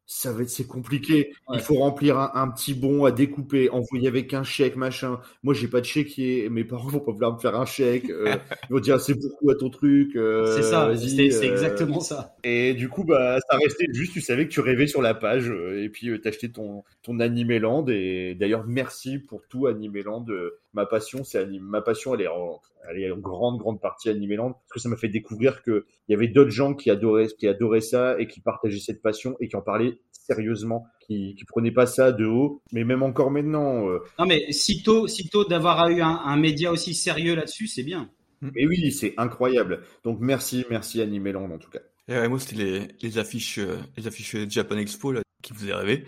[0.06, 1.32] ça va être, c'est compliqué.
[1.48, 1.56] Ouais.
[1.56, 5.18] Il faut remplir un, un petit bon à découper, envoyer avec un chèque, machin.
[5.42, 6.50] Moi, j'ai pas de chéquier.
[6.50, 8.10] Mes parents vont pas vouloir me faire un chèque.
[8.10, 8.34] euh,
[8.68, 10.14] ils vont dire, c'est pourquoi ton truc.
[10.16, 12.36] euh, c'est ça, c'est exactement ça.
[12.44, 15.50] Et du coup, bah, ça restait juste, tu savais que tu rêvais sur la page,
[15.74, 20.26] et puis t'achetais ton, ton Animeland, et d'ailleurs, merci pour tout Animeland.
[20.74, 24.08] ma passion, c'est Anim- ma passion, elle est en, elle est en grande, grande partie
[24.08, 27.28] Animeland, parce que ça m'a fait découvrir que il y avait d'autres gens qui adoraient,
[27.38, 31.44] qui adoraient ça, et qui partageaient cette passion, et qui en parlaient sérieusement, qui, qui
[31.44, 32.62] prenaient pas ça de haut.
[32.72, 33.88] Mais même encore maintenant.
[33.88, 38.10] euh, Non, mais sitôt, sitôt d'avoir eu un, un média aussi sérieux là-dessus, c'est bien.
[38.40, 39.82] mais oui, c'est incroyable.
[40.02, 41.80] Donc merci, merci Animeland en tout cas.
[42.08, 45.58] Et ouais, moi, c'était les, les affiches, euh, les affiches Japan Expo, là, qui me
[45.58, 46.04] faisaient rêver.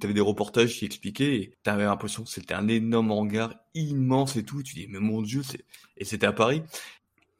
[0.00, 4.44] T'avais des reportages qui expliquaient et t'avais l'impression que c'était un énorme hangar immense et
[4.44, 4.62] tout.
[4.62, 5.64] Tu dis, mais mon dieu, c'est,
[5.96, 6.62] et c'était à Paris.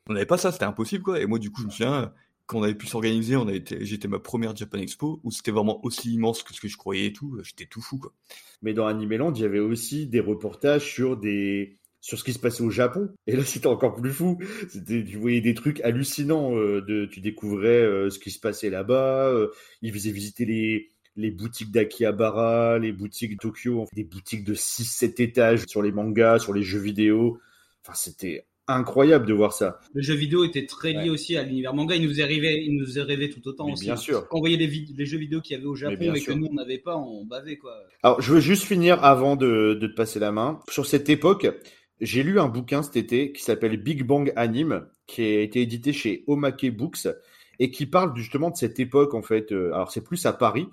[0.08, 1.20] On n'avait pas ça, c'était impossible, quoi.
[1.20, 2.12] Et moi, du coup, je me souviens,
[2.46, 5.52] quand on avait pu s'organiser, on avait été, j'étais ma première Japan Expo où c'était
[5.52, 7.38] vraiment aussi immense que ce que je croyais et tout.
[7.42, 8.12] J'étais tout fou, quoi.
[8.62, 12.38] Mais dans Animeland, il y avait aussi des reportages sur des sur ce qui se
[12.38, 13.10] passait au Japon.
[13.26, 14.38] Et là, c'était encore plus fou.
[14.68, 16.56] C'était, tu voyais des trucs hallucinants.
[16.56, 19.28] euh, de, tu découvrais euh, ce qui se passait là-bas.
[19.28, 19.48] euh,
[19.82, 20.88] ils faisaient visiter les
[21.20, 26.38] les boutiques d'Akihabara, les boutiques de Tokyo, des boutiques de 6-7 étages sur les mangas,
[26.40, 27.38] sur les jeux vidéo.
[27.84, 29.80] Enfin, c'était incroyable de voir ça.
[29.94, 31.08] Le jeu vidéo était très lié Ouais.
[31.10, 31.96] aussi à l'univers manga.
[31.96, 33.84] Il nous est rêvé, il nous est rêvé tout autant Mais aussi.
[33.84, 34.28] bien sûr.
[34.28, 36.34] Quand on voyait les, jeux vidéo qu'il y avait au Japon et sûr.
[36.34, 37.74] que nous on n'avait pas, on bavait quoi.
[38.02, 40.60] Alors, je veux juste finir avant de, de te passer la main.
[40.68, 41.48] Sur cette époque,
[42.00, 45.92] j'ai lu un bouquin cet été qui s'appelle Big Bang Anime, qui a été édité
[45.92, 47.08] chez Omake Books
[47.58, 49.52] et qui parle justement de cette époque en fait.
[49.52, 50.68] Euh, Alors, c'est plus à Paris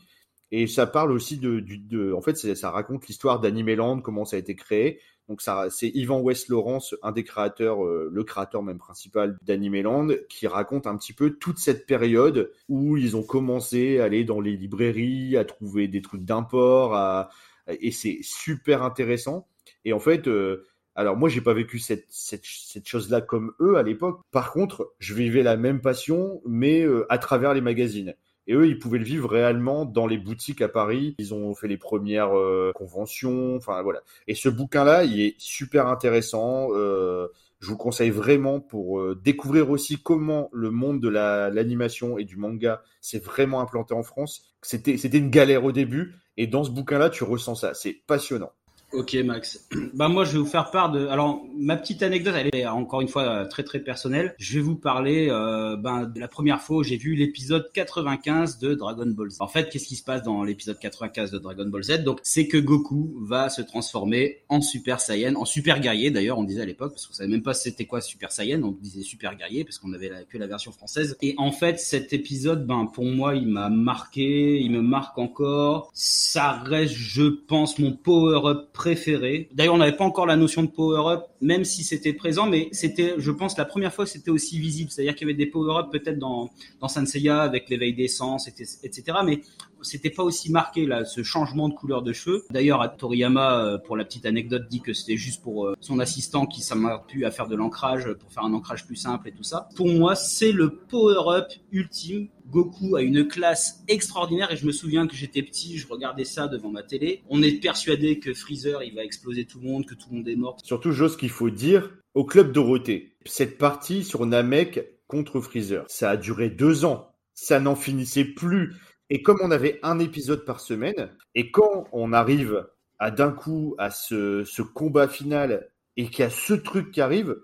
[0.52, 4.40] et ça parle aussi de, de en fait, ça raconte l'histoire d'Animeland, comment ça a
[4.40, 5.00] été créé.
[5.28, 10.08] Donc, ça, c'est Yvan West Lawrence, un des créateurs, euh, le créateur même principal d'Animeland,
[10.30, 14.40] qui raconte un petit peu toute cette période où ils ont commencé à aller dans
[14.40, 17.30] les librairies, à trouver des trucs d'import, à
[17.68, 19.48] et c'est super intéressant.
[19.86, 20.66] Et en fait, euh,
[20.96, 24.22] alors moi, j'ai pas vécu cette, cette, cette chose-là comme eux à l'époque.
[24.32, 28.16] Par contre, je vivais la même passion, mais euh, à travers les magazines.
[28.48, 31.16] Et eux, ils pouvaient le vivre réellement dans les boutiques à Paris.
[31.20, 33.56] Ils ont fait les premières euh, conventions.
[33.56, 34.02] Enfin, voilà.
[34.28, 36.70] Et ce bouquin-là, il est super intéressant.
[36.72, 37.28] Euh,
[37.60, 42.24] je vous conseille vraiment pour euh, découvrir aussi comment le monde de la- l'animation et
[42.24, 44.54] du manga s'est vraiment implanté en France.
[44.62, 46.16] C'était une galère au début.
[46.38, 47.74] Et dans ce bouquin-là, tu ressens ça.
[47.74, 48.52] C'est passionnant.
[48.94, 49.68] Ok Max.
[49.94, 51.08] Bah moi je vais vous faire part de.
[51.08, 54.34] Alors ma petite anecdote, elle est encore une fois euh, très très personnelle.
[54.38, 58.60] Je vais vous parler euh, ben, de la première fois où j'ai vu l'épisode 95
[58.60, 59.42] de Dragon Ball Z.
[59.42, 62.04] En fait, qu'est-ce qui se passe dans l'épisode 95 de Dragon Ball Z?
[62.04, 66.44] Donc c'est que Goku va se transformer en Super Saiyan, en Super Guerrier d'ailleurs on
[66.44, 69.36] disait à l'époque parce qu'on savait même pas c'était quoi Super Saiyan, on disait Super
[69.36, 71.18] Guerrier parce qu'on avait que la version française.
[71.22, 75.92] Et en fait cet épisode, ben pour moi il m'a marqué, il me marque encore.
[75.94, 79.50] Ça reste, je pense, mon power-up préféré.
[79.54, 83.16] D'ailleurs, on n'avait pas encore la notion de power-up, même si c'était présent, mais c'était,
[83.18, 84.92] je pense, la première fois que c'était aussi visible.
[84.92, 86.50] C'est-à-dire qu'il y avait des power-up peut-être dans,
[86.80, 89.18] dans Sanseiya avec l'éveil d'essence, etc.
[89.26, 89.42] Mais
[89.82, 92.46] c'était pas aussi marqué là, ce changement de couleur de cheveux.
[92.50, 96.46] D'ailleurs, Toriyama, euh, pour la petite anecdote, dit que c'était juste pour euh, son assistant
[96.46, 99.44] qui m'a pu à faire de l'ancrage pour faire un ancrage plus simple et tout
[99.44, 99.70] ça.
[99.76, 102.28] Pour moi, c'est le power-up ultime.
[102.50, 106.48] Goku a une classe extraordinaire et je me souviens que j'étais petit, je regardais ça
[106.48, 107.22] devant ma télé.
[107.30, 110.28] On est persuadé que Freezer il va exploser tout le monde, que tout le monde
[110.30, 110.58] est mort.
[110.64, 113.18] Surtout, chose qu'il faut dire au club Dorothée.
[113.26, 117.14] Cette partie sur Namek contre Freezer, ça a duré deux ans.
[117.34, 118.76] Ça n'en finissait plus.
[119.10, 122.66] Et comme on avait un épisode par semaine, et quand on arrive
[122.98, 127.02] à d'un coup à ce, ce combat final et qu'il y a ce truc qui
[127.02, 127.36] arrive,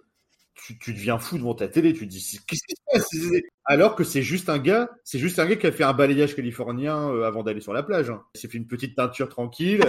[0.55, 1.91] tu, tu deviens fou devant ta télé.
[1.93, 3.41] Tu te dis, qu'est-ce qui se passe?
[3.65, 6.35] Alors que c'est juste un gars, c'est juste un gars qui a fait un balayage
[6.37, 8.09] californien euh, avant d'aller sur la plage.
[8.09, 8.23] hein.
[8.35, 9.83] Il s'est fait une petite teinture tranquille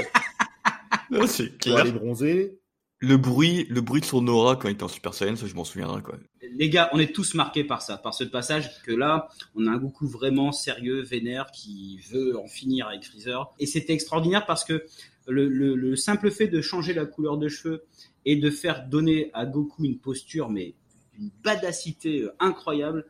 [1.29, 1.77] c'est pour clair.
[1.79, 2.59] aller bronzer.
[3.01, 5.55] Le bruit, le bruit de son aura quand il était en Super Saiyan, ça je
[5.55, 6.17] m'en souviendrai quoi.
[6.57, 9.71] Les gars, on est tous marqués par ça, par ce passage que là, on a
[9.73, 13.53] un Goku vraiment sérieux, vénère, qui veut en finir avec Freezer.
[13.59, 14.85] Et c'était extraordinaire parce que
[15.27, 17.85] le, le- le simple fait de changer la couleur de cheveux
[18.25, 20.75] et de faire donner à Goku une posture, mais
[21.19, 23.05] une badacité euh, incroyable,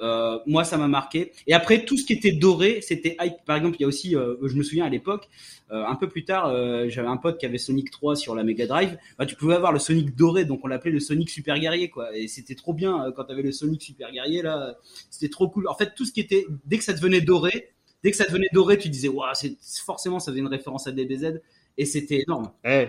[0.00, 1.32] euh, moi ça m'a marqué.
[1.46, 3.44] Et après, tout ce qui était doré, c'était hype.
[3.46, 5.28] Par exemple, il y a aussi, euh, je me souviens à l'époque,
[5.70, 6.50] euh, un peu plus tard,
[6.88, 8.98] j'avais un pote qui avait Sonic 3 sur la Mega Drive.
[9.18, 12.16] Bah, tu pouvais avoir le Sonic doré, donc on l'appelait le Sonic Super Guerrier, quoi.
[12.16, 14.76] Et c'était trop bien quand t'avais le Sonic Super Guerrier là.
[15.10, 15.68] C'était trop cool.
[15.68, 17.70] En fait, tout ce qui était, dès que ça devenait doré,
[18.02, 20.92] dès que ça devenait doré, tu disais, waouh, c'est forcément ça faisait une référence à
[20.92, 21.40] DBZ,
[21.78, 22.50] et c'était énorme.
[22.64, 22.88] Eh,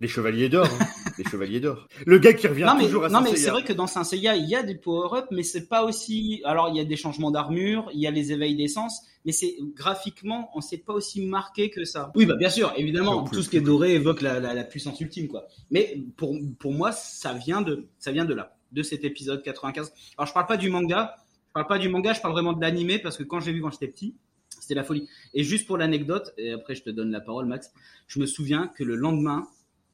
[0.00, 0.86] les chevaliers d'or, hein.
[1.18, 1.88] les chevaliers d'or.
[2.06, 4.04] Le gars qui revient Non mais, toujours à non mais c'est vrai que dans Saint
[4.04, 6.96] Seiya il y a des power-up mais c'est pas aussi alors il y a des
[6.96, 11.24] changements d'armure il y a les éveils d'essence mais c'est graphiquement on s'est pas aussi
[11.26, 12.12] marqué que ça.
[12.14, 14.64] Oui bah bien sûr évidemment plus, tout ce qui est doré évoque la, la, la
[14.64, 15.46] puissance ultime quoi.
[15.70, 19.92] Mais pour pour moi ça vient de ça vient de là de cet épisode 95
[20.16, 21.16] alors je parle pas du manga
[21.48, 23.60] je parle pas du manga je parle vraiment de l'animé parce que quand j'ai vu
[23.60, 24.14] quand j'étais petit
[24.60, 25.08] c'était la folie.
[25.34, 27.72] Et juste pour l'anecdote et après je te donne la parole Max
[28.06, 29.48] je me souviens que le lendemain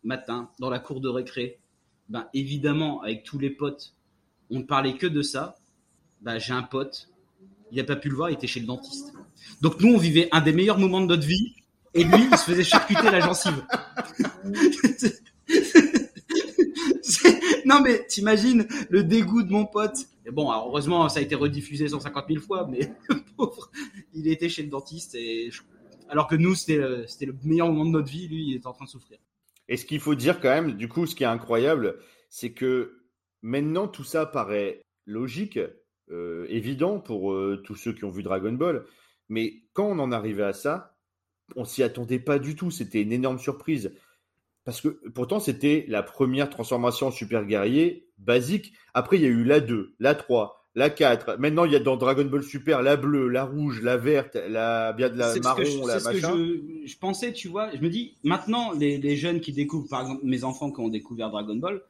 [0.05, 1.59] matin dans la cour de récré
[2.09, 3.95] ben évidemment avec tous les potes
[4.51, 5.57] on ne parlait que de ça
[6.21, 7.09] ben j'ai un pote
[7.73, 9.13] il a pas pu le voir il était chez le dentiste
[9.61, 11.55] donc nous on vivait un des meilleurs moments de notre vie
[11.95, 13.65] et lui, il se faisait charcuter la gencive.
[17.65, 19.97] non mais t'imagines le dégoût de mon pote.
[20.27, 22.93] Et bon, heureusement, ça a été rediffusé 150 000 fois, mais
[23.37, 23.71] pauvre,
[24.13, 25.51] il était chez le dentiste et
[26.09, 28.67] alors que nous, c'était le, c'était le meilleur moment de notre vie, lui, il était
[28.67, 29.19] en train de souffrir.
[29.69, 33.03] Et ce qu'il faut dire quand même, du coup, ce qui est incroyable, c'est que
[33.43, 35.59] maintenant tout ça paraît logique,
[36.11, 38.85] euh, évident pour euh, tous ceux qui ont vu Dragon Ball,
[39.29, 40.97] mais quand on en arrivait à ça,
[41.57, 42.71] on s'y attendait pas du tout.
[42.71, 43.95] C'était une énorme surprise.
[44.65, 48.73] Parce que pourtant, c'était la première transformation super guerrier basique.
[48.95, 51.37] Après, il y a eu la 2, la 3, la 4.
[51.39, 54.93] Maintenant, il y a dans Dragon Ball Super la bleue, la rouge, la verte, la
[54.93, 56.37] bien de la marron, je, la c'est ce que machin.
[56.37, 57.71] je, je pensais, tu vois.
[57.75, 60.89] Je me dis, maintenant, les, les jeunes qui découvrent, par exemple, mes enfants qui ont
[60.89, 61.81] découvert Dragon Ball,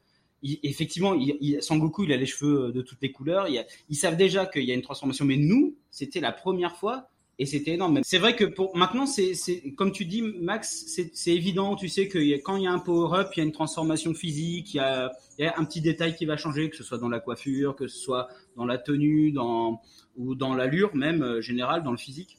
[0.42, 3.48] ils- effectivement, il, il- Sangoku, il a les cheveux de toutes les couleurs.
[3.48, 6.32] Il y a- ils savent déjà qu'il y a une transformation, mais nous, c'était la
[6.32, 8.00] première fois et c'était énorme.
[8.04, 9.34] C'est vrai que pour maintenant, c'est,
[9.76, 11.74] comme tu dis, Max, c'est, évident.
[11.74, 14.74] Tu sais que quand il y a un power-up, il y a une transformation physique,
[14.74, 15.10] il y a,
[15.56, 18.28] un petit détail qui va changer, que ce soit dans la coiffure, que ce soit
[18.56, 19.80] dans la tenue, dans
[20.16, 22.38] ou dans l'allure même euh, générale, dans le physique.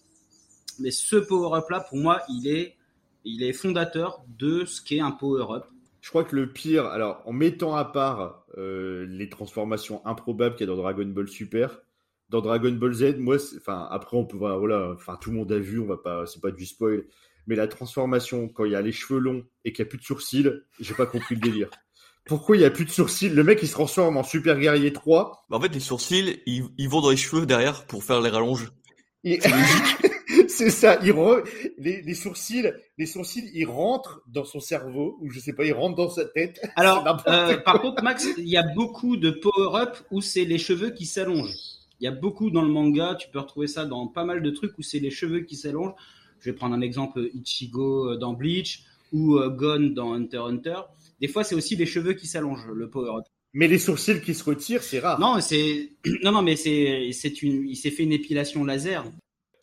[0.79, 2.75] Mais ce power-up là, pour moi, il est,
[3.25, 5.65] il est fondateur de ce qu'est un power-up.
[5.99, 10.67] Je crois que le pire, alors en mettant à part euh, les transformations improbables qu'il
[10.67, 11.81] y a dans Dragon Ball Super,
[12.29, 15.37] dans Dragon Ball Z, moi, c'est- enfin après on peut, voir, voilà, enfin tout le
[15.37, 17.03] monde a vu, on va pas, c'est pas du spoil,
[17.47, 19.99] mais la transformation quand il y a les cheveux longs et qu'il y a plus
[19.99, 21.69] de sourcils, j'ai pas compris le délire.
[22.25, 23.29] Pourquoi il y a plus de sourcils?
[23.29, 25.45] Le mec il se transforme en Super Guerrier 3.
[25.49, 28.31] Bah, en fait, les sourcils, ils, ils vont dans les cheveux derrière pour faire les
[28.31, 28.71] rallonges.
[29.23, 29.39] et-
[30.47, 31.43] c'est ça, il re-
[31.77, 35.73] les, les sourcils, les sourcils, ils rentrent dans son cerveau ou je sais pas, ils
[35.73, 36.59] rentrent dans sa tête.
[36.75, 40.89] Alors, euh, par contre, Max, il y a beaucoup de power-up où c'est les cheveux
[40.91, 41.53] qui s'allongent.
[41.99, 44.49] Il y a beaucoup dans le manga, tu peux retrouver ça dans pas mal de
[44.49, 45.93] trucs où c'est les cheveux qui s'allongent.
[46.39, 50.45] Je vais prendre un exemple Ichigo euh, dans Bleach ou euh, Gon dans Hunter x
[50.47, 50.79] Hunter.
[51.21, 53.25] Des fois, c'est aussi les cheveux qui s'allongent, le power-up.
[53.53, 55.19] Mais les sourcils qui se retirent, c'est rare.
[55.19, 55.91] Non, c'est
[56.23, 59.05] non, non, mais c'est c'est une, il s'est fait une épilation laser.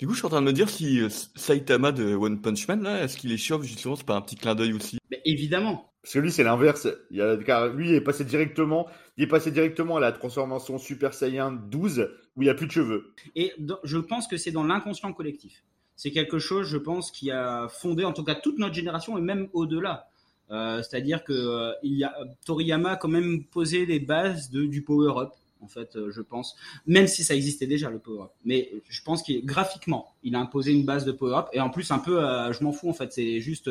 [0.00, 2.66] Du coup, je suis en train de me dire si euh, Saitama de One Punch
[2.66, 4.98] Man, là, est-ce qu'il est chauffe justement C'est pas un petit clin d'œil aussi?
[5.10, 5.92] Mais évidemment.
[6.02, 6.88] Parce que lui, c'est l'inverse.
[7.10, 10.10] Il y a, car lui, il est passé directement, il est passé directement à la
[10.10, 13.12] transformation Super Saiyan 12 où il n'y a plus de cheveux.
[13.36, 13.52] Et
[13.84, 15.64] je pense que c'est dans l'inconscient collectif.
[15.96, 19.20] C'est quelque chose, je pense, qui a fondé, en tout cas, toute notre génération et
[19.20, 20.08] même au-delà.
[20.50, 24.82] Euh, C'est-à-dire que euh, il y a, Toriyama a quand même posé les bases du
[24.82, 26.56] power-up, en fait, euh, je pense.
[26.86, 28.30] Même si ça existait déjà, le power-up.
[28.44, 31.48] Mais je pense qu'il graphiquement, il a imposé une base de power-up.
[31.52, 32.18] Et en plus, un peu,
[32.52, 33.12] je m'en fous, en fait.
[33.12, 33.70] C'est juste,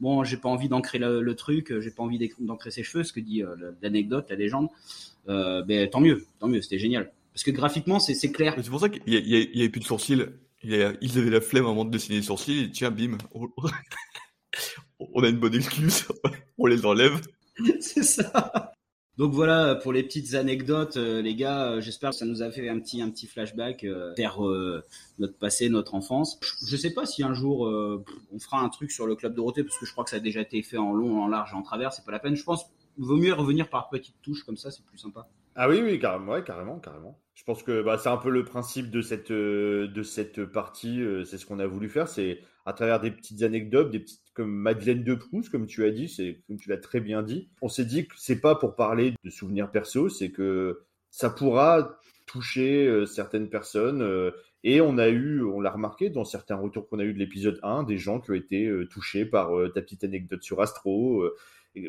[0.00, 3.12] bon, j'ai pas envie d'ancrer le, le truc, j'ai pas envie d'ancrer ses cheveux, ce
[3.12, 3.42] que dit
[3.82, 4.68] l'anecdote, la légende.
[5.28, 7.12] Euh, ben, tant mieux, tant mieux, c'était génial.
[7.34, 8.54] Parce que graphiquement, c'est c'est clair.
[8.56, 10.24] C'est pour ça qu'il y, a- il y, a- il y avait plus de sourcils.
[10.62, 13.18] Il y a- ils avaient la flemme moment de dessiner les sourcils, et tiens, bim,
[13.34, 13.48] on,
[15.00, 16.06] on a une bonne excuse,
[16.58, 17.20] on les enlève.
[17.80, 18.72] c'est ça.
[19.16, 21.70] Donc voilà pour les petites anecdotes, euh, les gars.
[21.72, 24.40] euh, J'espère que ça nous a fait un petit un petit flashback euh, vers
[25.18, 26.38] notre passé, notre enfance.
[26.42, 29.62] Je, je sais pas si un jour on fera un truc sur le club Dorothée
[29.62, 31.56] parce que je crois que ça a déjà été fait en long, en large, et
[31.56, 31.92] en travers.
[31.92, 32.34] C'est pas la peine.
[32.34, 35.28] Je pense qu'il vaut mieux revenir par petites touches comme ça, c'est plus sympa.
[35.54, 37.16] Ah oui, oui, carrément, ouais, carrément, carrément.
[37.34, 41.00] Je pense que bah, c'est un peu le principe de cette, euh, de cette partie.
[41.02, 42.08] euh, c'est ce qu'on a voulu faire.
[42.08, 45.90] C'est à travers des petites anecdotes, des petites comme Madeleine de Proust, comme tu as
[45.90, 47.48] dit, c'est comme tu l'as très bien dit.
[47.60, 50.80] On s'est dit que c'est pas pour parler de souvenirs perso, c'est que
[51.10, 54.32] ça pourra toucher euh, certaines personnes.
[54.62, 57.60] et on a eu, on l'a remarqué dans certains retours qu'on a eu de l'épisode
[57.62, 61.28] 1, des gens qui ont été touchés par ta petite anecdote sur Astro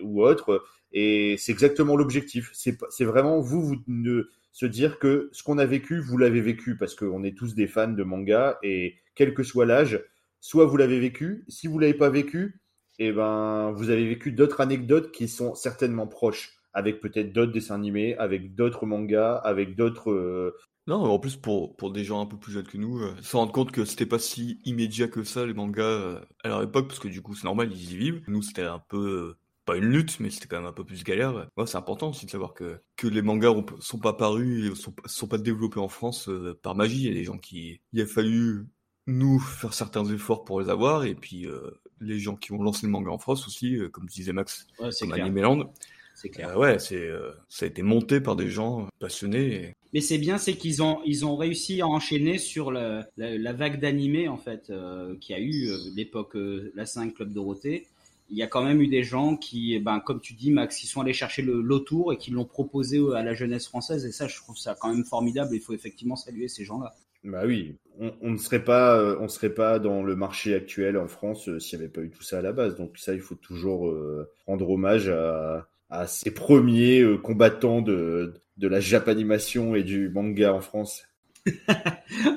[0.01, 0.63] ou autre.
[0.91, 2.51] Et c'est exactement l'objectif.
[2.53, 6.77] C'est vraiment vous, vous ne se dire que ce qu'on a vécu, vous l'avez vécu
[6.77, 10.01] parce qu'on est tous des fans de manga et quel que soit l'âge,
[10.39, 11.43] soit vous l'avez vécu.
[11.49, 12.61] Si vous l'avez pas vécu,
[12.99, 17.75] eh ben vous avez vécu d'autres anecdotes qui sont certainement proches, avec peut-être d'autres dessins
[17.75, 20.11] animés, avec d'autres mangas, avec d'autres.
[20.11, 20.55] euh,
[20.87, 23.35] Non, en plus, pour, pour des gens un peu plus jeunes que nous, euh, se
[23.35, 26.87] rendre compte que c'était pas si immédiat que ça, les mangas, euh, à leur époque,
[26.87, 28.23] parce que du coup, c'est normal, ils y vivent.
[28.27, 31.03] Nous, c'était un peu, euh, pas une lutte, mais c'était quand même un peu plus
[31.03, 31.49] galère.
[31.57, 34.75] Ouais, c'est important aussi de savoir que, que les mangas ont- sont pas parus et
[34.75, 37.01] sont, sont pas développés en France euh, par magie.
[37.03, 38.65] Il y a des gens qui, il a fallu
[39.07, 41.59] nous faire certains efforts pour les avoir, et puis euh,
[42.01, 44.89] les gens qui ont lancé le manga en France aussi, euh, comme disait Max, Ouais,
[44.99, 45.25] comme clair.
[45.25, 45.73] Animeland.
[46.17, 46.57] C'est clair.
[46.57, 47.09] Ouais, c'est,
[47.49, 49.53] ça a été monté par des gens passionnés.
[49.53, 53.37] et- Mais c'est bien, c'est qu'ils ont, ils ont réussi à enchaîner sur la, la,
[53.37, 57.33] la vague d'animés en fait euh, qui a eu euh, l'époque euh, la 5 Club
[57.33, 57.85] Dorothée.
[58.29, 60.87] Il y a quand même eu des gens qui, ben, comme tu dis, Max, qui
[60.87, 64.05] sont allés chercher l'autour et qui l'ont proposé à la jeunesse française.
[64.05, 65.55] Et ça, je trouve ça quand même formidable.
[65.55, 66.95] Il faut effectivement saluer ces gens-là.
[67.25, 70.95] Bah oui, on, on ne serait pas, euh, on serait pas dans le marché actuel
[70.95, 72.75] en France euh, s'il n'y avait pas eu tout ça à la base.
[72.75, 78.35] Donc ça, il faut toujours euh, rendre hommage à, à ces premiers euh, combattants de,
[78.57, 81.03] de la japanimation et du manga en France.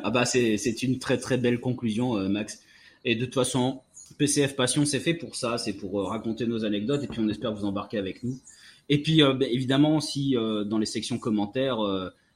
[0.04, 2.62] Ah bah c'est c'est une très très belle conclusion, Max.
[3.04, 3.82] Et de toute façon,
[4.18, 7.28] PCF Passion, c'est fait pour ça, c'est pour euh, raconter nos anecdotes et puis on
[7.28, 8.38] espère vous embarquer avec nous.
[8.88, 11.78] Et puis euh, bah, évidemment, si euh, dans les sections commentaires,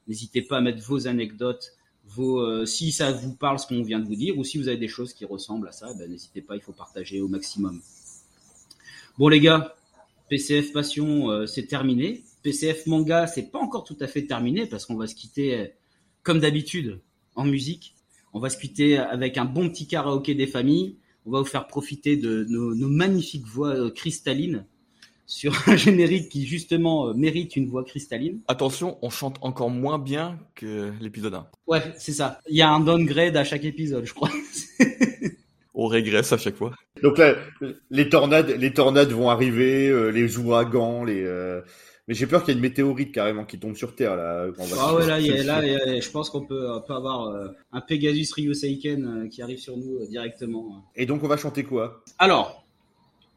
[0.07, 1.73] n'hésitez pas à mettre vos anecdotes,
[2.65, 4.87] si ça vous parle ce qu'on vient de vous dire ou si vous avez des
[4.87, 7.81] choses qui ressemblent à ça, bah, n'hésitez pas, il faut partager au maximum.
[9.17, 9.75] Bon les gars,
[10.29, 12.23] PCF Passion, c'est terminé.
[12.43, 15.71] PCF Manga, c'est pas encore tout à fait terminé parce qu'on va se quitter
[16.23, 16.99] comme d'habitude
[17.35, 17.95] en musique.
[18.31, 20.95] On va se quitter avec un bon petit karaoké des familles.
[21.25, 24.65] On va vous faire profiter de nos, nos magnifiques voix euh, cristallines
[25.25, 28.39] sur un générique qui justement euh, mérite une voix cristalline.
[28.47, 31.47] Attention, on chante encore moins bien que l'épisode 1.
[31.67, 32.39] Ouais, c'est ça.
[32.49, 34.29] Il y a un downgrade à chaque épisode, je crois.
[35.75, 36.71] On régresse à chaque fois.
[37.01, 37.35] Donc là,
[37.89, 41.23] les tornades, les tornades vont arriver, euh, les ouragans, les.
[41.23, 41.61] euh,
[42.07, 44.47] Mais j'ai peur qu'il y ait une météorite carrément qui tombe sur Terre là.
[44.55, 46.41] quand on va- Ah ouais, là, y a- là, il y a- je pense qu'on
[46.45, 50.83] peut, on peut avoir euh, un Pegasus Ryuseiken euh, qui arrive sur nous euh, directement.
[50.97, 52.03] Et donc on va chanter quoi?
[52.19, 52.65] Alors,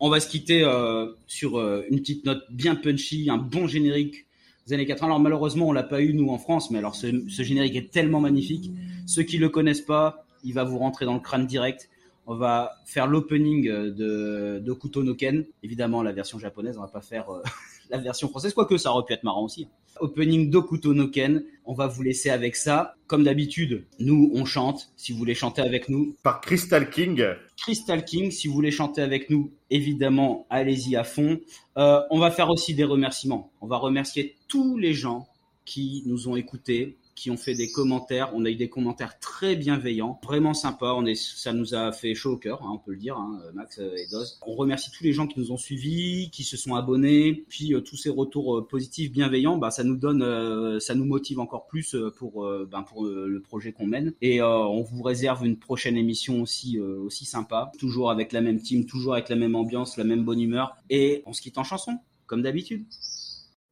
[0.01, 4.27] on va se quitter euh, sur une petite note bien punchy, un bon générique
[4.67, 5.07] des années 80.
[5.07, 7.91] Alors malheureusement, on l'a pas eu nous en France, mais alors ce, ce générique est
[7.93, 8.73] tellement magnifique.
[9.07, 11.89] Ceux qui le connaissent pas, il va vous rentrer dans le crâne direct.
[12.27, 16.77] On va faire l'opening de, de Kuto no Ken, évidemment la version japonaise.
[16.77, 17.43] On va pas faire euh,
[17.91, 19.69] la version française, quoique ça aurait pu être marrant aussi.
[20.01, 21.45] Opening d'Okuto no Ken.
[21.65, 22.95] On va vous laisser avec ça.
[23.07, 24.93] Comme d'habitude, nous on chante.
[24.97, 27.25] Si vous voulez chanter avec nous, Par Crystal King.
[27.57, 31.41] Crystal King, si vous voulez chanter avec nous, évidemment, allez-y à fond.
[31.79, 33.51] Euh, on va faire aussi des remerciements.
[33.61, 35.27] On va remercier tous les gens
[35.65, 38.31] qui nous ont écoutés, qui ont fait des commentaires.
[38.35, 40.95] On a eu des commentaires très bienveillants, vraiment sympas.
[40.95, 43.41] On est, ça nous a fait chaud au cœur, hein, on peut le dire, hein,
[43.55, 44.39] Max et Doz.
[44.47, 47.45] On remercie tous les gens qui nous ont suivis, qui se sont abonnés.
[47.49, 51.07] Puis euh, tous ces retours euh, positifs, bienveillants, bah, ça nous donne, euh, ça nous
[51.07, 54.13] motive encore plus pour, euh, ben, pour euh, le projet qu'on mène.
[54.21, 58.43] Et euh, on vous réserve une prochaine émission aussi, euh, aussi sympa, toujours avec la
[58.43, 60.77] même team, toujours avec la même ambiance, la même bonne humeur.
[60.91, 62.85] Et on se quitte en chanson, comme d'habitude.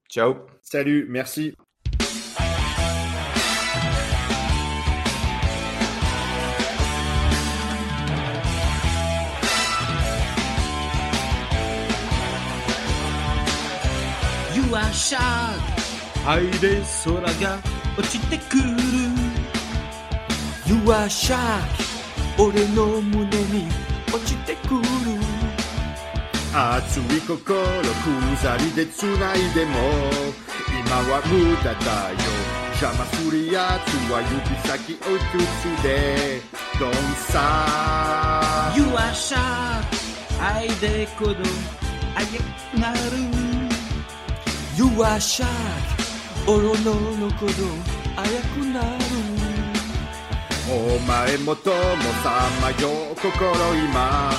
[0.08, 0.36] Ciao.
[0.62, 1.54] Salut, merci.
[14.94, 15.58] You are shark
[16.24, 17.58] 愛で空が
[17.98, 18.62] 落ちてくる
[20.66, 21.64] You are shark
[22.38, 23.66] 俺の胸に
[24.12, 24.82] 落ちてくる
[26.54, 27.36] 熱い心
[28.36, 29.80] 鎖で繋いでも
[30.78, 32.18] 今は無駄だよ
[32.80, 34.32] 邪魔するやつは指
[34.68, 35.18] 先を映
[35.60, 36.40] すで
[36.78, 36.94] Don't
[37.26, 39.82] stop You are shark
[40.40, 41.40] 愛で鼓動
[42.14, 43.53] あげなる
[44.76, 45.46] You are shark
[46.48, 47.62] 俺のの鼓動
[48.16, 48.86] 速くなる。
[50.68, 51.76] お前もとも
[52.24, 53.30] さまよ心
[53.84, 54.32] 今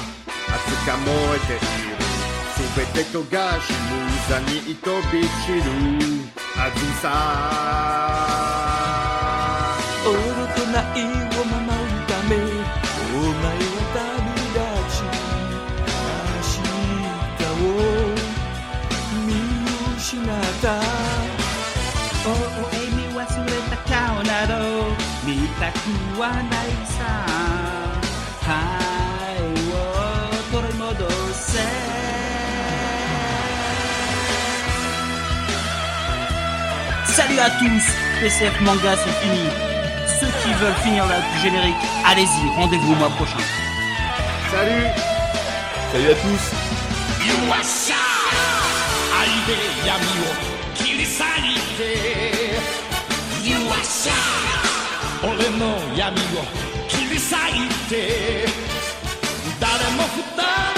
[0.50, 1.64] 熱か燃えている。
[2.54, 3.96] すべてとがし無
[4.28, 5.68] 残に飛び散る。
[6.58, 7.06] あずさ。
[10.06, 10.14] 俺
[10.54, 11.00] とない
[11.40, 11.65] を守る。
[25.65, 27.25] 見たくはないさ
[28.47, 29.41] 愛
[29.73, 29.81] を
[30.53, 31.59] 取り戻せ
[37.07, 37.85] Salut à tous
[38.21, 39.49] PCF Manga c'est fini
[40.21, 43.39] Ceux qui veulent finir le générique, allez-y, rendez-vous au mois prochain.
[44.51, 44.87] Salut
[45.93, 46.71] Salut à tous
[49.21, 49.53] 愛で
[49.87, 50.29] 闇を
[50.75, 51.81] 切り裂いて
[53.43, 54.64] You are s h
[55.24, 56.44] 俺の闇を
[56.88, 58.46] 切り裂いて。
[59.60, 60.75] 誰も二